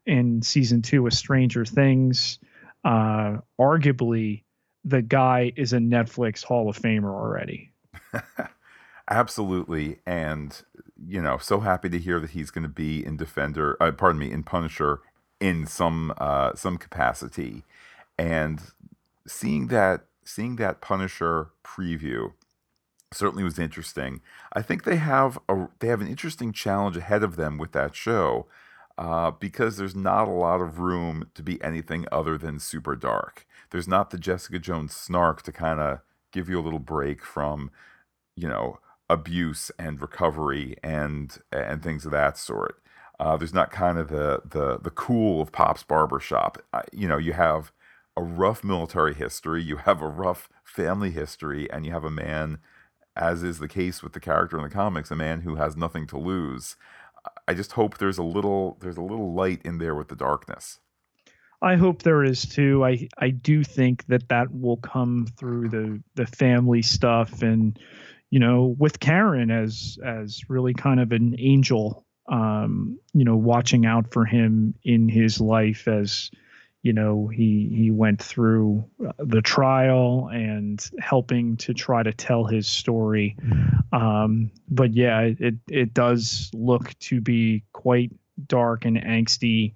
in 0.05 0.41
season 0.41 0.81
two 0.81 1.05
of 1.05 1.13
Stranger 1.13 1.65
Things. 1.65 2.39
Uh, 2.83 3.38
arguably, 3.59 4.43
the 4.83 5.01
guy 5.01 5.51
is 5.55 5.73
a 5.73 5.77
Netflix 5.77 6.43
Hall 6.43 6.69
of 6.69 6.79
Famer 6.79 7.13
already. 7.13 7.71
Absolutely, 9.09 9.99
and 10.05 10.63
you 11.07 11.21
know, 11.21 11.38
so 11.38 11.59
happy 11.59 11.89
to 11.89 11.99
hear 11.99 12.19
that 12.19 12.31
he's 12.31 12.49
going 12.49 12.63
to 12.63 12.69
be 12.69 13.05
in 13.05 13.17
Defender. 13.17 13.77
Uh, 13.81 13.91
pardon 13.91 14.19
me, 14.19 14.31
in 14.31 14.43
Punisher 14.43 15.01
in 15.39 15.67
some 15.67 16.13
uh, 16.17 16.53
some 16.55 16.77
capacity, 16.77 17.63
and 18.17 18.61
seeing 19.27 19.67
that 19.67 20.05
seeing 20.23 20.55
that 20.55 20.81
Punisher 20.81 21.49
preview 21.63 22.33
certainly 23.15 23.43
was 23.43 23.60
interesting. 23.60 24.21
I 24.54 24.62
think 24.62 24.84
they 24.84 24.97
have 24.97 25.39
a 25.49 25.67
they 25.80 25.88
have 25.88 26.01
an 26.01 26.08
interesting 26.08 26.51
challenge 26.54 26.97
ahead 26.97 27.23
of 27.23 27.36
them 27.36 27.58
with 27.58 27.71
that 27.73 27.95
show 27.95 28.47
uh, 28.97 29.32
because 29.32 29.78
there's 29.78 29.95
not 29.95 30.28
a 30.28 30.32
lot 30.32 30.62
of 30.62 30.80
room 30.80 31.30
to 31.36 31.43
be 31.43 31.62
anything 31.62 32.06
other 32.12 32.38
than 32.38 32.60
super 32.60 32.95
dark. 32.95 33.45
There's 33.71 33.88
not 33.88 34.10
the 34.10 34.17
Jessica 34.17 34.60
Jones 34.60 34.95
snark 34.95 35.41
to 35.43 35.51
kind 35.51 35.80
of 35.80 35.99
give 36.32 36.49
you 36.49 36.60
a 36.60 36.63
little 36.63 36.80
break 36.80 37.23
from, 37.23 37.71
you 38.36 38.47
know, 38.47 38.80
abuse 39.10 39.71
and 39.78 40.01
recovery 40.01 40.75
and 40.84 41.38
and 41.51 41.84
things 41.84 42.06
of 42.06 42.12
that 42.12 42.38
sort. 42.38 42.82
Uh, 43.19 43.38
there's 43.38 43.54
not 43.54 43.71
kind 43.71 43.97
of 43.97 44.10
the 44.10 44.41
the 44.45 44.80
the 44.80 44.89
cool 44.89 45.41
of 45.41 45.51
Pop's 45.51 45.84
barbershop. 45.84 46.58
Uh, 46.73 46.82
you 46.91 47.08
know, 47.08 47.17
you 47.17 47.34
have 47.34 47.71
a 48.17 48.23
rough 48.23 48.63
military 48.63 49.13
history, 49.13 49.62
you 49.62 49.78
have 49.78 50.01
a 50.01 50.08
rough 50.08 50.49
family 50.63 51.12
history, 51.12 51.69
and 51.71 51.86
you 51.86 51.91
have 51.91 52.06
a 52.06 52.10
man 52.10 52.60
as 53.15 53.43
is 53.43 53.60
the 53.60 53.67
case 53.67 54.04
with 54.04 54.13
the 54.13 54.19
character 54.19 54.58
in 54.58 54.63
the 54.63 54.69
comics, 54.69 55.12
a 55.12 55.15
man 55.15 55.41
who 55.41 55.56
has 55.56 55.78
nothing 55.78 56.08
to 56.08 56.17
lose. 56.17 56.75
I 57.47 57.54
just 57.54 57.73
hope 57.73 57.97
there's 57.97 58.17
a 58.17 58.23
little 58.23 58.78
there's 58.82 58.97
a 58.97 59.01
little 59.01 59.34
light 59.34 59.62
in 59.63 59.78
there 59.78 59.95
with 59.95 60.10
the 60.10 60.15
darkness. 60.15 60.80
I 61.62 61.75
hope 61.75 62.04
there 62.04 62.23
is 62.23 62.45
too. 62.45 62.86
I 62.86 63.08
I 63.17 63.30
do 63.30 63.63
think 63.63 64.06
that 64.08 64.30
that 64.30 64.54
will 64.54 64.78
come 64.78 65.28
through 65.38 65.69
the 65.69 66.04
the 66.15 66.28
family 66.28 66.82
stuff 66.82 67.41
and 67.41 67.80
you 68.30 68.39
know 68.39 68.75
with 68.78 68.99
Karen 68.99 69.49
as 69.49 69.97
as 70.04 70.49
really 70.49 70.73
kind 70.73 70.99
of 70.99 71.12
an 71.12 71.36
angel 71.39 72.06
um 72.28 72.99
you 73.13 73.23
know 73.23 73.36
watching 73.36 73.86
out 73.86 74.12
for 74.12 74.25
him 74.25 74.73
in 74.84 75.08
his 75.08 75.39
life 75.39 75.88
as 75.88 76.32
you 76.86 76.93
know 76.93 77.26
he 77.26 77.67
he 77.74 77.89
went 77.89 78.22
through 78.22 78.86
uh, 79.03 79.12
the 79.18 79.41
trial 79.41 80.30
and 80.32 80.88
helping 80.99 81.57
to 81.57 81.74
try 81.74 82.03
to 82.03 82.14
tell 82.14 82.45
his 82.45 82.68
story. 82.68 83.36
Um, 83.91 84.51
but 84.70 84.93
yeah 84.93 85.22
it 85.22 85.55
it 85.68 85.95
does 85.95 86.51
look 86.53 86.97
to 86.99 87.22
be 87.22 87.64
quite 87.74 88.12
dark 88.45 88.86
and 88.86 88.97
angsty 88.97 89.74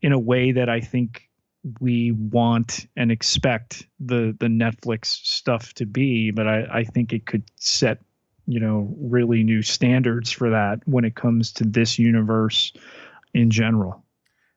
in 0.00 0.12
a 0.12 0.18
way 0.18 0.52
that 0.52 0.70
I 0.70 0.80
think 0.80 1.28
we 1.78 2.12
want 2.12 2.86
and 2.96 3.12
expect 3.12 3.86
the 4.00 4.34
the 4.40 4.46
Netflix 4.46 5.06
stuff 5.26 5.74
to 5.74 5.84
be. 5.84 6.30
But 6.30 6.48
I 6.48 6.66
I 6.72 6.84
think 6.84 7.12
it 7.12 7.26
could 7.26 7.44
set 7.56 7.98
you 8.46 8.60
know 8.60 8.96
really 8.98 9.42
new 9.42 9.60
standards 9.60 10.32
for 10.32 10.48
that 10.48 10.80
when 10.86 11.04
it 11.04 11.16
comes 11.16 11.52
to 11.52 11.64
this 11.64 11.98
universe 11.98 12.72
in 13.34 13.50
general. 13.50 14.02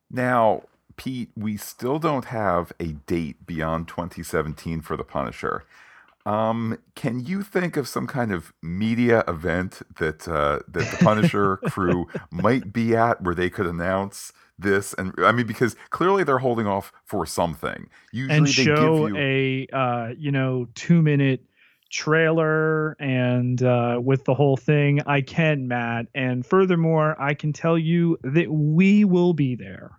Now 0.10 0.64
Pete, 1.00 1.30
we 1.38 1.56
still 1.56 1.98
don't 1.98 2.26
have 2.26 2.74
a 2.78 2.88
date 2.88 3.48
beyond 3.48 3.88
2017 3.88 4.82
for 4.82 4.98
The 4.98 5.06
Punisher. 5.06 5.64
Um, 6.26 6.78
can 6.94 7.26
you 7.26 7.42
think 7.42 7.78
of 7.78 7.88
some 7.88 8.06
kind 8.06 8.34
of 8.34 8.52
media 8.62 9.24
event 9.26 9.82
that 9.98 10.28
uh, 10.28 10.60
that 10.68 10.92
the 10.92 10.98
Punisher 11.02 11.56
crew 11.70 12.10
might 12.32 12.74
be 12.74 12.98
at 12.98 13.22
where 13.22 13.34
they 13.34 13.50
could 13.50 13.66
announce 13.66 14.34
this? 14.58 14.94
And 14.94 15.14
I 15.20 15.32
mean, 15.32 15.48
because 15.48 15.78
clearly 15.90 16.26
they're 16.26 16.40
holding 16.40 16.68
off 16.68 16.92
for 17.06 17.26
something. 17.26 17.90
Usually, 18.12 18.38
and 18.38 18.50
show 18.50 19.08
you... 19.08 19.16
a 19.18 19.68
uh, 19.72 20.14
you 20.18 20.34
know 20.34 20.68
two 20.76 21.02
minute 21.02 21.46
trailer 21.90 22.98
and 23.00 23.64
uh, 23.64 24.02
with 24.04 24.26
the 24.26 24.34
whole 24.34 24.58
thing, 24.58 25.02
I 25.06 25.22
can, 25.22 25.70
Matt. 25.70 26.08
And 26.14 26.46
furthermore, 26.46 27.20
I 27.20 27.36
can 27.36 27.54
tell 27.54 27.78
you 27.78 28.20
that 28.24 28.52
we 28.52 29.06
will 29.06 29.34
be 29.34 29.56
there. 29.56 29.99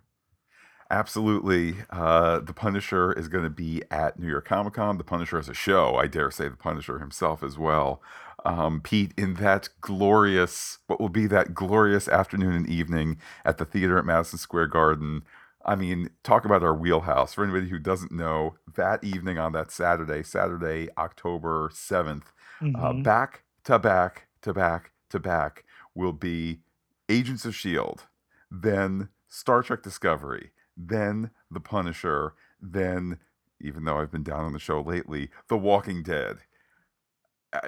Absolutely. 0.91 1.75
Uh, 1.89 2.39
the 2.39 2.53
Punisher 2.53 3.13
is 3.13 3.29
going 3.29 3.45
to 3.45 3.49
be 3.49 3.81
at 3.89 4.19
New 4.19 4.27
York 4.27 4.45
Comic 4.45 4.73
Con. 4.73 4.97
The 4.97 5.05
Punisher 5.05 5.39
as 5.39 5.47
a 5.47 5.53
show, 5.53 5.95
I 5.95 6.07
dare 6.07 6.29
say 6.29 6.49
the 6.49 6.57
Punisher 6.57 6.99
himself 6.99 7.43
as 7.43 7.57
well. 7.57 8.01
Um, 8.43 8.81
Pete, 8.81 9.13
in 9.17 9.35
that 9.35 9.69
glorious, 9.79 10.79
what 10.87 10.99
will 10.99 11.07
be 11.07 11.27
that 11.27 11.53
glorious 11.53 12.09
afternoon 12.09 12.53
and 12.53 12.67
evening 12.67 13.19
at 13.45 13.57
the 13.57 13.63
theater 13.63 13.97
at 13.97 14.05
Madison 14.05 14.37
Square 14.37 14.67
Garden. 14.67 15.23
I 15.65 15.75
mean, 15.75 16.09
talk 16.23 16.43
about 16.43 16.61
our 16.61 16.75
wheelhouse. 16.75 17.35
For 17.35 17.45
anybody 17.45 17.69
who 17.69 17.79
doesn't 17.79 18.11
know, 18.11 18.55
that 18.75 19.01
evening 19.01 19.37
on 19.37 19.53
that 19.53 19.71
Saturday, 19.71 20.23
Saturday, 20.23 20.89
October 20.97 21.69
7th, 21.73 22.23
uh, 22.59 22.65
mm-hmm. 22.65 22.75
uh, 22.75 22.93
back 23.01 23.43
to 23.63 23.79
back 23.79 24.27
to 24.41 24.51
back 24.53 24.91
to 25.09 25.19
back 25.19 25.63
will 25.95 26.13
be 26.13 26.59
Agents 27.07 27.45
of 27.45 27.51
S.H.I.E.L.D., 27.51 28.03
then 28.51 29.07
Star 29.29 29.63
Trek 29.63 29.83
Discovery, 29.83 30.51
then 30.87 31.31
The 31.49 31.59
Punisher, 31.59 32.33
then, 32.61 33.17
even 33.59 33.83
though 33.83 33.97
I've 33.97 34.11
been 34.11 34.23
down 34.23 34.45
on 34.45 34.53
the 34.53 34.59
show 34.59 34.81
lately, 34.81 35.29
The 35.47 35.57
Walking 35.57 36.03
Dead. 36.03 36.37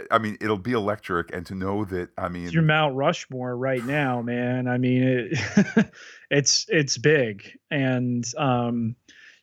I 0.10 0.18
mean, 0.18 0.38
it'll 0.40 0.58
be 0.58 0.72
electric, 0.72 1.36
and 1.36 1.46
to 1.48 1.56
know 1.56 1.84
that, 1.86 2.10
I 2.18 2.30
mean, 2.30 2.46
it's 2.46 2.54
your 2.54 2.64
Mount 2.64 2.96
Rushmore 2.96 3.58
right 3.58 3.84
now, 3.84 4.22
man. 4.22 4.68
I 4.70 4.78
mean, 4.78 5.04
it, 5.04 5.92
it's 6.32 6.66
it's 6.70 6.98
big, 6.98 7.60
and 7.70 8.26
um, 8.38 8.96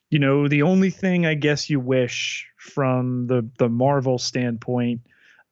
you 0.09 0.17
know, 0.17 0.47
the 0.47 0.63
only 0.63 0.89
thing 0.89 1.27
I 1.27 1.35
guess 1.35 1.69
you 1.69 1.79
wish 1.79 2.47
from 2.57 3.27
the 3.27 3.47
the 3.59 3.69
Marvel 3.69 4.17
standpoint, 4.17 5.01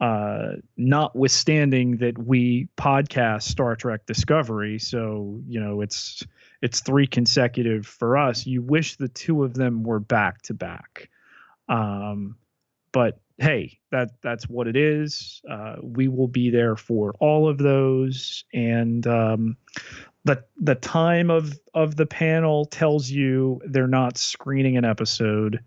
uh, 0.01 0.53
notwithstanding 0.75 1.97
that 1.97 2.17
we 2.17 2.67
podcast 2.75 3.43
Star 3.43 3.75
Trek 3.75 4.07
Discovery, 4.07 4.79
so 4.79 5.39
you 5.47 5.59
know, 5.59 5.81
it's 5.81 6.25
it's 6.61 6.81
three 6.81 7.07
consecutive 7.07 7.85
for 7.85 8.17
us. 8.17 8.45
You 8.45 8.61
wish 8.61 8.97
the 8.97 9.07
two 9.07 9.43
of 9.43 9.53
them 9.53 9.83
were 9.83 9.99
back 9.99 10.41
to 10.43 10.53
back. 10.53 11.09
Um, 11.67 12.35
but 12.91 13.19
hey, 13.37 13.79
that 13.91 14.11
that's 14.21 14.49
what 14.49 14.67
it 14.67 14.75
is. 14.75 15.41
Uh, 15.49 15.75
we 15.81 16.07
will 16.07 16.27
be 16.27 16.49
there 16.49 16.75
for 16.75 17.15
all 17.19 17.47
of 17.47 17.57
those, 17.57 18.43
and 18.53 19.05
um, 19.07 19.57
the 20.25 20.43
the 20.57 20.75
time 20.75 21.29
of 21.29 21.57
of 21.73 21.95
the 21.95 22.05
panel 22.05 22.65
tells 22.65 23.09
you 23.09 23.61
they're 23.65 23.87
not 23.87 24.17
screening 24.17 24.77
an 24.77 24.85
episode. 24.85 25.63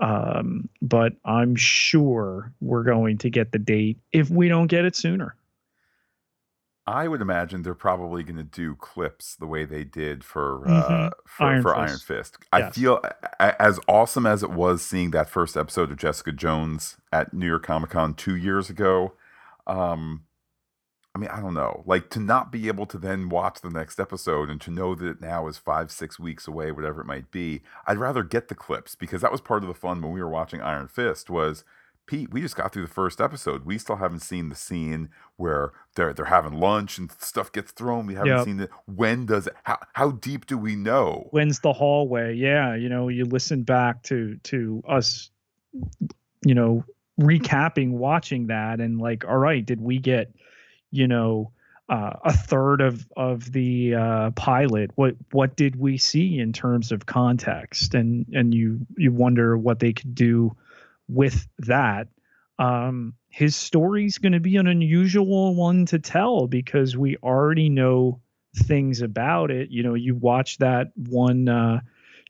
Um, 0.00 0.68
but 0.80 1.12
I'm 1.24 1.54
sure 1.54 2.52
we're 2.60 2.82
going 2.82 3.18
to 3.18 3.30
get 3.30 3.52
the 3.52 3.60
date 3.60 4.00
if 4.10 4.30
we 4.30 4.48
don't 4.48 4.66
get 4.66 4.84
it 4.84 4.96
sooner. 4.96 5.36
I 6.86 7.06
would 7.06 7.20
imagine 7.20 7.62
they're 7.62 7.74
probably 7.74 8.24
going 8.24 8.36
to 8.36 8.42
do 8.42 8.74
clips 8.74 9.36
the 9.36 9.46
way 9.46 9.64
they 9.64 9.84
did 9.84 10.24
for 10.24 10.66
uh, 10.66 10.88
mm-hmm. 10.88 11.08
for, 11.26 11.44
Iron, 11.44 11.62
for 11.62 11.74
Fist. 11.74 11.78
Iron 11.78 11.98
Fist. 11.98 12.38
I 12.52 12.70
feel 12.70 13.00
as 13.38 13.78
awesome 13.86 14.26
as 14.26 14.42
it 14.42 14.50
was 14.50 14.82
seeing 14.82 15.12
that 15.12 15.30
first 15.30 15.56
episode 15.56 15.92
of 15.92 15.96
Jessica 15.96 16.32
Jones 16.32 16.96
at 17.12 17.32
New 17.32 17.46
York 17.46 17.64
Comic 17.64 17.90
Con 17.90 18.14
two 18.14 18.34
years 18.34 18.68
ago. 18.68 19.12
Um, 19.66 20.24
I 21.14 21.18
mean, 21.18 21.30
I 21.30 21.40
don't 21.40 21.54
know, 21.54 21.82
like 21.86 22.08
to 22.10 22.20
not 22.20 22.50
be 22.50 22.68
able 22.68 22.86
to 22.86 22.98
then 22.98 23.28
watch 23.28 23.60
the 23.60 23.70
next 23.70 24.00
episode 24.00 24.48
and 24.48 24.60
to 24.62 24.70
know 24.70 24.94
that 24.94 25.06
it 25.06 25.20
now 25.20 25.46
is 25.46 25.58
five, 25.58 25.92
six 25.92 26.18
weeks 26.18 26.48
away, 26.48 26.72
whatever 26.72 27.02
it 27.02 27.06
might 27.06 27.30
be. 27.30 27.60
I'd 27.86 27.98
rather 27.98 28.22
get 28.22 28.48
the 28.48 28.54
clips 28.54 28.94
because 28.94 29.20
that 29.20 29.30
was 29.30 29.42
part 29.42 29.62
of 29.62 29.68
the 29.68 29.74
fun 29.74 30.00
when 30.00 30.12
we 30.12 30.22
were 30.22 30.30
watching 30.30 30.62
Iron 30.62 30.88
Fist 30.88 31.28
was 31.28 31.64
Pete, 32.12 32.30
we 32.30 32.42
just 32.42 32.56
got 32.56 32.74
through 32.74 32.82
the 32.82 32.92
first 32.92 33.22
episode. 33.22 33.64
We 33.64 33.78
still 33.78 33.96
haven't 33.96 34.20
seen 34.20 34.50
the 34.50 34.54
scene 34.54 35.08
where 35.38 35.72
they're 35.94 36.12
they're 36.12 36.26
having 36.26 36.52
lunch 36.52 36.98
and 36.98 37.10
stuff 37.10 37.50
gets 37.50 37.72
thrown. 37.72 38.04
We 38.04 38.12
haven't 38.12 38.28
yep. 38.28 38.44
seen 38.44 38.60
it. 38.60 38.70
When 38.84 39.24
does 39.24 39.46
it? 39.46 39.54
How 39.62 39.78
how 39.94 40.10
deep 40.10 40.44
do 40.44 40.58
we 40.58 40.76
know? 40.76 41.28
When's 41.30 41.60
the 41.60 41.72
hallway? 41.72 42.34
Yeah, 42.34 42.74
you 42.74 42.90
know, 42.90 43.08
you 43.08 43.24
listen 43.24 43.62
back 43.62 44.02
to 44.02 44.36
to 44.42 44.82
us, 44.86 45.30
you 46.44 46.54
know, 46.54 46.84
recapping, 47.18 47.92
watching 47.92 48.48
that, 48.48 48.78
and 48.78 49.00
like, 49.00 49.24
all 49.24 49.38
right, 49.38 49.64
did 49.64 49.80
we 49.80 49.96
get, 49.96 50.34
you 50.90 51.08
know, 51.08 51.50
uh, 51.88 52.12
a 52.26 52.36
third 52.36 52.82
of 52.82 53.08
of 53.16 53.50
the 53.52 53.94
uh, 53.94 54.30
pilot? 54.32 54.90
What 54.96 55.16
what 55.30 55.56
did 55.56 55.76
we 55.76 55.96
see 55.96 56.38
in 56.38 56.52
terms 56.52 56.92
of 56.92 57.06
context? 57.06 57.94
And 57.94 58.26
and 58.34 58.52
you 58.52 58.86
you 58.98 59.12
wonder 59.12 59.56
what 59.56 59.78
they 59.78 59.94
could 59.94 60.14
do 60.14 60.54
with 61.08 61.46
that. 61.60 62.08
Um, 62.58 63.14
his 63.28 63.56
story's 63.56 64.18
going 64.18 64.32
to 64.32 64.40
be 64.40 64.56
an 64.56 64.66
unusual 64.66 65.54
one 65.54 65.86
to 65.86 65.98
tell 65.98 66.46
because 66.46 66.96
we 66.96 67.16
already 67.16 67.68
know 67.68 68.20
things 68.54 69.00
about 69.00 69.50
it. 69.50 69.70
You 69.70 69.82
know, 69.82 69.94
you 69.94 70.14
watch 70.14 70.58
that 70.58 70.92
one 70.96 71.48
uh, 71.48 71.80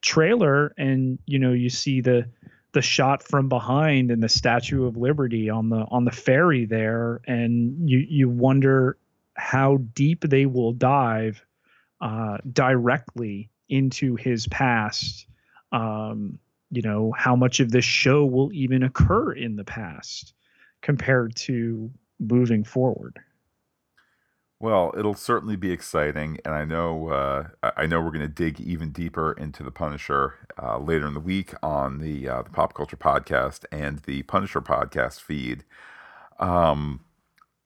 trailer 0.01 0.75
and 0.77 1.19
you 1.27 1.39
know 1.39 1.53
you 1.53 1.71
see 1.71 2.01
the 2.01 2.29
the 2.73 2.83
shot 2.83 3.23
from 3.23 3.49
behind 3.49 4.11
and 4.11 4.23
the 4.23 4.29
Statue 4.29 4.87
of 4.87 4.97
Liberty 4.97 5.51
on 5.51 5.69
the 5.69 5.85
on 5.91 6.05
the 6.05 6.11
ferry 6.11 6.65
there, 6.65 7.21
and 7.27 7.89
you 7.89 7.99
you 7.99 8.29
wonder 8.29 8.97
how 9.35 9.79
deep 9.95 10.23
they 10.23 10.47
will 10.47 10.73
dive 10.73 11.45
uh, 12.01 12.39
directly 12.51 13.51
into 13.69 14.17
his 14.17 14.47
past. 14.49 15.27
Um, 15.71 16.39
you 16.73 16.83
know 16.83 17.13
how 17.17 17.37
much 17.37 17.61
of 17.61 17.71
this 17.71 17.85
show 17.85 18.25
will 18.25 18.53
even 18.53 18.83
occur 18.83 19.33
in 19.33 19.57
the 19.57 19.65
past 19.65 20.35
compared 20.81 21.37
to 21.37 21.91
moving 22.19 22.65
forward? 22.65 23.19
Well 24.59 24.95
it'll 24.97 25.15
certainly 25.15 25.57
be 25.57 25.73
exciting 25.73 26.39
and 26.45 26.55
i 26.55 26.65
know 26.65 27.09
uh, 27.09 27.49
i 27.77 27.85
know 27.85 28.01
we're 28.01 28.13
going 28.13 28.21
to 28.21 28.29
dig 28.29 28.61
even 28.61 28.93
deeper 28.93 29.33
into 29.33 29.65
the 29.65 29.73
punisher 29.73 30.35
uh, 30.61 30.79
later 30.79 31.07
in 31.07 31.15
the 31.15 31.21
week 31.21 31.53
on 31.63 31.99
the 31.99 32.29
uh, 32.29 32.43
the 32.43 32.51
pop 32.51 32.75
culture 32.75 32.97
podcast 32.97 33.65
and 33.73 33.99
the 34.01 34.23
punisher 34.23 34.61
podcast 34.61 35.21
feed. 35.21 35.65
Um, 36.39 37.01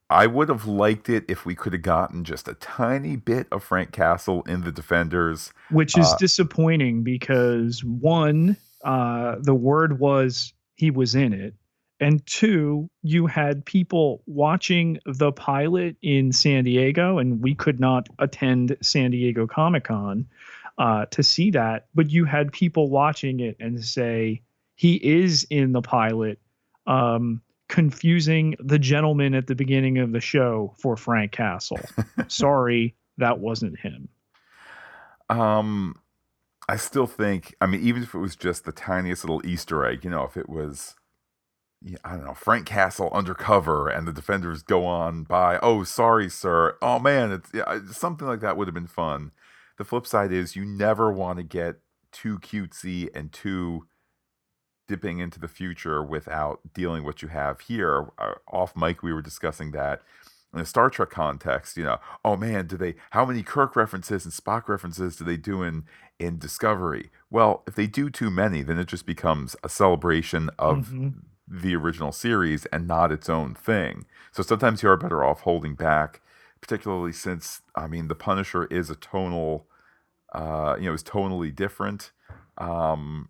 I 0.09 0.29
would 0.29 0.49
have 0.49 0.67
liked 0.67 1.09
it 1.09 1.25
if 1.29 1.45
we 1.45 1.57
could 1.57 1.73
have 1.73 1.83
gotten 1.83 2.23
just 2.23 2.47
a 2.47 2.55
tiny 2.55 3.17
bit 3.17 3.49
of 3.51 3.65
Frank 3.65 3.91
Castle 3.91 4.43
in 4.43 4.61
the 4.61 4.71
Defenders, 4.71 5.53
which 5.71 5.99
is 5.99 6.07
uh, 6.07 6.17
disappointing 6.19 7.03
because 7.03 7.83
one, 7.83 8.57
uh, 8.87 9.35
the 9.41 9.55
word 9.55 9.99
was 9.99 10.55
he 10.77 10.91
was 10.91 11.15
in 11.15 11.33
it. 11.33 11.55
And 11.99 12.25
two, 12.27 12.89
you 13.03 13.27
had 13.27 13.65
people 13.65 14.23
watching 14.27 15.01
the 15.07 15.33
pilot 15.33 15.97
in 16.03 16.31
San 16.31 16.65
Diego, 16.65 17.19
and 17.19 17.43
we 17.43 17.55
could 17.55 17.81
not 17.81 18.09
attend 18.19 18.77
San 18.83 19.11
Diego 19.11 19.47
Comic 19.47 19.85
Con 19.85 20.27
uh, 20.79 21.07
to 21.07 21.23
see 21.23 21.51
that. 21.53 21.87
But 21.95 22.11
you 22.11 22.27
had 22.27 22.53
people 22.53 22.91
watching 22.91 23.41
it 23.41 23.57
and 23.59 23.83
say, 23.83 24.43
he 24.77 24.97
is 24.97 25.47
in 25.49 25.73
the 25.73 25.81
pilot, 25.81 26.39
um, 26.87 27.41
confusing 27.69 28.55
the 28.61 28.79
gentleman 28.79 29.35
at 29.35 29.47
the 29.47 29.55
beginning 29.55 29.99
of 29.99 30.13
the 30.13 30.21
show 30.21 30.75
for 30.79 30.99
Frank 30.99 31.33
Castle. 31.33 31.81
Sorry, 32.29 32.95
that 33.17 33.39
wasn't 33.41 33.79
him. 33.79 34.09
Um, 35.31 35.97
I 36.69 36.77
still 36.77 37.07
think, 37.07 37.55
I 37.61 37.67
mean, 37.67 37.81
even 37.83 38.03
if 38.03 38.15
it 38.15 38.19
was 38.19 38.35
just 38.35 38.65
the 38.65 38.73
tiniest 38.73 39.25
little 39.25 39.45
Easter 39.47 39.85
egg, 39.85 40.05
you 40.05 40.11
know, 40.11 40.25
if 40.25 40.37
it 40.37 40.49
was, 40.49 40.97
I 42.05 42.17
don't 42.17 42.25
know, 42.25 42.35
Frank 42.35 42.67
Castle 42.67 43.11
undercover 43.13 43.89
and 43.89 44.07
the 44.07 44.13
defenders 44.13 44.63
go 44.63 44.85
on 44.85 45.23
by, 45.23 45.59
oh, 45.63 45.85
sorry, 45.85 46.29
sir. 46.29 46.77
Oh, 46.83 46.99
man, 46.99 47.31
it's 47.31 47.51
yeah, 47.55 47.79
something 47.93 48.27
like 48.27 48.41
that 48.41 48.57
would 48.57 48.67
have 48.67 48.75
been 48.75 48.89
fun. 48.89 49.31
The 49.79 49.85
flip 49.85 50.07
side 50.07 50.33
is 50.33 50.57
you 50.57 50.65
never 50.65 51.13
want 51.13 51.39
to 51.39 51.45
get 51.45 51.77
too 52.11 52.39
cutesy 52.39 53.09
and 53.15 53.31
too 53.33 53.87
dipping 54.89 55.19
into 55.19 55.39
the 55.39 55.49
future 55.49 56.03
without 56.03 56.61
dealing 56.73 57.05
what 57.05 57.23
you 57.23 57.29
have 57.29 57.61
here. 57.61 58.09
Uh, 58.19 58.35
off 58.49 58.75
mic, 58.75 59.03
we 59.03 59.13
were 59.13 59.23
discussing 59.23 59.71
that 59.73 60.03
in 60.57 60.63
a 60.63 60.67
Star 60.67 60.91
Trek 60.91 61.11
context, 61.11 61.77
you 61.77 61.85
know, 61.85 61.99
oh 62.25 62.37
man, 62.37 62.67
do 62.67 62.77
they 62.77 62.95
how 63.11 63.25
many 63.25 63.43
Kirk 63.43 63.77
references 63.77 64.25
and 64.25 64.33
Spock 64.33 64.69
references 64.69 65.17
do 65.17 65.25
they 65.25 65.37
do 65.37 65.63
in 65.63 65.85
in 66.19 66.39
Discovery? 66.39 67.11
Well, 67.31 67.63
if 67.67 67.75
they 67.75 67.87
do 67.87 68.11
too 68.11 68.31
many, 68.31 68.63
then 68.63 68.79
it 68.79 68.89
just 68.89 69.07
becomes 69.07 69.55
a 69.63 69.69
celebration 69.69 70.51
of 70.59 70.89
mm-hmm. 70.89 71.09
the 71.47 71.77
original 71.77 72.13
series 72.13 72.65
and 72.67 72.89
not 72.89 73.13
its 73.13 73.29
own 73.29 73.55
thing. 73.55 74.07
So 74.33 74.43
sometimes 74.43 74.83
you 74.83 74.89
are 74.89 74.97
better 74.97 75.23
off 75.23 75.43
holding 75.43 75.75
back, 75.75 76.23
particularly 76.61 77.13
since 77.13 77.63
I 77.75 77.87
mean 77.87 78.09
the 78.09 78.15
Punisher 78.15 78.65
is 78.67 78.91
a 78.91 78.97
tonal 78.97 79.67
uh, 80.33 80.77
you 80.79 80.87
know, 80.87 80.95
is 80.95 81.05
tonally 81.05 81.55
different. 81.55 82.13
Um 82.59 83.29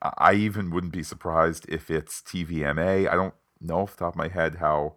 I 0.00 0.34
even 0.34 0.70
wouldn't 0.70 0.92
be 0.92 1.02
surprised 1.02 1.66
if 1.68 1.90
it's 1.90 2.20
TVMA. 2.20 3.08
I 3.08 3.14
don't 3.14 3.34
know 3.60 3.80
off 3.80 3.96
the 3.96 4.04
top 4.04 4.14
of 4.14 4.18
my 4.18 4.28
head 4.28 4.56
how 4.56 4.96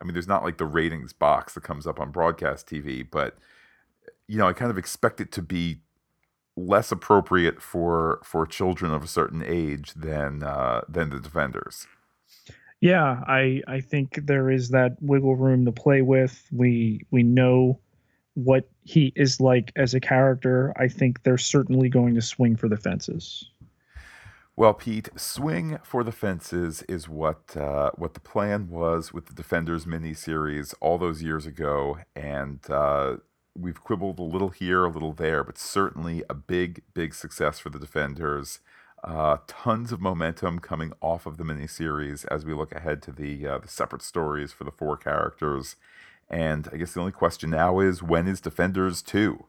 I 0.00 0.04
mean, 0.04 0.12
there's 0.14 0.28
not 0.28 0.44
like 0.44 0.58
the 0.58 0.64
ratings 0.64 1.12
box 1.12 1.54
that 1.54 1.62
comes 1.62 1.86
up 1.86 1.98
on 1.98 2.10
broadcast 2.10 2.68
TV, 2.68 3.06
but 3.08 3.36
you 4.26 4.38
know, 4.38 4.46
I 4.46 4.52
kind 4.52 4.70
of 4.70 4.78
expect 4.78 5.20
it 5.20 5.32
to 5.32 5.42
be 5.42 5.80
less 6.56 6.90
appropriate 6.92 7.62
for 7.62 8.20
for 8.24 8.46
children 8.46 8.92
of 8.92 9.02
a 9.02 9.06
certain 9.06 9.42
age 9.44 9.94
than 9.94 10.42
uh, 10.42 10.82
than 10.88 11.10
the 11.10 11.20
Defenders. 11.20 11.86
Yeah, 12.80 13.22
I 13.26 13.62
I 13.66 13.80
think 13.80 14.26
there 14.26 14.50
is 14.50 14.70
that 14.70 14.96
wiggle 15.00 15.36
room 15.36 15.64
to 15.64 15.72
play 15.72 16.02
with. 16.02 16.46
We 16.52 17.00
we 17.10 17.22
know 17.22 17.80
what 18.34 18.68
he 18.84 19.12
is 19.16 19.40
like 19.40 19.72
as 19.74 19.94
a 19.94 20.00
character. 20.00 20.72
I 20.76 20.86
think 20.86 21.22
they're 21.22 21.38
certainly 21.38 21.88
going 21.88 22.14
to 22.14 22.22
swing 22.22 22.54
for 22.54 22.68
the 22.68 22.76
fences. 22.76 23.50
Well, 24.58 24.74
Pete, 24.74 25.08
swing 25.14 25.78
for 25.84 26.02
the 26.02 26.10
fences 26.10 26.82
is 26.88 27.08
what 27.08 27.56
uh, 27.56 27.92
what 27.94 28.14
the 28.14 28.20
plan 28.20 28.68
was 28.68 29.12
with 29.12 29.26
the 29.26 29.32
Defenders 29.32 29.84
miniseries 29.84 30.74
all 30.80 30.98
those 30.98 31.22
years 31.22 31.46
ago, 31.46 31.98
and 32.16 32.58
uh, 32.68 33.18
we've 33.56 33.80
quibbled 33.80 34.18
a 34.18 34.22
little 34.22 34.48
here, 34.48 34.84
a 34.84 34.90
little 34.90 35.12
there, 35.12 35.44
but 35.44 35.58
certainly 35.58 36.24
a 36.28 36.34
big, 36.34 36.82
big 36.92 37.14
success 37.14 37.60
for 37.60 37.70
the 37.70 37.78
Defenders. 37.78 38.58
Uh, 39.04 39.36
tons 39.46 39.92
of 39.92 40.00
momentum 40.00 40.58
coming 40.58 40.92
off 41.00 41.24
of 41.24 41.36
the 41.36 41.44
miniseries 41.44 42.24
as 42.28 42.44
we 42.44 42.52
look 42.52 42.74
ahead 42.74 43.00
to 43.02 43.12
the 43.12 43.46
uh, 43.46 43.58
the 43.58 43.68
separate 43.68 44.02
stories 44.02 44.50
for 44.50 44.64
the 44.64 44.72
four 44.72 44.96
characters. 44.96 45.76
And 46.28 46.68
I 46.72 46.78
guess 46.78 46.94
the 46.94 47.00
only 47.00 47.12
question 47.12 47.50
now 47.50 47.78
is 47.78 48.02
when 48.02 48.26
is 48.26 48.40
Defenders 48.40 49.02
two? 49.02 49.44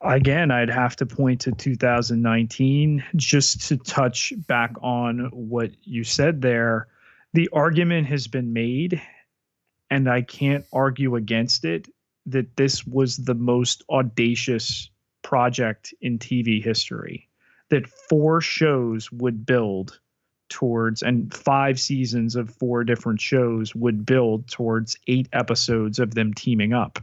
Again, 0.00 0.52
I'd 0.52 0.70
have 0.70 0.94
to 0.96 1.06
point 1.06 1.40
to 1.42 1.52
2019 1.52 3.04
just 3.16 3.66
to 3.68 3.76
touch 3.76 4.32
back 4.46 4.72
on 4.80 5.28
what 5.32 5.72
you 5.82 6.04
said 6.04 6.40
there. 6.40 6.86
The 7.32 7.48
argument 7.52 8.06
has 8.06 8.28
been 8.28 8.52
made, 8.52 9.02
and 9.90 10.08
I 10.08 10.22
can't 10.22 10.64
argue 10.72 11.16
against 11.16 11.64
it, 11.64 11.88
that 12.26 12.56
this 12.56 12.86
was 12.86 13.16
the 13.16 13.34
most 13.34 13.82
audacious 13.90 14.88
project 15.22 15.92
in 16.00 16.18
TV 16.18 16.62
history. 16.62 17.28
That 17.70 17.88
four 17.88 18.40
shows 18.40 19.10
would 19.10 19.44
build 19.44 19.98
towards, 20.48 21.02
and 21.02 21.34
five 21.34 21.80
seasons 21.80 22.36
of 22.36 22.50
four 22.50 22.84
different 22.84 23.20
shows 23.20 23.74
would 23.74 24.06
build 24.06 24.48
towards 24.48 24.96
eight 25.08 25.28
episodes 25.32 25.98
of 25.98 26.14
them 26.14 26.32
teaming 26.34 26.72
up. 26.72 26.98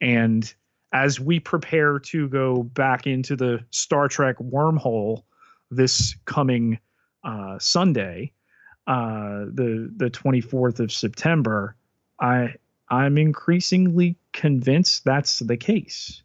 And 0.00 0.52
as 0.94 1.18
we 1.18 1.40
prepare 1.40 1.98
to 1.98 2.28
go 2.28 2.62
back 2.62 3.06
into 3.06 3.34
the 3.34 3.62
Star 3.70 4.06
Trek 4.08 4.36
wormhole 4.38 5.24
this 5.70 6.14
coming 6.24 6.78
uh, 7.24 7.58
Sunday, 7.58 8.32
uh, 8.86 9.46
the 9.52 9.92
the 9.96 10.10
24th 10.10 10.78
of 10.78 10.92
September, 10.92 11.76
I 12.20 12.54
I'm 12.88 13.18
increasingly 13.18 14.16
convinced 14.32 15.04
that's 15.04 15.40
the 15.40 15.56
case. 15.56 16.22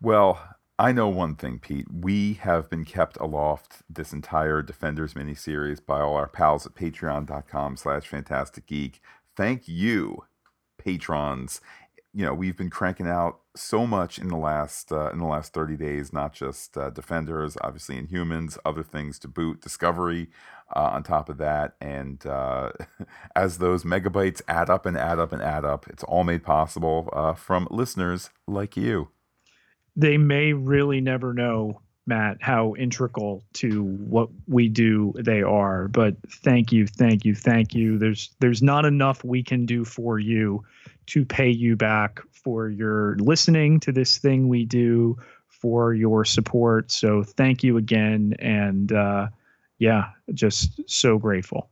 Well, 0.00 0.40
I 0.78 0.92
know 0.92 1.08
one 1.08 1.34
thing, 1.34 1.58
Pete. 1.58 1.92
We 1.92 2.34
have 2.34 2.70
been 2.70 2.84
kept 2.84 3.16
aloft 3.16 3.82
this 3.90 4.12
entire 4.12 4.62
Defenders 4.62 5.14
miniseries 5.14 5.84
by 5.84 6.00
all 6.00 6.14
our 6.14 6.28
pals 6.28 6.66
at 6.66 6.74
patreon.com 6.74 7.76
slash 7.76 8.06
fantastic 8.06 8.66
geek. 8.66 9.00
Thank 9.34 9.66
you, 9.66 10.24
patrons 10.76 11.60
you 12.14 12.24
know 12.24 12.34
we've 12.34 12.56
been 12.56 12.70
cranking 12.70 13.06
out 13.06 13.40
so 13.54 13.86
much 13.86 14.18
in 14.18 14.28
the 14.28 14.36
last 14.36 14.92
uh, 14.92 15.10
in 15.10 15.18
the 15.18 15.26
last 15.26 15.52
30 15.52 15.76
days 15.76 16.12
not 16.12 16.32
just 16.32 16.76
uh, 16.76 16.90
defenders 16.90 17.56
obviously 17.62 18.00
inhumans 18.00 18.58
other 18.64 18.82
things 18.82 19.18
to 19.18 19.28
boot 19.28 19.60
discovery 19.60 20.28
uh, 20.74 20.90
on 20.92 21.02
top 21.02 21.28
of 21.28 21.38
that 21.38 21.74
and 21.80 22.26
uh, 22.26 22.70
as 23.36 23.58
those 23.58 23.84
megabytes 23.84 24.40
add 24.48 24.70
up 24.70 24.86
and 24.86 24.96
add 24.96 25.18
up 25.18 25.32
and 25.32 25.42
add 25.42 25.64
up 25.64 25.86
it's 25.88 26.04
all 26.04 26.24
made 26.24 26.42
possible 26.42 27.08
uh, 27.12 27.34
from 27.34 27.68
listeners 27.70 28.30
like 28.46 28.76
you 28.76 29.08
they 29.96 30.16
may 30.16 30.52
really 30.52 31.00
never 31.00 31.32
know 31.32 31.80
Matt, 32.06 32.38
how 32.40 32.74
integral 32.76 33.44
to 33.52 33.82
what 33.82 34.30
we 34.46 34.66
do 34.68 35.12
they 35.18 35.42
are. 35.42 35.88
But 35.88 36.16
thank 36.26 36.72
you, 36.72 36.86
thank 36.86 37.26
you, 37.26 37.34
thank 37.34 37.74
you. 37.74 37.98
There's 37.98 38.30
there's 38.40 38.62
not 38.62 38.86
enough 38.86 39.22
we 39.22 39.42
can 39.42 39.66
do 39.66 39.84
for 39.84 40.18
you 40.18 40.64
to 41.08 41.24
pay 41.24 41.50
you 41.50 41.76
back 41.76 42.20
for 42.32 42.68
your 42.68 43.16
listening 43.16 43.80
to 43.80 43.92
this 43.92 44.18
thing 44.18 44.48
we 44.48 44.64
do, 44.64 45.16
for 45.48 45.92
your 45.92 46.24
support. 46.24 46.90
So 46.90 47.22
thank 47.22 47.62
you 47.62 47.76
again, 47.76 48.34
and 48.38 48.92
uh, 48.92 49.28
yeah, 49.78 50.10
just 50.32 50.80
so 50.86 51.18
grateful. 51.18 51.70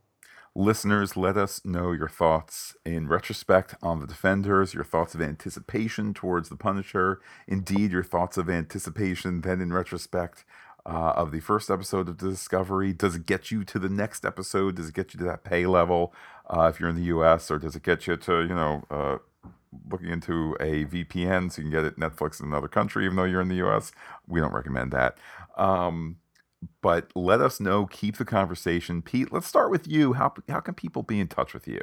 Listeners, 0.59 1.15
let 1.15 1.37
us 1.37 1.63
know 1.63 1.91
your 1.91 2.09
thoughts 2.09 2.75
in 2.83 3.07
retrospect 3.07 3.75
on 3.83 3.99
the 3.99 4.07
Defenders, 4.07 4.73
your 4.73 4.83
thoughts 4.83 5.13
of 5.13 5.21
anticipation 5.21 6.15
towards 6.15 6.49
the 6.49 6.55
Punisher, 6.55 7.21
indeed, 7.47 7.91
your 7.91 8.03
thoughts 8.03 8.37
of 8.37 8.49
anticipation 8.49 9.41
then 9.41 9.61
in 9.61 9.71
retrospect 9.71 10.45
uh, 10.87 11.13
of 11.15 11.31
the 11.31 11.41
first 11.41 11.69
episode 11.69 12.07
of 12.07 12.17
Discovery. 12.17 12.93
Does 12.93 13.15
it 13.15 13.25
get 13.25 13.51
you 13.51 13.63
to 13.65 13.77
the 13.77 13.89
next 13.89 14.25
episode? 14.25 14.75
Does 14.75 14.89
it 14.89 14.95
get 14.95 15.13
you 15.13 15.19
to 15.19 15.25
that 15.25 15.43
pay 15.43 15.65
level 15.65 16.13
uh, 16.49 16.71
if 16.73 16.79
you're 16.79 16.89
in 16.89 16.95
the 16.95 17.03
US, 17.03 17.51
or 17.51 17.59
does 17.59 17.75
it 17.75 17.83
get 17.83 18.07
you 18.07 18.15
to, 18.15 18.41
you 18.41 18.55
know, 18.55 18.85
uh, 18.89 19.17
looking 19.91 20.09
into 20.09 20.55
a 20.59 20.85
VPN 20.85 21.51
so 21.51 21.61
you 21.61 21.69
can 21.69 21.71
get 21.71 21.85
it 21.85 21.99
Netflix 21.99 22.39
in 22.39 22.47
another 22.47 22.69
country, 22.69 23.03
even 23.03 23.17
though 23.17 23.25
you're 23.25 23.41
in 23.41 23.49
the 23.49 23.63
US? 23.67 23.91
We 24.27 24.39
don't 24.39 24.53
recommend 24.53 24.91
that. 24.93 25.17
Um, 25.57 26.17
but 26.81 27.11
let 27.15 27.41
us 27.41 27.59
know. 27.59 27.85
Keep 27.85 28.17
the 28.17 28.25
conversation. 28.25 29.01
Pete, 29.01 29.31
let's 29.31 29.47
start 29.47 29.69
with 29.69 29.87
you. 29.87 30.13
How, 30.13 30.33
how 30.47 30.61
can 30.61 30.73
people 30.73 31.03
be 31.03 31.19
in 31.19 31.27
touch 31.27 31.53
with 31.53 31.67
you? 31.67 31.81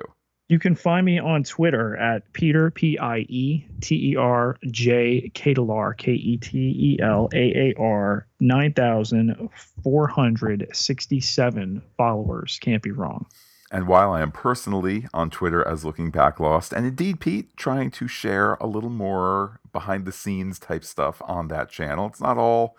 You 0.55 0.61
can 0.61 0.77
find 0.77 1.05
me 1.05 1.19
on 1.19 1.43
Twitter 1.43 1.97
at 1.97 2.33
Pieter 2.33 2.71
P 2.71 2.97
I 2.97 3.27
E 3.29 3.67
T 3.81 4.13
E 4.13 4.15
R 4.15 4.57
J 4.71 5.33
Ketelaar 5.35 5.97
K 5.99 6.13
E 6.13 6.37
T 6.37 6.57
E 6.57 7.03
L 7.03 7.29
A 7.35 7.37
A 7.37 7.75
R 7.77 8.29
nine 8.39 8.73
thousand 8.73 9.51
four 9.83 10.07
hundred 10.07 10.69
sixty 10.73 11.19
seven 11.19 11.83
followers. 11.97 12.61
Can't 12.63 12.85
be 12.85 12.93
wrong. 12.93 13.27
And 13.73 13.89
while 13.89 14.13
I 14.13 14.23
am 14.23 14.31
personally 14.31 15.09
on 15.13 15.29
Twitter 15.29 15.67
as 15.67 15.85
Looking 15.85 16.13
Back 16.13 16.39
Lost, 16.39 16.73
and 16.73 16.87
indeed 16.87 17.19
Pete 17.19 17.57
trying 17.57 17.91
to 17.91 18.07
share 18.07 18.55
a 18.61 18.69
little 18.69 18.91
more 18.91 19.59
behind 19.73 20.05
the 20.05 20.13
scenes 20.13 20.61
type 20.61 20.85
stuff 20.85 21.21
on 21.27 21.49
that 21.49 21.69
channel, 21.69 22.07
it's 22.07 22.21
not 22.21 22.39
all 22.39 22.77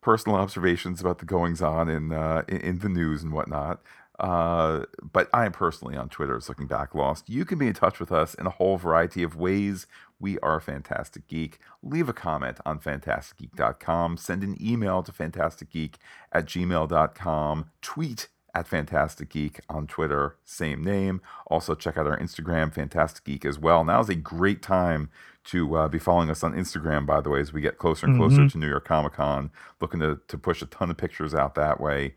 personal 0.00 0.36
observations 0.38 1.00
about 1.00 1.18
the 1.20 1.24
goings 1.24 1.62
on 1.62 1.88
in, 1.88 2.12
uh, 2.12 2.42
in, 2.48 2.56
in 2.56 2.78
the 2.80 2.88
news 2.88 3.22
and 3.22 3.32
whatnot. 3.32 3.80
Uh, 4.18 4.84
but 5.12 5.28
I 5.32 5.44
am 5.44 5.52
personally 5.52 5.96
on 5.96 6.08
Twitter 6.08 6.36
as 6.36 6.48
Looking 6.48 6.66
Back 6.66 6.94
Lost. 6.94 7.28
You 7.28 7.44
can 7.44 7.58
be 7.58 7.66
in 7.66 7.74
touch 7.74 8.00
with 8.00 8.10
us 8.10 8.34
in 8.34 8.46
a 8.46 8.50
whole 8.50 8.78
variety 8.78 9.22
of 9.22 9.36
ways. 9.36 9.86
We 10.18 10.38
are 10.38 10.60
Fantastic 10.60 11.26
Geek. 11.26 11.58
Leave 11.82 12.08
a 12.08 12.14
comment 12.14 12.58
on 12.64 12.78
fantasticgeek.com. 12.78 14.16
Send 14.16 14.42
an 14.42 14.56
email 14.60 15.02
to 15.02 15.12
fantasticgeek 15.12 15.94
at 16.32 16.46
gmail.com. 16.46 17.70
Tweet 17.82 18.28
at 18.56 18.66
Fantastic 18.66 19.28
Geek 19.28 19.60
on 19.68 19.86
Twitter, 19.86 20.36
same 20.46 20.82
name. 20.82 21.20
Also, 21.48 21.74
check 21.74 21.98
out 21.98 22.06
our 22.06 22.18
Instagram, 22.18 22.72
Fantastic 22.72 23.22
Geek, 23.24 23.44
as 23.44 23.58
well. 23.58 23.84
Now 23.84 24.00
is 24.00 24.08
a 24.08 24.14
great 24.14 24.62
time 24.62 25.10
to 25.44 25.76
uh, 25.76 25.88
be 25.88 25.98
following 25.98 26.30
us 26.30 26.42
on 26.42 26.54
Instagram, 26.54 27.04
by 27.04 27.20
the 27.20 27.28
way, 27.28 27.40
as 27.40 27.52
we 27.52 27.60
get 27.60 27.76
closer 27.76 28.06
and 28.06 28.18
closer 28.18 28.38
mm-hmm. 28.38 28.46
to 28.48 28.58
New 28.58 28.68
York 28.68 28.86
Comic 28.86 29.12
Con. 29.12 29.50
Looking 29.78 30.00
to, 30.00 30.20
to 30.26 30.38
push 30.38 30.62
a 30.62 30.66
ton 30.66 30.90
of 30.90 30.96
pictures 30.96 31.34
out 31.34 31.54
that 31.54 31.80
way. 31.80 32.14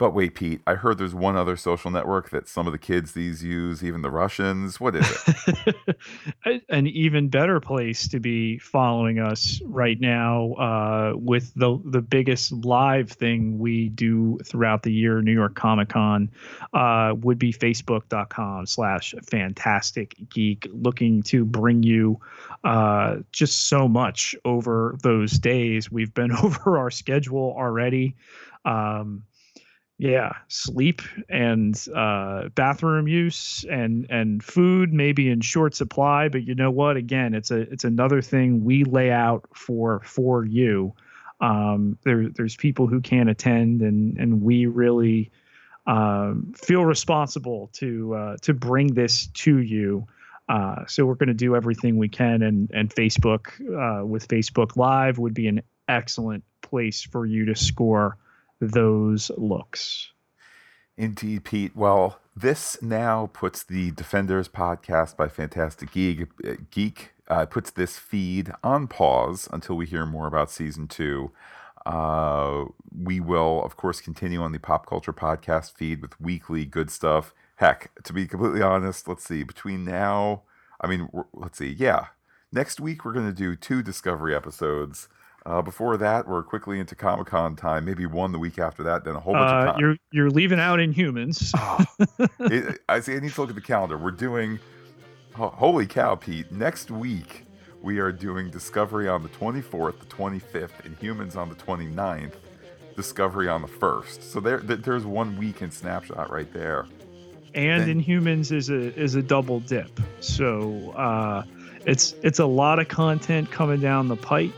But 0.00 0.14
wait, 0.14 0.34
Pete, 0.34 0.62
I 0.66 0.76
heard 0.76 0.96
there's 0.96 1.14
one 1.14 1.36
other 1.36 1.58
social 1.58 1.90
network 1.90 2.30
that 2.30 2.48
some 2.48 2.66
of 2.66 2.72
the 2.72 2.78
kids 2.78 3.12
these 3.12 3.44
use, 3.44 3.84
even 3.84 4.00
the 4.00 4.10
Russians. 4.10 4.80
What 4.80 4.96
is 4.96 5.06
it? 5.46 6.64
An 6.70 6.86
even 6.86 7.28
better 7.28 7.60
place 7.60 8.08
to 8.08 8.18
be 8.18 8.56
following 8.56 9.18
us 9.18 9.60
right 9.66 10.00
now 10.00 10.52
uh, 10.54 11.12
with 11.16 11.52
the 11.54 11.78
the 11.84 12.00
biggest 12.00 12.50
live 12.50 13.10
thing 13.10 13.58
we 13.58 13.90
do 13.90 14.38
throughout 14.42 14.84
the 14.84 14.90
year, 14.90 15.20
New 15.20 15.34
York 15.34 15.54
Comic 15.54 15.90
Con, 15.90 16.30
uh, 16.72 17.12
would 17.18 17.38
be 17.38 17.52
facebook.com 17.52 18.64
slash 18.64 19.14
fantastic 19.28 20.14
geek, 20.30 20.66
looking 20.72 21.22
to 21.24 21.44
bring 21.44 21.82
you 21.82 22.18
uh, 22.64 23.16
just 23.32 23.68
so 23.68 23.86
much 23.86 24.34
over 24.46 24.96
those 25.02 25.32
days. 25.32 25.92
We've 25.92 26.14
been 26.14 26.32
over 26.42 26.78
our 26.78 26.90
schedule 26.90 27.54
already. 27.54 28.16
Um, 28.64 29.24
yeah 30.00 30.32
sleep 30.48 31.02
and 31.28 31.86
uh, 31.94 32.48
bathroom 32.54 33.06
use 33.06 33.66
and 33.70 34.06
and 34.08 34.42
food 34.42 34.94
maybe 34.94 35.28
in 35.28 35.42
short 35.42 35.74
supply 35.74 36.26
but 36.28 36.42
you 36.46 36.54
know 36.54 36.70
what? 36.70 36.96
Again 36.96 37.34
it's 37.34 37.50
a 37.50 37.60
it's 37.70 37.84
another 37.84 38.22
thing 38.22 38.64
we 38.64 38.84
lay 38.84 39.10
out 39.10 39.44
for 39.54 40.00
for 40.00 40.42
you. 40.44 40.94
Um, 41.42 41.98
there 42.02 42.30
there's 42.30 42.56
people 42.56 42.86
who 42.86 43.02
can't 43.02 43.28
attend 43.28 43.82
and 43.82 44.16
and 44.16 44.40
we 44.40 44.64
really 44.64 45.30
um, 45.86 46.54
feel 46.56 46.86
responsible 46.86 47.68
to 47.74 48.14
uh, 48.14 48.36
to 48.40 48.54
bring 48.54 48.94
this 48.94 49.26
to 49.26 49.58
you. 49.58 50.06
Uh, 50.48 50.86
so 50.86 51.04
we're 51.04 51.14
going 51.14 51.28
to 51.28 51.34
do 51.34 51.54
everything 51.54 51.98
we 51.98 52.08
can 52.08 52.40
and 52.40 52.70
and 52.72 52.88
Facebook 52.88 53.50
uh, 53.60 54.04
with 54.06 54.26
Facebook 54.28 54.76
Live 54.76 55.18
would 55.18 55.34
be 55.34 55.46
an 55.46 55.60
excellent 55.88 56.42
place 56.62 57.02
for 57.02 57.26
you 57.26 57.44
to 57.44 57.54
score 57.54 58.16
those 58.60 59.30
looks. 59.36 60.12
Indeed, 60.96 61.44
Pete. 61.44 61.74
Well, 61.74 62.20
this 62.36 62.80
now 62.82 63.30
puts 63.32 63.64
the 63.64 63.90
Defenders 63.92 64.48
podcast 64.48 65.16
by 65.16 65.28
Fantastic 65.28 65.92
Geek, 65.92 66.70
Geek 66.70 67.12
uh, 67.28 67.46
puts 67.46 67.70
this 67.70 67.96
feed 67.96 68.52
on 68.62 68.88
pause 68.88 69.48
until 69.52 69.76
we 69.76 69.86
hear 69.86 70.04
more 70.04 70.26
about 70.26 70.50
season 70.50 70.88
two. 70.88 71.30
Uh, 71.86 72.64
we 72.94 73.20
will, 73.20 73.62
of 73.62 73.76
course, 73.76 74.00
continue 74.00 74.42
on 74.42 74.52
the 74.52 74.58
Pop 74.58 74.86
Culture 74.86 75.12
Podcast 75.12 75.72
feed 75.72 76.02
with 76.02 76.20
weekly 76.20 76.66
good 76.66 76.90
stuff. 76.90 77.32
Heck, 77.56 77.90
to 78.04 78.12
be 78.12 78.26
completely 78.26 78.62
honest, 78.62 79.08
let's 79.08 79.24
see, 79.24 79.42
between 79.42 79.84
now, 79.84 80.42
I 80.80 80.86
mean, 80.86 81.08
let's 81.32 81.58
see, 81.58 81.74
yeah, 81.78 82.06
next 82.52 82.80
week 82.80 83.04
we're 83.04 83.12
going 83.12 83.28
to 83.28 83.32
do 83.32 83.56
two 83.56 83.82
Discovery 83.82 84.34
episodes. 84.34 85.08
Uh, 85.46 85.62
before 85.62 85.96
that, 85.96 86.28
we're 86.28 86.42
quickly 86.42 86.78
into 86.78 86.94
Comic 86.94 87.26
Con 87.26 87.56
time. 87.56 87.84
Maybe 87.84 88.04
one 88.06 88.30
the 88.32 88.38
week 88.38 88.58
after 88.58 88.82
that, 88.82 89.04
then 89.04 89.16
a 89.16 89.20
whole 89.20 89.32
bunch 89.32 89.50
uh, 89.50 89.56
of 89.56 89.66
time. 89.72 89.80
You're 89.80 89.96
you're 90.12 90.30
leaving 90.30 90.60
out 90.60 90.78
Inhumans. 90.78 91.52
oh, 91.56 92.26
it, 92.40 92.80
I 92.88 93.00
see. 93.00 93.14
I 93.14 93.20
need 93.20 93.32
to 93.32 93.40
look 93.40 93.50
at 93.50 93.56
the 93.56 93.62
calendar. 93.62 93.96
We're 93.96 94.10
doing. 94.10 94.58
Oh, 95.38 95.48
holy 95.48 95.86
cow, 95.86 96.16
Pete! 96.16 96.50
Next 96.50 96.90
week 96.90 97.46
we 97.82 97.98
are 97.98 98.12
doing 98.12 98.50
Discovery 98.50 99.08
on 99.08 99.22
the 99.22 99.28
24th, 99.30 100.00
the 100.00 100.06
25th, 100.06 100.82
Inhumans 100.84 101.36
on 101.36 101.48
the 101.48 101.54
29th, 101.54 102.34
Discovery 102.96 103.48
on 103.48 103.62
the 103.62 103.68
1st. 103.68 104.22
So 104.22 104.40
there, 104.40 104.58
there's 104.58 105.06
one 105.06 105.38
week 105.38 105.62
in 105.62 105.70
snapshot 105.70 106.30
right 106.30 106.52
there. 106.52 106.86
And 107.54 107.88
then, 107.88 108.02
Inhumans 108.02 108.52
is 108.52 108.70
a 108.70 108.94
is 108.94 109.16
a 109.16 109.22
double 109.22 109.58
dip. 109.58 109.98
So 110.20 110.90
uh, 110.92 111.42
it's 111.84 112.14
it's 112.22 112.38
a 112.38 112.46
lot 112.46 112.78
of 112.78 112.86
content 112.86 113.50
coming 113.50 113.80
down 113.80 114.06
the 114.06 114.16
pipe. 114.16 114.52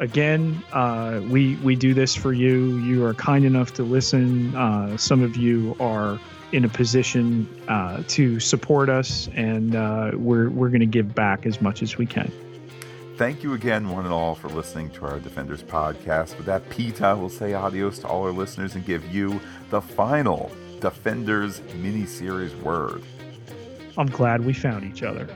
Again, 0.00 0.62
uh, 0.72 1.20
we 1.28 1.56
we 1.56 1.74
do 1.74 1.92
this 1.92 2.14
for 2.14 2.32
you. 2.32 2.78
You 2.78 3.04
are 3.04 3.14
kind 3.14 3.44
enough 3.44 3.74
to 3.74 3.82
listen. 3.82 4.54
Uh, 4.54 4.96
some 4.96 5.22
of 5.22 5.36
you 5.36 5.74
are 5.80 6.20
in 6.52 6.64
a 6.64 6.68
position 6.68 7.48
uh, 7.68 8.02
to 8.08 8.38
support 8.38 8.88
us, 8.88 9.28
and 9.34 9.74
uh, 9.74 10.12
we're 10.14 10.50
we're 10.50 10.68
going 10.68 10.80
to 10.80 10.86
give 10.86 11.14
back 11.14 11.46
as 11.46 11.60
much 11.60 11.82
as 11.82 11.98
we 11.98 12.06
can. 12.06 12.30
Thank 13.16 13.42
you 13.42 13.54
again, 13.54 13.90
one 13.90 14.04
and 14.04 14.14
all, 14.14 14.36
for 14.36 14.48
listening 14.48 14.90
to 14.90 15.04
our 15.04 15.18
Defenders 15.18 15.64
podcast. 15.64 16.36
With 16.36 16.46
that, 16.46 16.70
Pete, 16.70 17.00
will 17.00 17.28
say 17.28 17.52
adios 17.52 17.98
to 17.98 18.06
all 18.06 18.22
our 18.22 18.30
listeners 18.30 18.76
and 18.76 18.86
give 18.86 19.12
you 19.12 19.40
the 19.70 19.80
final 19.80 20.52
Defenders 20.78 21.60
mini-series 21.74 22.54
word. 22.56 23.02
I'm 23.96 24.06
glad 24.06 24.44
we 24.44 24.52
found 24.52 24.84
each 24.84 25.02
other. 25.02 25.26